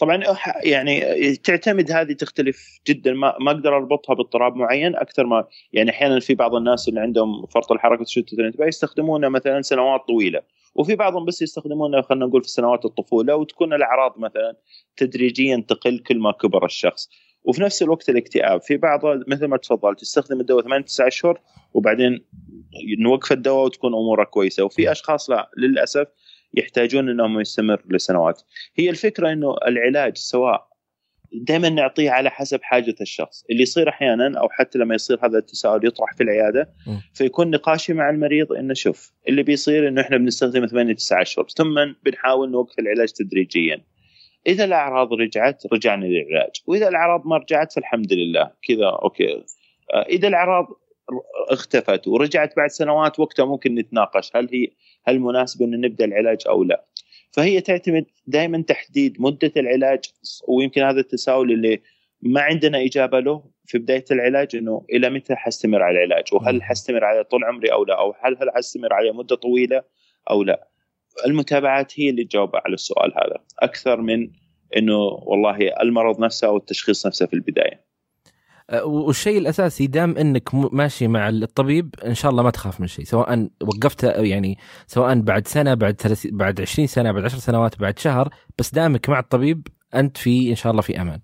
طبعا 0.00 0.22
يعني 0.64 1.00
تعتمد 1.36 1.90
هذه 1.90 2.12
تختلف 2.12 2.80
جدا. 2.88 3.12
ما 3.12 3.34
ما 3.40 3.50
أقدر 3.50 3.76
أربطها 3.76 4.14
باضطراب 4.14 4.56
معين 4.56 4.96
أكثر 4.96 5.26
ما 5.26 5.44
يعني 5.72 5.90
أحيانا 5.90 6.20
في 6.20 6.34
بعض 6.34 6.54
الناس 6.54 6.88
اللي 6.88 7.00
عندهم 7.00 7.46
فرط 7.46 7.72
الحركة 7.72 8.00
وتشتت 8.00 8.32
الانتباه 8.32 8.66
يستخدمونه 8.66 9.28
مثلا 9.28 9.62
سنوات 9.62 10.00
طويلة. 10.08 10.40
وفي 10.74 10.94
بعضهم 10.94 11.24
بس 11.24 11.42
يستخدمونه 11.42 12.02
خلينا 12.02 12.26
نقول 12.26 12.42
في 12.42 12.48
سنوات 12.48 12.84
الطفولة 12.84 13.36
وتكون 13.36 13.74
الأعراض 13.74 14.14
مثلا 14.18 14.56
تدريجيا 14.96 15.64
تقل 15.68 15.98
كل 15.98 16.18
ما 16.18 16.32
كبر 16.32 16.64
الشخص. 16.64 17.08
وفي 17.44 17.62
نفس 17.62 17.82
الوقت 17.82 18.08
الاكتئاب. 18.08 18.62
في 18.62 18.76
بعض 18.76 19.00
مثل 19.26 19.46
ما 19.46 19.56
تفضلت 19.56 20.00
تستخدم 20.00 20.40
الدواء 20.40 20.64
8 20.64 20.84
9 20.84 21.06
أشهر 21.06 21.40
وبعدين 21.74 22.24
نوقف 22.98 23.32
الدواء 23.32 23.64
وتكون 23.64 23.94
اموره 23.94 24.24
كويسة. 24.24 24.64
وفي 24.64 24.92
أشخاص 24.92 25.30
لا 25.30 25.50
للأسف 25.58 26.06
يحتاجون 26.54 27.08
انهم 27.08 27.40
يستمر 27.40 27.82
لسنوات. 27.90 28.42
هي 28.76 28.90
الفكرة 28.90 29.32
انه 29.32 29.56
العلاج 29.66 30.16
سواء 30.16 30.70
دائما 31.32 31.68
نعطيه 31.68 32.10
على 32.10 32.30
حسب 32.30 32.62
حاجة 32.62 32.94
الشخص. 33.00 33.44
اللي 33.50 33.62
يصير 33.62 33.88
أحيانا 33.88 34.40
أو 34.40 34.48
حتى 34.48 34.78
لما 34.78 34.94
يصير 34.94 35.26
هذا 35.26 35.38
التساؤل 35.38 35.86
يطرح 35.86 36.14
في 36.14 36.22
العيادة 36.22 36.72
فيكون 37.14 37.50
نقاشي 37.50 37.92
مع 37.92 38.10
المريض 38.10 38.52
إنه 38.52 38.74
شوف 38.74 39.12
اللي 39.28 39.42
بيصير 39.42 39.88
إنه 39.88 40.00
إحنا 40.00 40.16
بنستخدم 40.16 40.66
8 40.66 40.94
9 40.94 41.22
أشهر 41.22 41.46
ثم 41.48 41.74
بنحاول 42.04 42.50
نوقف 42.50 42.78
العلاج 42.78 43.08
تدريجيا. 43.08 43.84
إذا 44.46 44.64
الأعراض 44.64 45.12
رجعت 45.12 45.62
رجعنا 45.72 46.04
للعلاج. 46.04 46.50
وإذا 46.66 46.88
الأعراض 46.88 47.26
ما 47.26 47.36
رجعت 47.36 47.72
فالحمد 47.72 48.12
لله. 48.12 48.50
كذا 48.68 48.86
أوكي. 48.86 49.44
آه، 49.94 50.02
إذا 50.08 50.28
الأعراض 50.28 50.66
اختفت 51.48 52.08
ورجعت 52.08 52.56
بعد 52.56 52.70
سنوات 52.70 53.20
وقتها 53.20 53.44
ممكن 53.44 53.74
نتناقش 53.74 54.36
هل 54.36 54.48
هي 54.52 54.68
هل 55.04 55.20
مناسب 55.20 55.62
إن 55.62 55.80
نبدأ 55.80 56.04
العلاج 56.04 56.38
أو 56.48 56.64
لا. 56.64 56.84
فهي 57.32 57.60
تعتمد 57.60 58.04
دائما 58.26 58.62
تحديد 58.62 59.16
مدة 59.20 59.52
العلاج 59.56 60.00
ويمكن 60.48 60.82
هذا 60.82 61.00
التساؤل 61.00 61.52
اللي 61.52 61.80
ما 62.22 62.40
عندنا 62.40 62.84
إجابة 62.84 63.20
له 63.20 63.44
في 63.64 63.78
بداية 63.78 64.04
العلاج 64.10 64.56
إنه 64.56 64.86
إلى 64.92 65.10
متى 65.10 65.34
حستمر 65.34 65.82
على 65.82 66.04
العلاج؟ 66.04 66.24
وهل 66.32 66.62
حستمر 66.62 67.04
عليه 67.04 67.22
طول 67.22 67.44
عمري 67.44 67.72
أو 67.72 67.84
لا؟ 67.84 67.98
أو 67.98 68.14
هل 68.20 68.36
هل 68.40 68.50
حستمر 68.56 68.92
عليه 68.92 69.12
مدة 69.12 69.36
طويلة 69.36 69.82
أو 70.30 70.42
لا؟ 70.42 70.68
المتابعات 71.26 72.00
هي 72.00 72.10
اللي 72.10 72.24
تجاوب 72.24 72.56
على 72.56 72.74
السؤال 72.74 73.12
هذا. 73.16 73.44
أكثر 73.58 74.00
من 74.00 74.30
إنه 74.76 74.98
والله 74.98 75.56
المرض 75.82 76.20
نفسه 76.20 76.46
أو 76.46 76.56
التشخيص 76.56 77.06
نفسه 77.06 77.26
في 77.26 77.34
البداية. 77.34 77.84
والشيء 78.72 79.38
الأساسي 79.38 79.86
دام 79.86 80.18
إنك 80.18 80.54
ماشي 80.54 81.08
مع 81.08 81.28
الطبيب 81.28 81.94
إن 82.04 82.14
شاء 82.14 82.30
الله 82.30 82.42
ما 82.42 82.50
تخاف 82.50 82.80
من 82.80 82.86
شيء 82.86 83.04
سواء 83.04 83.48
وقفت 83.62 84.02
يعني 84.02 84.58
سواء 84.86 85.20
بعد 85.20 85.46
سنة 85.46 85.74
بعد 85.74 86.00
ثلاث 86.00 86.26
بعد 86.26 86.60
20 86.60 86.86
سنة 86.86 87.12
بعد 87.12 87.24
10 87.24 87.38
سنوات 87.38 87.78
بعد 87.78 87.98
شهر 87.98 88.34
بس 88.58 88.74
دامك 88.74 89.08
مع 89.08 89.18
الطبيب 89.18 89.66
أنت 89.94 90.16
في 90.16 90.50
إن 90.50 90.54
شاء 90.54 90.70
الله 90.70 90.82
في 90.82 91.00
أمان. 91.00 91.20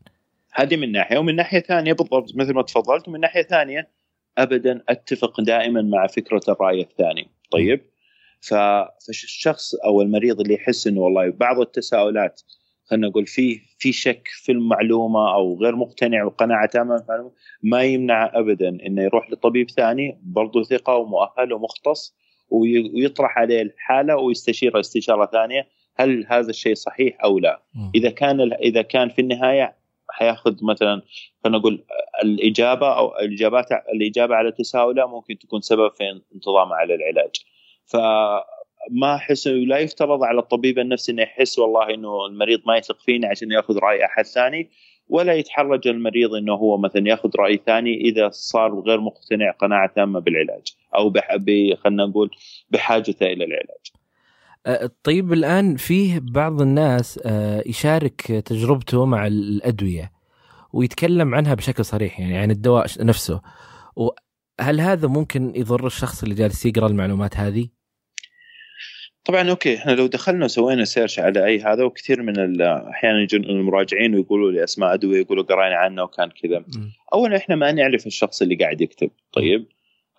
هذه 0.52 0.76
من 0.76 0.92
ناحية. 0.92 1.18
ومن 1.18 1.36
ناحية 1.36 1.60
ثانية 1.60 1.92
بالضبط 1.92 2.36
مثل 2.36 2.54
ما 2.54 2.62
تفضلت 2.62 3.08
ومن 3.08 3.20
ناحية 3.20 3.42
ثانية 3.42 3.88
ابدا 4.38 4.82
أتفق 4.88 5.40
دائما 5.40 5.82
مع 5.82 6.06
فكرة 6.06 6.40
الرأي 6.48 6.80
الثاني. 6.80 7.30
طيب؟ 7.50 7.80
فالشخص 8.40 9.74
أو 9.74 10.02
المريض 10.02 10.40
اللي 10.40 10.54
يحس 10.54 10.86
إنه 10.86 11.00
والله 11.00 11.30
بعض 11.30 11.60
التساؤلات 11.60 12.42
خلينا 12.86 13.08
نقول 13.08 13.26
في 13.26 13.60
في 13.78 13.92
شك 13.92 14.28
في 14.28 14.52
المعلومة 14.52 15.34
أو 15.34 15.58
غير 15.62 15.76
مقتنع 15.76 16.24
وقناعة 16.24 16.66
تامة 16.66 16.96
بالمعلومه 16.96 17.32
ما 17.62 17.82
يمنع 17.82 18.30
ابدا 18.34 18.68
إنه 18.68 19.02
يروح 19.02 19.30
لطبيب 19.30 19.70
ثاني 19.70 20.20
برضه 20.22 20.62
ثقة 20.62 20.94
ومؤهل 20.96 21.52
ومختص 21.52 22.16
ويطرح 22.50 23.38
عليه 23.38 23.62
الحالة 23.62 24.16
ويستشير 24.16 24.80
استشارة 24.80 25.26
ثانية 25.26 25.68
هل 25.96 26.26
هذا 26.28 26.50
الشيء 26.50 26.74
صحيح 26.74 27.16
أو 27.24 27.38
لا؟ 27.38 27.62
إذا 27.94 28.10
كان 28.10 28.52
إذا 28.52 28.82
كان 28.82 29.08
في 29.08 29.20
النهاية 29.20 29.76
حياخذ 30.10 30.54
مثلا 30.62 31.02
خلينا 31.44 31.58
نقول 31.58 31.84
الإجابة 32.24 32.98
أو 32.98 33.18
الاجابات 33.18 33.66
الإجابة 33.94 34.34
على 34.34 34.52
تساؤله 34.52 35.06
ممكن 35.06 35.38
تكون 35.38 35.60
سبب 35.60 35.90
في 35.90 36.04
انتظامه 36.34 36.74
على 36.74 36.94
العلاج. 36.94 37.30
ف 37.86 37.96
ما 38.90 39.14
احس 39.14 39.46
لا 39.46 39.78
يفترض 39.78 40.24
على 40.24 40.38
الطبيب 40.38 40.78
النفسي 40.78 41.12
إنه 41.12 41.22
يحس 41.22 41.58
والله 41.58 41.94
إنه 41.94 42.26
المريض 42.26 42.60
ما 42.66 42.76
يثق 42.76 43.00
فيني 43.00 43.26
عشان 43.26 43.52
يأخذ 43.52 43.78
رأي 43.78 44.04
أحد 44.04 44.24
ثاني 44.24 44.70
ولا 45.08 45.34
يتحرج 45.34 45.88
المريض 45.88 46.34
إنه 46.34 46.52
هو 46.52 46.78
مثلا 46.78 47.08
يأخذ 47.08 47.30
رأي 47.38 47.60
ثاني 47.66 48.00
إذا 48.00 48.28
صار 48.30 48.80
غير 48.80 49.00
مقتنع 49.00 49.50
قناعة 49.50 49.92
تامة 49.96 50.20
بالعلاج 50.20 50.74
أو 50.96 51.12
خلينا 51.76 52.06
نقول 52.06 52.30
بحاجته 52.70 53.26
إلى 53.26 53.44
العلاج. 53.44 53.92
طيب 55.04 55.32
الآن 55.32 55.76
فيه 55.76 56.20
بعض 56.22 56.62
الناس 56.62 57.20
يشارك 57.66 58.20
تجربته 58.22 59.06
مع 59.06 59.26
الأدوية 59.26 60.12
ويتكلم 60.72 61.34
عنها 61.34 61.54
بشكل 61.54 61.84
صريح 61.84 62.20
يعني 62.20 62.38
عن 62.38 62.50
الدواء 62.50 62.86
نفسه 63.00 63.40
هل 64.60 64.80
هذا 64.80 65.08
ممكن 65.08 65.52
يضر 65.56 65.86
الشخص 65.86 66.22
اللي 66.22 66.34
جالس 66.34 66.66
يقرأ 66.66 66.86
المعلومات 66.86 67.36
هذه؟ 67.36 67.68
طبعا 69.26 69.50
okay 69.50 69.76
إحنا 69.76 69.92
لو 69.92 70.06
دخلنا 70.06 70.44
وسوينا 70.44 70.84
search 70.84 71.18
على 71.18 71.44
أي 71.46 71.60
هذا 71.60 71.84
وكثير 71.84 72.22
من 72.22 72.62
أحيانا 72.62 73.22
يجون 73.22 73.44
المراجعين 73.44 74.14
ويقولوا 74.14 74.52
لي 74.52 74.64
أسماء 74.64 74.94
أدوية 74.94 75.20
يقولوا 75.20 75.44
قرينا 75.44 75.76
عنه 75.76 76.02
وكان 76.02 76.30
كذا. 76.30 76.64
اولا 77.12 77.36
إحنا 77.36 77.56
ما 77.56 77.72
نعرف 77.72 78.06
الشخص 78.06 78.42
اللي 78.42 78.54
قاعد 78.54 78.80
يكتب. 78.80 79.10
طيب. 79.32 79.66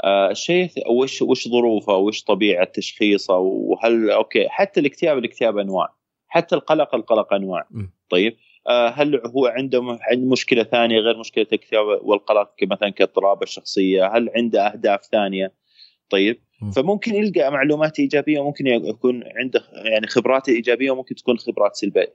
آه 0.03 0.31
الشيء 0.31 0.69
وش 0.89 1.21
وش 1.21 1.47
ظروفه 1.47 1.95
وش 1.95 2.23
طبيعة 2.23 2.65
تشخيصه 2.65 3.37
وهل 3.37 4.09
okay 4.09 4.49
حتى 4.49 4.79
الاكتئاب 4.79 5.17
الاكتئاب 5.17 5.57
أنواع. 5.57 5.93
حتى 6.27 6.55
القلق 6.55 6.95
القلق 6.95 7.33
أنواع. 7.33 7.67
طيب. 8.09 8.37
آه 8.67 8.89
هل 8.89 9.21
هو 9.25 9.45
عنده 9.45 9.99
عنده 10.01 10.29
مشكلة 10.31 10.63
ثانية 10.63 10.99
غير 10.99 11.17
مشكلة 11.19 11.43
الاكتئاب 11.43 11.85
والقلق 12.01 12.49
مثلا 12.63 12.89
كاضطراب 12.89 13.43
الشخصية؟ 13.43 14.05
هل 14.05 14.29
عنده 14.35 14.67
أهداف 14.67 15.01
ثانية؟ 15.11 15.53
طيب. 16.09 16.46
فممكن 16.75 17.15
يلقى 17.15 17.51
معلومات 17.51 17.99
إيجابية 17.99 18.39
وممكن 18.39 18.67
يكون 18.67 19.23
عنده 19.35 19.63
يعني 19.85 20.07
خبرات 20.07 20.49
إيجابية 20.49 20.91
وممكن 20.91 21.15
تكون 21.15 21.37
خبرات 21.37 21.71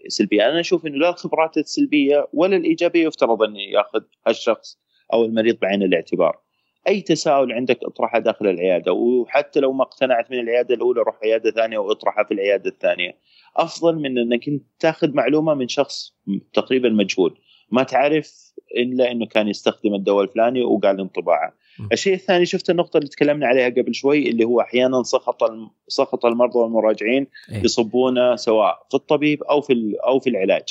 سلبية، 0.09 0.49
أنا 0.49 0.61
أشوف 0.61 0.87
إنه 0.87 0.97
لا 0.97 1.11
الخبرات 1.11 1.59
السلبية 1.59 2.29
ولا 2.33 2.57
الإيجابية 2.57 3.07
يفترض 3.07 3.43
ان 3.43 3.57
يأخذ 3.57 4.01
هالشخص 4.27 4.79
أو 5.13 5.25
المريض 5.25 5.59
بعين 5.59 5.83
الاعتبار. 5.83 6.41
أي 6.89 7.01
تساؤل 7.01 7.53
عندك 7.53 7.79
أطرحه 7.85 8.19
داخل 8.19 8.47
العيادة 8.47 8.93
وحتى 8.93 9.61
لو 9.61 9.73
ما 9.73 9.83
اقتنعت 9.83 10.31
من 10.31 10.39
العيادة 10.39 10.75
الأولى 10.75 11.03
روح 11.03 11.19
عيادة 11.25 11.51
ثانية 11.51 11.79
واطرحها 11.79 12.25
في 12.25 12.35
العيادة 12.35 12.71
الثانية. 12.71 13.19
أفضل 13.57 13.97
من 13.97 14.19
إنك 14.19 14.49
أنت 14.49 14.63
تأخذ 14.79 15.15
معلومة 15.15 15.55
من 15.55 15.69
شخص 15.69 16.17
تقريبا 16.53 16.89
مجهول، 16.89 17.39
ما 17.71 17.83
تعرف 17.83 18.53
إلا 18.77 19.11
إنه 19.11 19.27
كان 19.27 19.49
يستخدم 19.49 19.95
الدواء 19.95 20.25
الفلاني 20.25 20.63
وقال 20.63 21.01
انطباعه. 21.01 21.55
الشيء 21.93 22.15
الثاني 22.15 22.47
شفت 22.47 22.71
النقطة 22.71 22.97
اللي 22.97 23.09
تكلمنا 23.09 23.47
عليها 23.47 23.69
قبل 23.69 23.95
شوي 23.95 24.31
اللي 24.31 24.45
هو 24.45 24.61
أحيانا 24.61 25.03
سخط 25.03 25.41
سخط 25.89 26.27
المرضى 26.27 26.59
والمراجعين 26.59 27.27
إيه؟ 27.53 27.65
يصبونه 27.65 28.37
سواء 28.37 28.87
في 28.91 28.95
الطبيب 28.95 29.43
أو 29.43 29.61
في 29.61 29.97
أو 30.07 30.21
في 30.21 30.31
العلاج. 30.31 30.63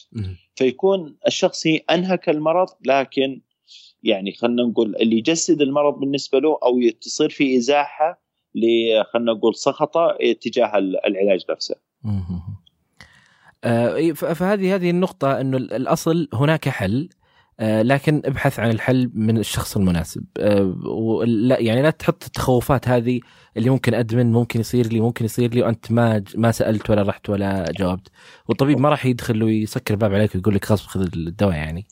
فيكون 0.56 1.18
الشخص 1.28 1.64
أنهك 1.92 2.30
المرض 2.30 2.68
لكن 2.86 3.42
يعني 4.04 4.32
خلينا 4.32 4.64
نقول 4.64 4.96
اللي 4.96 5.18
يجسد 5.18 5.62
المرض 5.62 6.00
بالنسبة 6.00 6.40
له 6.40 6.60
أو 6.64 6.80
تصير 7.02 7.30
في 7.30 7.58
إزاحة 7.58 8.22
خلينا 9.14 9.32
نقول 9.34 9.56
سخطة 9.56 10.18
تجاه 10.42 10.78
العلاج 10.78 11.46
نفسه. 11.50 11.76
آه 13.64 14.12
فهذه 14.12 14.76
هذه 14.76 14.90
النقطة 14.90 15.42
إنه 15.42 15.58
الأصل 15.58 16.28
هناك 16.34 16.70
حل 16.70 17.10
لكن 17.62 18.22
ابحث 18.26 18.60
عن 18.60 18.70
الحل 18.70 19.12
من 19.14 19.38
الشخص 19.38 19.78
المناسب. 19.78 20.24
آه 20.38 20.76
ولا 20.86 21.60
يعني 21.60 21.82
لا 21.82 21.90
تحط 21.90 22.24
التخوفات 22.24 22.88
هذه 22.88 23.20
اللي 23.58 23.70
ممكن 23.70 23.94
أدمن 23.94 24.32
ممكن 24.32 24.60
يصير 24.60 24.88
لي 24.88 25.00
ممكن 25.00 25.26
يصير 25.26 25.54
لي 25.54 25.62
وأنت 25.62 25.92
ما 25.92 26.24
ما 26.36 26.52
سألت 26.52 26.90
ولا 26.90 27.02
رحت 27.02 27.30
ولا 27.30 27.66
جاوبت. 27.78 28.08
والطبيب 28.48 28.80
ما 28.80 28.90
راح 28.90 29.06
يدخل 29.06 29.44
ويسكر 29.44 29.94
الباب 29.94 30.14
عليك 30.14 30.36
ويقول 30.36 30.56
لك 30.56 30.66
خلاص 30.66 30.88
خذ 30.88 31.02
الدواء 31.02 31.54
يعني. 31.54 31.86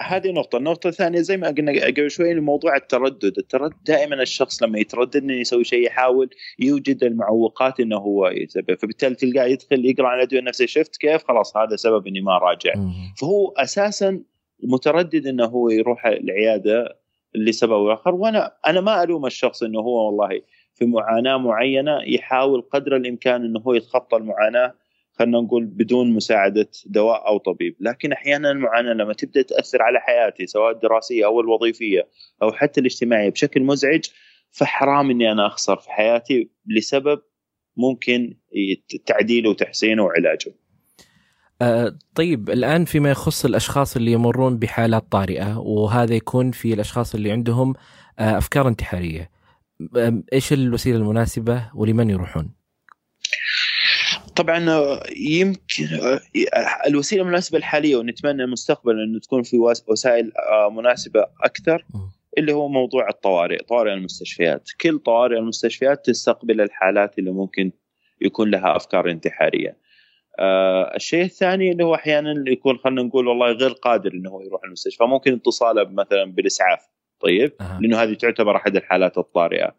هذه 0.00 0.32
نقطة، 0.32 0.58
النقطة 0.58 0.88
الثانية 0.88 1.20
زي 1.20 1.36
ما 1.36 1.48
قلنا 1.48 1.86
قبل 1.86 2.10
شوي 2.10 2.34
موضوع 2.34 2.76
التردد، 2.76 3.32
التردد 3.38 3.74
دائما 3.86 4.22
الشخص 4.22 4.62
لما 4.62 4.78
يتردد 4.78 5.16
إنه 5.16 5.32
يسوي 5.34 5.64
شيء 5.64 5.86
يحاول 5.86 6.30
يوجد 6.58 7.04
المعوقات 7.04 7.80
إنه 7.80 7.96
هو 7.96 8.28
يسبب، 8.28 8.78
فبالتالي 8.78 9.14
تلقاه 9.14 9.44
يدخل 9.44 9.86
يقرأ 9.86 10.08
عن 10.08 10.18
الأدوية 10.18 10.40
النفسية 10.40 10.66
شفت 10.66 10.96
كيف؟ 10.96 11.22
خلاص 11.28 11.56
هذا 11.56 11.76
سبب 11.76 12.06
إني 12.06 12.20
ما 12.20 12.38
راجع. 12.38 12.72
فهو 13.20 13.48
أساسا 13.56 14.20
متردد 14.62 15.26
إنه 15.26 15.44
هو 15.44 15.70
يروح 15.70 16.06
العيادة 16.06 16.98
لسبب 17.34 17.86
آخر 17.86 18.14
وأنا 18.14 18.52
أنا 18.66 18.80
ما 18.80 19.02
ألوم 19.02 19.26
الشخص 19.26 19.62
إنه 19.62 19.80
هو 19.80 20.06
والله 20.06 20.42
في 20.74 20.86
معاناة 20.86 21.36
معينة 21.36 21.98
يحاول 22.06 22.62
قدر 22.62 22.96
الإمكان 22.96 23.44
إنه 23.44 23.60
هو 23.60 23.74
يتخطى 23.74 24.16
المعاناة 24.16 24.74
خلينا 25.18 25.40
نقول 25.40 25.64
بدون 25.64 26.12
مساعدة 26.12 26.68
دواء 26.86 27.26
أو 27.26 27.38
طبيب، 27.38 27.76
لكن 27.80 28.12
أحيانا 28.12 28.50
المعاناة 28.50 28.92
لما 28.92 29.12
تبدأ 29.12 29.42
تأثر 29.42 29.82
على 29.82 30.00
حياتي 30.00 30.46
سواء 30.46 30.72
الدراسية 30.72 31.24
أو 31.24 31.40
الوظيفية 31.40 32.08
أو 32.42 32.52
حتى 32.52 32.80
الاجتماعية 32.80 33.30
بشكل 33.30 33.62
مزعج 33.62 34.04
فحرام 34.50 35.10
إني 35.10 35.32
أنا 35.32 35.46
أخسر 35.46 35.76
في 35.76 35.90
حياتي 35.90 36.50
لسبب 36.66 37.22
ممكن 37.76 38.36
تعديله 39.06 39.50
وتحسينه 39.50 40.04
وعلاجه. 40.04 40.54
أه 41.62 41.98
طيب 42.14 42.50
الآن 42.50 42.84
فيما 42.84 43.10
يخص 43.10 43.44
الأشخاص 43.44 43.96
اللي 43.96 44.12
يمرون 44.12 44.58
بحالات 44.58 45.12
طارئة 45.12 45.58
وهذا 45.58 46.14
يكون 46.14 46.50
في 46.50 46.74
الأشخاص 46.74 47.14
اللي 47.14 47.32
عندهم 47.32 47.74
أه 48.18 48.38
أفكار 48.38 48.68
انتحارية. 48.68 49.30
إيش 50.32 50.52
الوسيلة 50.52 50.96
المناسبة 50.96 51.70
ولمن 51.74 52.10
يروحون؟ 52.10 52.50
طبعا 54.36 54.66
يمكن 55.16 55.88
الوسيلة 56.86 57.22
المناسبة 57.22 57.58
الحالية 57.58 57.96
ونتمنى 57.96 58.44
المستقبل 58.44 59.00
انه 59.00 59.20
تكون 59.20 59.42
في 59.42 59.58
وسائل 59.88 60.32
آه، 60.36 60.70
مناسبة 60.70 61.26
أكثر 61.42 61.84
اللي 62.38 62.52
هو 62.52 62.68
موضوع 62.68 63.08
الطوارئ 63.08 63.62
طوارئ 63.62 63.92
المستشفيات 63.92 64.68
كل 64.80 64.98
طوارئ 64.98 65.38
المستشفيات 65.38 66.06
تستقبل 66.06 66.60
الحالات 66.60 67.18
اللي 67.18 67.30
ممكن 67.30 67.72
يكون 68.20 68.50
لها 68.50 68.76
أفكار 68.76 69.10
انتحارية 69.10 69.76
آه 70.38 70.96
الشيء 70.96 71.24
الثاني 71.24 71.72
اللي 71.72 71.84
هو 71.84 71.94
أحيانا 71.94 72.44
يكون 72.46 72.78
خلينا 72.78 73.02
نقول 73.02 73.28
والله 73.28 73.52
غير 73.52 73.70
قادر 73.70 74.12
إنه 74.12 74.42
يروح 74.46 74.64
المستشفى 74.64 75.04
ممكن 75.04 75.32
اتصاله 75.32 75.84
مثلا 75.84 76.24
بالإسعاف 76.24 76.80
طيب 77.20 77.52
أه. 77.60 77.78
لأنه 77.80 78.02
هذه 78.02 78.14
تعتبر 78.14 78.56
أحد 78.56 78.76
الحالات 78.76 79.18
الطارئة 79.18 79.74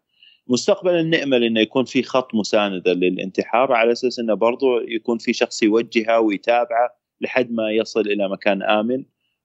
مستقبلا 0.48 1.02
نامل 1.02 1.44
انه 1.44 1.60
يكون 1.60 1.84
في 1.84 2.02
خط 2.02 2.34
مساندة 2.34 2.92
للانتحار 2.92 3.72
على 3.72 3.92
أساس 3.92 4.18
إنه 4.18 4.34
برضو 4.34 4.80
يكون 4.80 5.18
في 5.18 5.32
شخص 5.32 5.62
يوجهه 5.62 6.20
ويتابعه 6.20 6.90
لحد 7.20 7.52
ما 7.52 7.70
يصل 7.70 8.00
إلى 8.00 8.28
مكان 8.28 8.62
آمن 8.62 9.04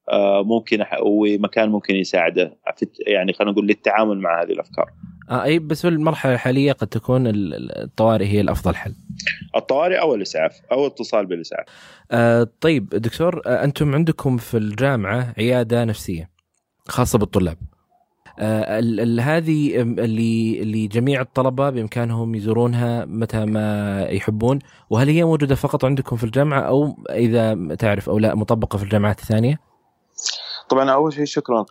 آه، 0.10 0.44
ممكن 0.44 0.86
ومكان 1.02 1.70
ممكن 1.70 1.96
يساعده 1.96 2.58
يعني 3.08 3.34
خلينا 3.34 3.52
نقول 3.52 3.68
للتعامل 3.68 4.20
مع 4.20 4.42
هذه 4.42 4.52
الأفكار. 4.52 4.90
آه 5.30 5.44
أي 5.44 5.60
بس 5.60 5.82
في 5.82 5.88
المرحلة 5.88 6.34
الحالية 6.34 6.72
قد 6.72 6.88
تكون 6.88 7.24
الطوارئ 7.28 8.26
هي 8.26 8.42
الأفضل 8.42 8.76
حل. 8.76 8.96
الطوارئ 9.56 10.02
أو 10.02 10.16
الإسعاف 10.16 10.62
أو 10.72 10.86
الاتصال 10.86 11.26
بالإسعاف. 11.26 11.66
آه 12.12 12.48
طيب 12.62 12.90
دكتور 12.90 13.42
آه 13.46 13.64
أنتم 13.64 13.96
عندكم 13.96 14.38
في 14.38 14.58
الجامعة 14.58 15.34
عيادة 15.38 15.84
نفسية 15.84 16.30
خاصة 16.88 17.20
بالطلاب. 17.20 17.58
آه 18.40 18.80
هذه 19.22 19.82
اللي 19.82 20.62
اللي 20.62 20.88
جميع 20.88 21.22
الطلبة 21.22 21.70
بإمكانهم 21.70 22.36
يزورونها 22.36 23.06
متى 23.06 23.46
ما 23.46 24.02
يحبون 24.10 24.60
وهل 24.90 25.10
هي 25.10 25.24
موجودة 25.24 25.56
فقط 25.56 25.86
عندكم 25.86 26.16
في 26.16 26.24
الجامعة 26.24 26.62
أو 26.62 27.04
إذا 27.10 27.76
تعرف 27.76 28.10
أو 28.10 28.20
لا 28.20 28.36
مطبقة 28.36 28.78
في 28.78 28.84
الجامعات 28.84 29.20
الثانية؟ 29.20 29.60
طبعا 30.70 30.92
أول 30.92 31.14
شيء 31.14 31.26
شكرا 31.26 31.66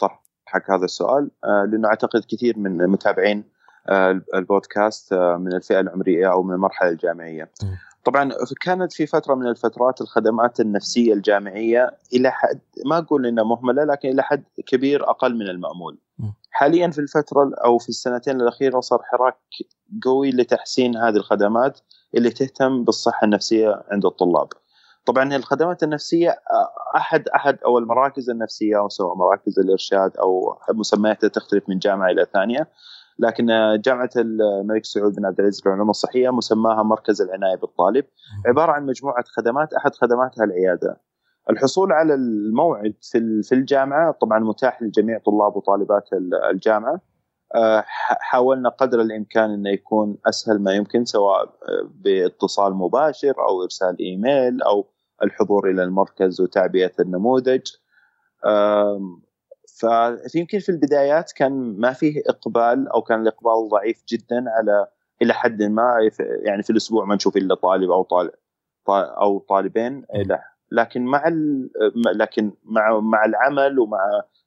طرحك 0.55 0.71
هذا 0.71 0.85
السؤال 0.85 1.31
آه 1.45 1.65
لأنه 1.65 1.89
أعتقد 1.89 2.25
كثير 2.29 2.59
من 2.59 2.87
متابعين 2.87 3.45
آه 3.89 4.21
البودكاست 4.35 5.13
آه 5.13 5.37
من 5.37 5.53
الفئة 5.53 5.81
العمرية 5.81 6.33
أو 6.33 6.43
من 6.43 6.55
المرحلة 6.55 6.89
الجامعية. 6.89 7.51
طبعا 8.05 8.31
كانت 8.61 8.93
في 8.93 9.07
فترة 9.07 9.35
من 9.35 9.47
الفترات 9.47 10.01
الخدمات 10.01 10.61
النفسية 10.61 11.13
الجامعية 11.13 11.91
إلى 12.13 12.31
حد 12.31 12.61
ما 12.87 12.99
أقول 12.99 13.27
إنها 13.27 13.45
مهملة 13.45 13.85
لكن 13.85 14.09
إلى 14.09 14.23
حد 14.23 14.45
كبير 14.67 15.11
أقل 15.11 15.35
من 15.35 15.49
المأمول. 15.49 15.99
حاليا 16.51 16.91
في 16.91 16.99
الفترة 16.99 17.51
أو 17.65 17.79
في 17.79 17.89
السنتين 17.89 18.41
الأخيرة 18.41 18.81
صار 18.81 19.03
حراك 19.03 19.37
قوي 20.05 20.31
لتحسين 20.31 20.97
هذه 20.97 21.17
الخدمات 21.17 21.81
اللي 22.15 22.31
تهتم 22.31 22.85
بالصحة 22.85 23.25
النفسية 23.25 23.83
عند 23.91 24.07
الطلاب. 24.07 24.49
طبعا 25.07 25.37
الخدمات 25.37 25.83
النفسية 25.83 26.31
آه، 26.31 26.97
أحد 26.97 27.29
أحد 27.29 27.59
أو 27.65 27.79
المراكز 27.79 28.31
النفسية 28.31 28.79
أو 28.79 28.89
سواء 28.89 29.15
مراكز 29.15 29.59
الإرشاد 29.59 30.17
أو 30.17 30.59
مسمياتها 30.75 31.29
تختلف 31.29 31.69
من 31.69 31.79
جامعة 31.79 32.11
إلى 32.11 32.27
ثانية. 32.33 32.69
لكن 33.19 33.47
جامعة 33.85 34.11
الملك 34.17 34.85
سعود 34.85 35.15
بن 35.15 35.27
عبد 35.27 35.41
العزيز 35.41 35.63
للعلوم 35.67 35.91
الصحية 35.91 36.31
مسماها 36.31 36.83
مركز 36.83 37.23
العناية 37.23 37.57
بالطالب. 37.57 38.05
عبارة 38.47 38.73
عن 38.73 38.87
مجموعة 38.87 39.25
خدمات 39.37 39.75
أحد 39.75 39.95
خدماتها 39.95 40.45
العيادة. 40.45 41.01
الحصول 41.51 41.93
على 41.93 42.15
الموعد 42.15 42.95
في 43.43 43.53
الجامعة 43.53 44.13
طبعا 44.13 44.39
متاح 44.39 44.83
لجميع 44.83 45.19
طلاب 45.19 45.57
وطالبات 45.57 46.09
الجامعة. 46.51 47.01
آه، 47.55 47.85
حاولنا 48.21 48.69
قدر 48.69 49.01
الإمكان 49.01 49.51
إنه 49.51 49.71
يكون 49.71 50.17
أسهل 50.27 50.63
ما 50.63 50.73
يمكن 50.73 51.05
سواء 51.05 51.55
باتصال 52.05 52.75
مباشر 52.75 53.35
أو 53.49 53.63
إرسال 53.63 53.97
إيميل 54.01 54.63
أو 54.63 54.94
الحضور 55.23 55.71
إلى 55.71 55.83
المركز 55.83 56.41
وتعبئة 56.41 56.93
النموذج. 57.01 57.63
فيمكن 60.33 60.59
في 60.59 60.69
البدايات 60.69 61.33
كان 61.33 61.53
ما 61.79 61.93
فيه 61.93 62.23
إقبال 62.29 62.89
أو 62.89 63.03
كان 63.03 63.23
الإقبال 63.23 63.69
ضعيف 63.69 64.05
جدا 64.09 64.45
على 64.51 64.87
إلى 65.23 65.35
حد 65.35 65.63
ما 65.63 66.11
يعني 66.43 66.63
في 66.63 66.71
الأسبوع 66.71 67.05
ما 67.05 67.15
نشوف 67.15 67.37
إلا 67.37 67.55
طالب 67.55 67.91
أو 67.91 68.03
طالب 68.03 68.33
أو 68.89 69.39
طالبين 69.39 70.05
لكن 70.73 71.05
مع 71.05 71.33
لكن 72.15 72.53
مع 72.65 73.01
مع 73.01 73.25
العمل 73.25 73.79
ومع 73.79 73.99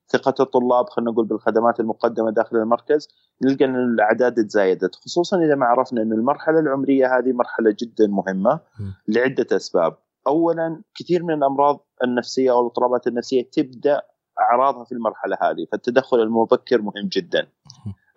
ثقة 0.08 0.44
الطلاب 0.44 0.90
خلينا 0.90 1.12
نقول 1.12 1.26
بالخدمات 1.26 1.80
المقدمة 1.80 2.32
داخل 2.32 2.58
المركز 2.58 3.08
نلقى 3.44 3.66
إن 3.66 3.76
الأعداد 3.76 4.46
تزايدت 4.46 4.96
خصوصا 4.96 5.38
إذا 5.46 5.56
ما 5.56 5.66
عرفنا 5.66 6.02
إن 6.02 6.14
المرحلة 6.14 6.60
العمرية 6.60 7.18
هذه 7.18 7.32
مرحلة 7.34 7.76
جدا 7.80 8.08
مهمة 8.08 8.60
لعدة 9.08 9.56
أسباب. 9.56 9.98
اولا 10.28 10.82
كثير 10.96 11.24
من 11.24 11.34
الأمراض 11.34 11.88
النفسية 12.04 12.52
أو 12.52 12.62
الاضطرابات 12.62 13.08
النفسية 13.08 13.50
تبدأ 13.52 14.02
أعراضها 14.40 14.84
في 14.84 14.92
المرحلة 14.92 15.38
هذه 15.42 15.68
فالتدخل 15.72 16.20
المبكر 16.22 16.82
مهم 16.82 17.08
جدا. 17.14 17.48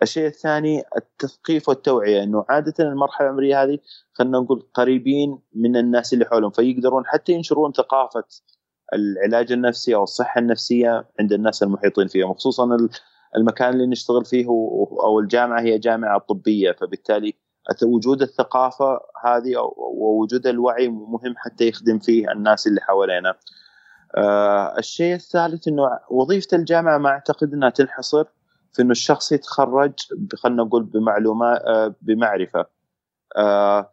الشيء 0.03 0.27
الثاني 0.27 0.83
التثقيف 0.97 1.69
والتوعية 1.69 2.23
إنه 2.23 2.45
عادة 2.49 2.75
المرحلة 2.81 3.27
العمرية 3.27 3.63
هذه 3.63 3.79
خلينا 4.13 4.39
نقول 4.39 4.69
قريبين 4.75 5.39
من 5.55 5.77
الناس 5.77 6.13
اللي 6.13 6.25
حولهم 6.25 6.51
فيقدرون 6.51 7.07
حتى 7.07 7.33
ينشرون 7.33 7.73
ثقافة 7.73 8.25
العلاج 8.95 9.53
النفسي 9.53 9.95
أو 9.95 10.03
الصحة 10.03 10.39
النفسية 10.39 11.09
عند 11.21 11.33
الناس 11.33 11.63
المحيطين 11.63 12.07
فيهم 12.07 12.35
خصوصا 12.35 12.77
المكان 13.37 13.73
اللي 13.73 13.87
نشتغل 13.87 14.25
فيه 14.25 14.47
أو 15.05 15.21
الجامعة 15.21 15.61
هي 15.61 15.79
جامعة 15.79 16.19
طبية 16.19 16.73
فبالتالي 16.73 17.35
وجود 17.83 18.23
الثقافة 18.23 19.01
هذه 19.25 19.57
ووجود 19.77 20.47
الوعي 20.47 20.89
مهم 20.89 21.35
حتى 21.37 21.69
يخدم 21.69 21.99
فيه 21.99 22.33
الناس 22.33 22.67
اللي 22.67 22.81
حوالينا. 22.81 23.35
آه 24.17 24.79
الشيء 24.79 25.15
الثالث 25.15 25.69
إنه 25.69 25.83
وظيفة 26.11 26.57
الجامعة 26.57 26.99
ما 26.99 27.09
أعتقد 27.09 27.53
إنها 27.53 27.71
تنحصر 27.71 28.25
في 28.73 28.83
إنه 28.83 28.91
الشخص 28.91 29.33
يتخرج 29.33 29.93
خلينا 30.35 30.63
نقول 30.63 30.83
بمعلومات 30.85 31.61
آه 31.61 31.95
بمعرفة. 32.03 32.67
آه 33.37 33.91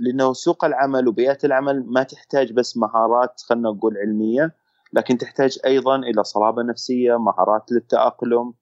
لأنه 0.00 0.32
سوق 0.32 0.64
العمل 0.64 1.08
وبيئة 1.08 1.38
العمل 1.44 1.84
ما 1.86 2.02
تحتاج 2.02 2.52
بس 2.52 2.76
مهارات 2.76 3.40
خلينا 3.48 3.70
نقول 3.70 3.96
علمية 3.98 4.54
لكن 4.92 5.18
تحتاج 5.18 5.58
أيضا 5.66 5.96
إلى 5.96 6.24
صلابة 6.24 6.62
نفسية 6.62 7.18
مهارات 7.18 7.72
للتأقلم 7.72 8.52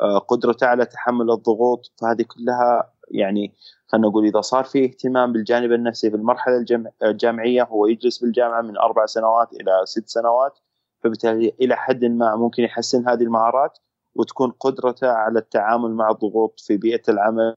آه، 0.00 0.18
قدرته 0.18 0.66
على 0.66 0.86
تحمل 0.86 1.30
الضغوط 1.30 1.92
فهذه 2.00 2.22
كلها 2.22 2.93
يعني 3.10 3.54
خلينا 3.86 4.08
نقول 4.08 4.24
إذا 4.26 4.40
صار 4.40 4.64
في 4.64 4.84
اهتمام 4.84 5.32
بالجانب 5.32 5.72
النفسي 5.72 6.10
في 6.10 6.16
المرحلة 6.16 6.64
الجامعية 7.02 7.62
هو 7.62 7.86
يجلس 7.86 8.18
بالجامعة 8.18 8.62
من 8.62 8.76
أربع 8.76 9.06
سنوات 9.06 9.52
إلى 9.52 9.70
ست 9.84 10.08
سنوات 10.08 10.58
فبالتالي 11.00 11.54
إلى 11.60 11.76
حد 11.76 12.04
ما 12.04 12.36
ممكن 12.36 12.62
يحسن 12.62 13.08
هذه 13.08 13.22
المهارات 13.22 13.78
وتكون 14.14 14.50
قدرته 14.50 15.08
على 15.08 15.38
التعامل 15.38 15.90
مع 15.90 16.10
الضغوط 16.10 16.60
في 16.60 16.76
بيئة 16.76 17.02
العمل 17.08 17.54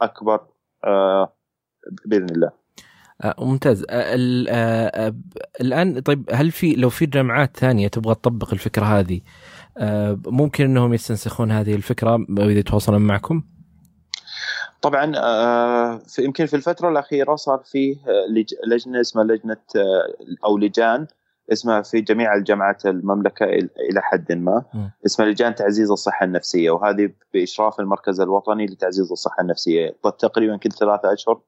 أكبر 0.00 0.40
آه، 0.84 1.32
بإذن 2.06 2.30
الله. 2.30 2.50
آه 3.22 3.34
ممتاز 3.38 3.84
آه 3.90 5.14
الآن 5.60 6.00
طيب 6.00 6.30
هل 6.32 6.50
في 6.50 6.72
لو 6.72 6.88
في 6.88 7.06
جامعات 7.06 7.56
ثانية 7.56 7.88
تبغى 7.88 8.14
تطبق 8.14 8.52
الفكرة 8.52 8.84
هذه 8.84 9.20
ممكن 10.26 10.64
إنهم 10.64 10.94
يستنسخون 10.94 11.50
هذه 11.50 11.74
الفكرة 11.74 12.26
واذا 12.38 12.58
يتواصلون 12.58 13.00
معكم؟ 13.00 13.42
طبعا 14.82 15.12
آه، 15.16 15.98
في 15.98 16.24
يمكن 16.24 16.46
في 16.46 16.56
الفترة 16.56 16.88
الأخيرة 16.88 17.36
صار 17.36 17.62
فيه 17.64 17.96
لجنة 18.66 19.00
اسمها 19.00 19.24
لجنة 19.24 19.56
أو 20.44 20.58
لجان 20.58 21.06
اسمها 21.52 21.82
في 21.82 22.00
جميع 22.00 22.34
الجامعات 22.34 22.86
المملكة 22.86 23.44
إلى 23.90 24.00
حد 24.02 24.32
ما 24.32 24.64
اسمها 25.06 25.28
لجان 25.28 25.54
تعزيز 25.54 25.90
الصحة 25.90 26.24
النفسية. 26.24 26.70
وهذه 26.70 27.10
بإشراف 27.34 27.80
المركز 27.80 28.20
الوطني 28.20 28.66
لتعزيز 28.66 29.12
الصحة 29.12 29.40
النفسية. 29.40 29.96
تقريبا 30.18 30.56
كل 30.56 30.72
ثلاثة 30.72 31.12
أشهر 31.12 31.40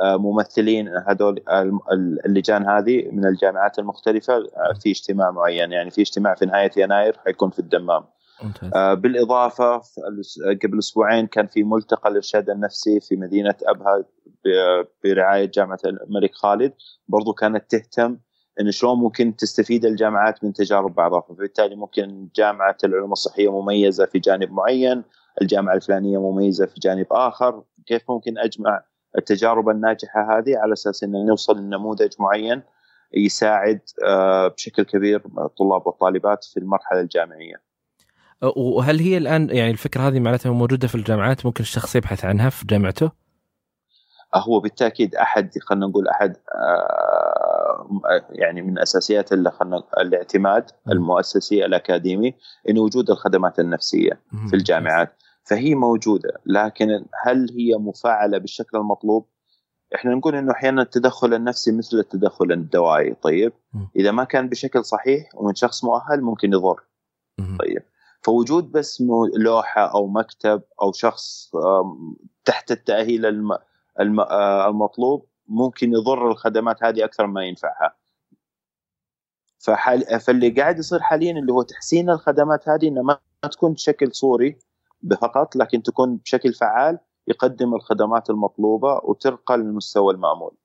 آه، 0.00 0.16
ممثلين 0.16 0.88
هذول 1.08 1.42
اللجان 2.26 2.68
هذه 2.68 3.08
من 3.12 3.26
الجامعات 3.26 3.78
المختلفة 3.78 4.34
آه، 4.34 4.72
في 4.82 4.90
اجتماع 4.90 5.30
معين. 5.30 5.72
يعني 5.72 5.90
في 5.90 6.00
اجتماع 6.00 6.34
في 6.34 6.46
نهاية 6.46 6.70
يناير 6.76 7.18
حيكون 7.26 7.50
في 7.50 7.58
الدمام. 7.58 8.02
آه، 8.02 8.19
بالإضافة 8.94 9.82
قبل 10.62 10.78
أسبوعين 10.78 11.26
كان 11.26 11.46
في 11.46 11.62
ملتقى 11.62 12.10
الارشاد 12.10 12.50
النفسي 12.50 13.00
في 13.00 13.16
مدينة 13.16 13.54
أبها 13.66 14.04
برعاية 15.04 15.44
جامعة 15.44 15.78
الملك 15.84 16.34
خالد. 16.34 16.72
برضو 17.08 17.32
كانت 17.32 17.70
تهتم 17.70 18.18
انه 18.60 18.70
شلون 18.70 18.98
ممكن 18.98 19.36
تستفيد 19.36 19.84
الجامعات 19.84 20.44
من 20.44 20.52
تجارب 20.52 20.94
بعضها. 20.94 21.20
فبالتالي 21.20 21.76
ممكن 21.76 22.28
جامعة 22.36 22.76
العلوم 22.84 23.12
الصحية 23.12 23.60
مميزة 23.62 24.06
في 24.06 24.18
جانب 24.18 24.52
معين 24.52 25.04
الجامعة 25.42 25.74
الفلانية 25.74 26.18
مميزة 26.18 26.66
في 26.66 26.80
جانب 26.80 27.06
آخر. 27.10 27.62
كيف 27.86 28.02
ممكن 28.10 28.38
أجمع 28.38 28.82
التجارب 29.18 29.68
الناجحة 29.68 30.38
هذه 30.38 30.58
على 30.58 30.72
أساس 30.72 31.04
إن 31.04 31.26
نوصل 31.26 31.58
لنموذج 31.58 32.12
معين 32.18 32.62
يساعد 33.14 33.80
آه، 34.04 34.48
بشكل 34.48 34.82
كبير 34.82 35.22
الطلاب 35.38 35.86
والطالبات 35.86 36.44
في 36.44 36.60
المرحلة 36.60 37.00
الجامعية. 37.00 37.69
وهل 38.42 38.98
هي 38.98 39.16
الآن 39.16 39.50
يعني 39.50 39.70
الفكرة 39.70 40.00
هذه 40.00 40.20
معناتها 40.20 40.52
موجودة 40.52 40.88
في 40.88 40.94
الجامعات 40.94 41.46
ممكن 41.46 41.62
الشخص 41.62 41.96
يبحث 41.96 42.24
عنها 42.24 42.50
في 42.50 42.66
جامعته؟ 42.66 43.10
هو 44.34 44.60
بالتأكيد 44.60 45.14
أحد 45.14 45.58
خلينا 45.58 45.86
نقول 45.86 46.08
أحد 46.08 46.36
آه، 46.54 47.88
يعني 48.30 48.62
من 48.62 48.78
أساسيات 48.78 49.32
اللي 49.32 49.50
خلنا 49.50 49.82
الاعتماد 50.00 50.70
المؤسسي 50.88 51.64
الأكاديمي 51.64 52.34
انه 52.68 52.80
وجود 52.80 53.10
الخدمات 53.10 53.58
النفسية 53.60 54.20
في 54.48 54.56
الجامعات. 54.56 55.16
فهي 55.44 55.74
موجودة 55.74 56.30
لكن 56.46 57.04
هل 57.24 57.46
هي 57.58 57.76
مفعله 57.76 58.38
بالشكل 58.38 58.78
المطلوب؟ 58.78 59.26
إحنا 59.94 60.14
نقول 60.14 60.34
إنه 60.34 60.52
أحيانا 60.52 60.82
التدخل 60.82 61.34
النفسي 61.34 61.72
مثل 61.72 61.98
التدخل 61.98 62.52
الدوائي 62.52 63.14
طيب؟ 63.14 63.52
إذا 63.96 64.10
ما 64.10 64.24
كان 64.24 64.48
بشكل 64.48 64.84
صحيح 64.84 65.28
ومن 65.34 65.54
شخص 65.54 65.84
مؤهل 65.84 66.20
ممكن 66.20 66.52
يضر. 66.52 66.80
طيب. 67.58 67.82
فوجود 68.22 68.72
بس 68.72 69.02
لوحة 69.36 69.94
أو 69.94 70.06
مكتب 70.06 70.62
أو 70.82 70.92
شخص 70.92 71.50
تحت 72.44 72.70
التأهيل 72.70 73.26
آه، 74.20 74.68
المطلوب 74.68 75.26
ممكن 75.48 75.92
يضر 75.92 76.30
الخدمات 76.30 76.84
هذه 76.84 77.04
أكثر 77.04 77.26
ما 77.26 77.44
ينفعها 77.44 77.96
فحال 79.58 80.20
فاللي 80.20 80.50
قاعد 80.50 80.78
يصير 80.78 81.00
حاليا 81.00 81.32
اللي 81.32 81.52
هو 81.52 81.62
تحسين 81.62 82.10
الخدمات 82.10 82.68
هذه 82.68 82.88
إنها 82.88 83.02
ما 83.02 83.18
تكون 83.42 83.72
بشكل 83.72 84.14
صوري 84.14 84.58
فقط 85.20 85.56
لكن 85.56 85.82
تكون 85.82 86.16
بشكل 86.16 86.52
فعال 86.52 86.98
يقدم 87.28 87.74
الخدمات 87.74 88.30
المطلوبة 88.30 89.00
وترقى 89.04 89.56
للمستوى 89.56 90.14
المأمول. 90.14 90.56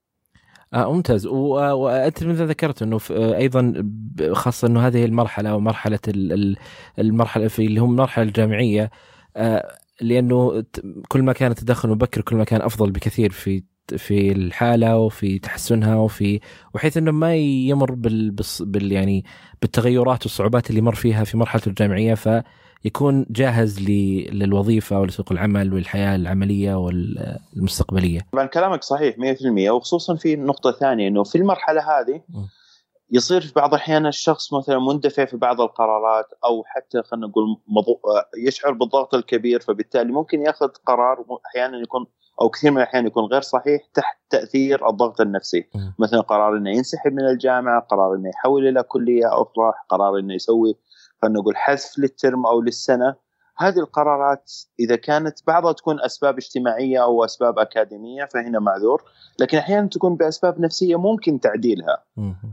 آه 0.74 0.92
ممتاز. 0.92 1.26
وانت 1.26 2.24
مثل 2.24 2.46
ذكرت 2.46 2.82
إنه 2.82 2.98
آه، 3.10 3.36
أيضا 3.36 3.84
خاصة 4.32 4.68
إنه 4.68 4.86
هذه 4.86 5.04
المرحلة 5.04 5.50
أو 5.50 5.60
مرحلة 5.60 5.98
المرحلة 6.98 7.48
في 7.48 7.66
اللي 7.66 7.80
هم 7.80 7.90
المرحلة 7.90 8.24
الجامعية 8.24 8.90
آه 9.36 9.78
لأنه 10.00 10.64
كل 11.08 11.22
ما 11.22 11.32
كان 11.32 11.50
التدخل 11.50 11.88
مبكر 11.88 12.20
كل 12.20 12.36
ما 12.36 12.44
كان 12.44 12.62
أفضل 12.62 12.90
بكثير 12.90 13.30
في 13.32 13.64
في 13.96 14.32
الحالة 14.32 14.98
وفي 14.98 15.38
تحسنها 15.38 15.96
وفي 15.96 16.40
وحيث 16.74 16.96
إنه 16.96 17.10
ما 17.12 17.34
يمر 17.36 17.92
بال, 17.94 18.30
بال 18.60 18.92
يعني 18.92 19.24
بالتغيرات 19.62 20.22
والصعوبات 20.22 20.70
اللي 20.70 20.80
مر 20.80 20.94
فيها 20.94 21.24
في 21.24 21.36
مرحلة 21.36 21.62
الجامعية. 21.66 22.14
فيكون 22.86 23.26
جاهز 23.30 23.80
للوظيفة 24.32 25.00
ولسوق 25.00 25.32
العمل 25.32 25.74
والحياة 25.74 26.16
العملية 26.16 26.74
والمستقبلية. 26.74 28.20
طبعا 28.32 28.46
كلامك 28.46 28.82
صحيح 28.82 29.16
100% 29.16 29.70
وخصوصا 29.70 30.16
في 30.16 30.36
نقطة 30.36 30.72
ثانية 30.72 31.08
إنه 31.08 31.24
في 31.24 31.38
المرحلة 31.38 31.80
هذه 31.80 32.22
يصير 33.10 33.40
في 33.40 33.52
بعض 33.56 33.74
الأحيان 33.74 34.06
الشخص 34.06 34.52
مثلا 34.52 34.78
مندفع 34.78 35.24
في 35.24 35.36
بعض 35.36 35.60
القرارات 35.60 36.26
أو 36.44 36.64
حتى 36.66 37.02
خلينا 37.02 37.26
نقول 37.26 37.44
مضو... 37.68 38.00
يشعر 38.46 38.72
بالضغط 38.72 39.14
الكبير 39.14 39.60
فبالتالي 39.60 40.12
ممكن 40.12 40.42
يأخذ 40.42 40.68
قرار 40.86 41.24
أحيانا 41.46 41.78
يكون 41.78 42.06
أو 42.40 42.48
كثير 42.48 42.70
من 42.70 42.76
الأحيان 42.76 43.06
يكون 43.06 43.24
غير 43.24 43.40
صحيح 43.40 43.82
تحت 43.94 44.16
تأثير 44.30 44.88
الضغط 44.88 45.20
النفسي. 45.20 45.64
مثلا 45.98 46.20
قرار 46.20 46.56
إنه 46.56 46.70
ينسحب 46.70 47.12
من 47.12 47.26
الجامعة 47.26 47.80
قرار 47.80 48.14
إنه 48.14 48.28
يحول 48.28 48.68
إلى 48.68 48.82
كلية 48.82 49.26
أخرى 49.26 49.72
قرار 49.88 50.18
إنه 50.18 50.34
يسوي 50.34 50.76
خلينا 51.22 51.40
نقول 51.40 51.56
حذف 51.56 51.98
للترم 51.98 52.46
أو 52.46 52.60
للسنة. 52.60 53.26
هذه 53.58 53.78
القرارات 53.78 54.52
إذا 54.80 54.96
كانت 54.96 55.38
بعضها 55.46 55.72
تكون 55.72 56.00
أسباب 56.00 56.36
اجتماعية 56.38 57.02
أو 57.02 57.24
أسباب 57.24 57.58
أكاديمية 57.58 58.24
فهنا 58.24 58.58
معذور. 58.58 59.02
لكن 59.40 59.58
أحيانا 59.58 59.88
تكون 59.88 60.16
بأسباب 60.16 60.60
نفسية 60.60 60.96
ممكن 60.96 61.40
تعديلها. 61.40 62.04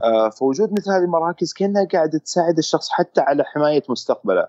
آه 0.04 0.30
فوجود 0.30 0.74
مثل 0.74 0.92
هذه 0.92 1.04
المراكز 1.04 1.54
كأنها 1.54 1.86
قاعدة 1.86 2.18
تساعد 2.18 2.58
الشخص 2.58 2.90
حتى 2.90 3.22
على 3.22 3.44
حماية 3.44 3.84
مستقبله. 3.90 4.48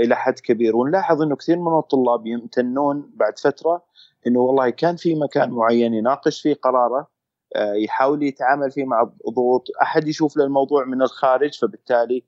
إلى 0.00 0.16
حد 0.16 0.38
كبير. 0.38 0.76
ونلاحظ 0.76 1.22
إنه 1.22 1.36
كثير 1.36 1.58
من 1.58 1.78
الطلاب 1.78 2.26
يمتنون 2.26 3.10
بعد 3.14 3.38
فترة 3.38 3.84
إنه 4.26 4.40
والله 4.40 4.70
كان 4.70 4.96
في 4.96 5.14
مكان 5.14 5.50
معين 5.50 5.94
يناقش 5.94 6.40
فيه 6.40 6.54
قراره 6.54 7.08
آه 7.56 7.72
يحاول 7.72 8.22
يتعامل 8.22 8.70
فيه 8.70 8.84
مع 8.84 9.10
ضغوط. 9.30 9.66
أحد 9.82 10.08
يشوف 10.08 10.36
له 10.36 10.44
الموضوع 10.44 10.84
من 10.84 11.02
الخارج 11.02 11.58
فبالتالي 11.58 12.24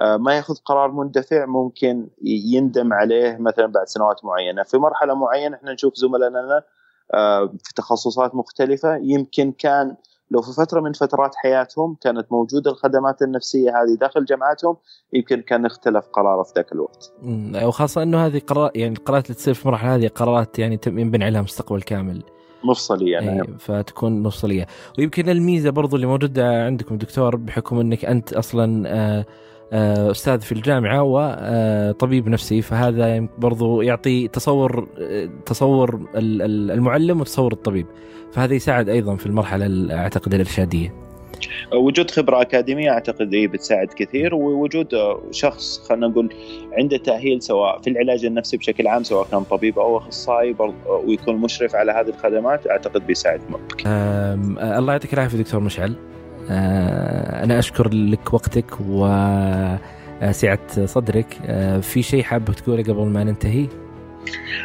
ما 0.00 0.36
ياخذ 0.36 0.54
قرار 0.64 0.92
مندفع 0.92 1.46
ممكن 1.46 2.08
يندم 2.22 2.92
عليه 2.92 3.36
مثلا 3.40 3.66
بعد 3.66 3.86
سنوات 3.86 4.24
معينة. 4.24 4.62
في 4.62 4.78
مرحلة 4.78 5.14
معينة 5.14 5.56
إحنا 5.56 5.72
نشوف 5.72 5.94
زملائنا 5.94 6.62
آه، 7.14 7.46
في 7.64 7.74
تخصصات 7.74 8.34
مختلفة. 8.34 8.96
يمكن 8.96 9.52
كان 9.52 9.96
لو 10.30 10.42
في 10.42 10.52
فترة 10.52 10.80
من 10.80 10.92
فترات 10.92 11.34
حياتهم 11.36 11.96
كانت 12.00 12.32
موجودة 12.32 12.70
الخدمات 12.70 13.22
النفسية 13.22 13.70
هذه 13.70 13.98
داخل 14.00 14.24
جامعاتهم 14.24 14.76
يمكن 15.12 15.42
كان 15.42 15.66
اختلف 15.66 16.04
قراره 16.12 16.42
في 16.42 16.52
ذاك 16.56 16.72
الوقت. 16.72 17.12
وخاصة 17.66 18.02
إنه 18.02 18.26
هذه 18.26 18.38
قرار 18.46 18.70
يعني 18.74 18.94
القرارات 18.94 19.24
اللي 19.24 19.34
تصير 19.34 19.54
في 19.54 19.66
المرحلة 19.66 19.94
هذه 19.94 20.08
قرارات 20.08 20.58
يعني 20.58 20.80
ينبني 20.86 21.24
عليها 21.24 21.42
مستقبل 21.42 21.82
كامل. 21.82 22.22
مفصلية 22.64 23.12
يعني 23.12 23.58
فتكون 23.58 24.22
مفصلية. 24.22 24.66
ويمكن 24.98 25.28
الميزة 25.28 25.70
برضو 25.70 25.96
اللي 25.96 26.06
موجودة 26.06 26.64
عندكم 26.64 26.98
دكتور 26.98 27.36
بحكم 27.36 27.80
إنك 27.80 28.04
أنت 28.04 28.32
أصلا 28.32 28.88
آه 28.88 29.20
آه، 29.20 29.24
أستاذ 29.72 30.40
في 30.40 30.52
الجامعة 30.52 31.02
وطبيب 31.02 32.28
نفسي. 32.28 32.62
فهذا 32.62 33.28
برضو 33.38 33.82
يعطي 33.82 34.28
تصور 34.28 34.88
تصور 35.46 36.00
المعلم 36.14 37.20
وتصور 37.20 37.52
الطبيب. 37.52 37.86
فهذا 38.32 38.54
يساعد 38.54 38.88
أيضا 38.88 39.16
في 39.16 39.26
المرحلة 39.26 39.94
أعتقد 39.94 40.34
الإرشادية. 40.34 40.94
وجود 41.74 42.10
خبرة 42.10 42.40
أكاديمية 42.40 42.90
أعتقد 42.90 43.34
هي 43.34 43.46
بتساعد 43.46 43.88
كثير. 43.96 44.34
ووجود 44.34 44.88
شخص 45.30 45.88
خلينا 45.88 46.08
نقول 46.08 46.34
عنده 46.72 46.96
تأهيل 46.96 47.42
سواء 47.42 47.80
في 47.80 47.90
العلاج 47.90 48.24
النفسي 48.24 48.56
بشكل 48.56 48.86
عام 48.86 49.02
سواء 49.02 49.26
كان 49.30 49.42
طبيب 49.42 49.78
أو 49.78 49.98
أخصائي 49.98 50.56
ويكون 51.06 51.36
مشرف 51.36 51.74
على 51.74 51.92
هذه 51.92 52.08
الخدمات 52.08 52.66
أعتقد 52.66 53.06
بيساعد. 53.06 53.40
الله 53.86 54.92
يعطيك 54.92 55.14
العافية 55.14 55.38
دكتور 55.38 55.60
مشعل. 55.60 55.94
آه، 55.94 56.19
أنا 56.50 57.58
أشكر 57.58 57.94
لك 57.94 58.34
وقتك 58.34 58.80
وسعة 58.80 60.86
صدرك 60.86 61.38
آه، 61.46 61.80
في 61.80 62.02
شيء 62.02 62.22
حاب 62.22 62.44
تقوله 62.44 62.82
قبل 62.82 63.06
ما 63.06 63.24
ننتهي؟ 63.24 63.66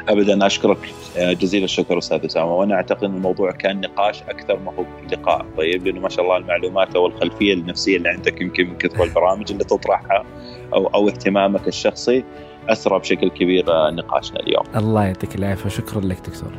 ابدا 0.09 0.45
أشكرك 0.45 0.77
جزيل 1.17 1.63
الشكر 1.63 1.97
أستاذ 1.97 2.25
أسامة 2.25 2.55
وأنا 2.55 2.75
أعتقد 2.75 3.03
إن 3.03 3.15
الموضوع 3.15 3.51
كان 3.51 3.81
نقاش 3.81 4.21
أكثر 4.21 4.59
ما 4.59 4.71
هو 4.71 4.85
لقاء 5.11 5.45
طيب 5.57 5.85
لأنه 5.85 5.99
ما 5.99 6.09
شاء 6.09 6.25
الله 6.25 6.37
المعلومات 6.37 6.95
أو 6.95 7.07
الخلفية 7.07 7.53
النفسية 7.53 7.97
اللي 7.97 8.09
عندك 8.09 8.41
يمكن 8.41 8.67
من 8.67 8.77
كثر 8.77 9.03
البرامج 9.03 9.51
اللي 9.51 9.63
تطرحها 9.63 10.25
أو 10.73 10.87
أو 10.87 11.07
اهتمامك 11.07 11.67
الشخصي 11.67 12.23
اثرى 12.69 12.99
بشكل 12.99 13.29
كبير 13.29 13.65
نقاشنا 13.69 14.39
اليوم. 14.39 14.63
الله 14.75 15.05
يعطيك 15.05 15.35
العافية 15.35 15.65
وشكرا 15.65 16.01
لك 16.01 16.17
دكتور. 16.19 16.51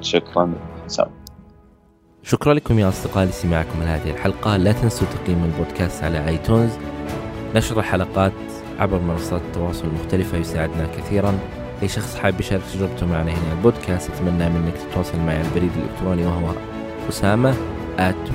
شكرا 0.00 0.52
سام. 0.86 1.23
شكرا 2.26 2.54
لكم 2.54 2.78
يا 2.78 2.88
اصدقائي 2.88 3.28
لسماعكم 3.28 3.82
لهذه 3.82 4.10
الحلقة، 4.10 4.56
لا 4.56 4.72
تنسوا 4.72 5.06
تقييم 5.06 5.44
البودكاست 5.44 6.04
على 6.04 6.28
آيتونز. 6.28 6.70
نشر 7.54 7.78
الحلقات 7.78 8.32
عبر 8.78 8.98
منصات 8.98 9.40
التواصل 9.40 9.84
المختلفة 9.86 10.38
يساعدنا 10.38 10.88
كثيرا. 10.98 11.38
أي 11.82 11.88
شخص 11.88 12.16
حاب 12.16 12.40
يشارك 12.40 12.62
تجربته 12.74 13.06
معنا 13.06 13.30
هنا 13.30 13.52
البودكاست 13.52 14.10
أتمنى 14.10 14.48
منك 14.48 14.74
تتواصل 14.74 15.18
معي 15.18 15.36
على 15.36 15.46
البريد 15.48 15.70
الإلكتروني 15.76 16.26
وهو 16.26 16.52
أسامة 17.08 17.54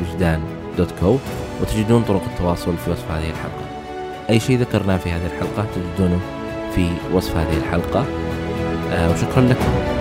وجدان 0.02 0.42
دوت 0.78 0.92
كو 1.02 1.18
وتجدون 1.62 2.04
طرق 2.04 2.24
التواصل 2.34 2.78
في 2.78 2.92
وصف 2.92 3.12
هذه 3.12 3.30
الحلقة. 3.30 3.66
أي 4.30 4.40
شيء 4.40 4.60
ذكرناه 4.60 4.98
في 4.98 5.12
هذه 5.12 5.26
الحلقة 5.26 5.66
تجدونه 5.76 6.20
في 6.76 6.90
وصف 7.14 7.38
هذه 7.38 7.58
الحلقة. 7.58 8.06
آه 8.92 9.14
وشكرا 9.14 9.42
لكم. 9.42 9.99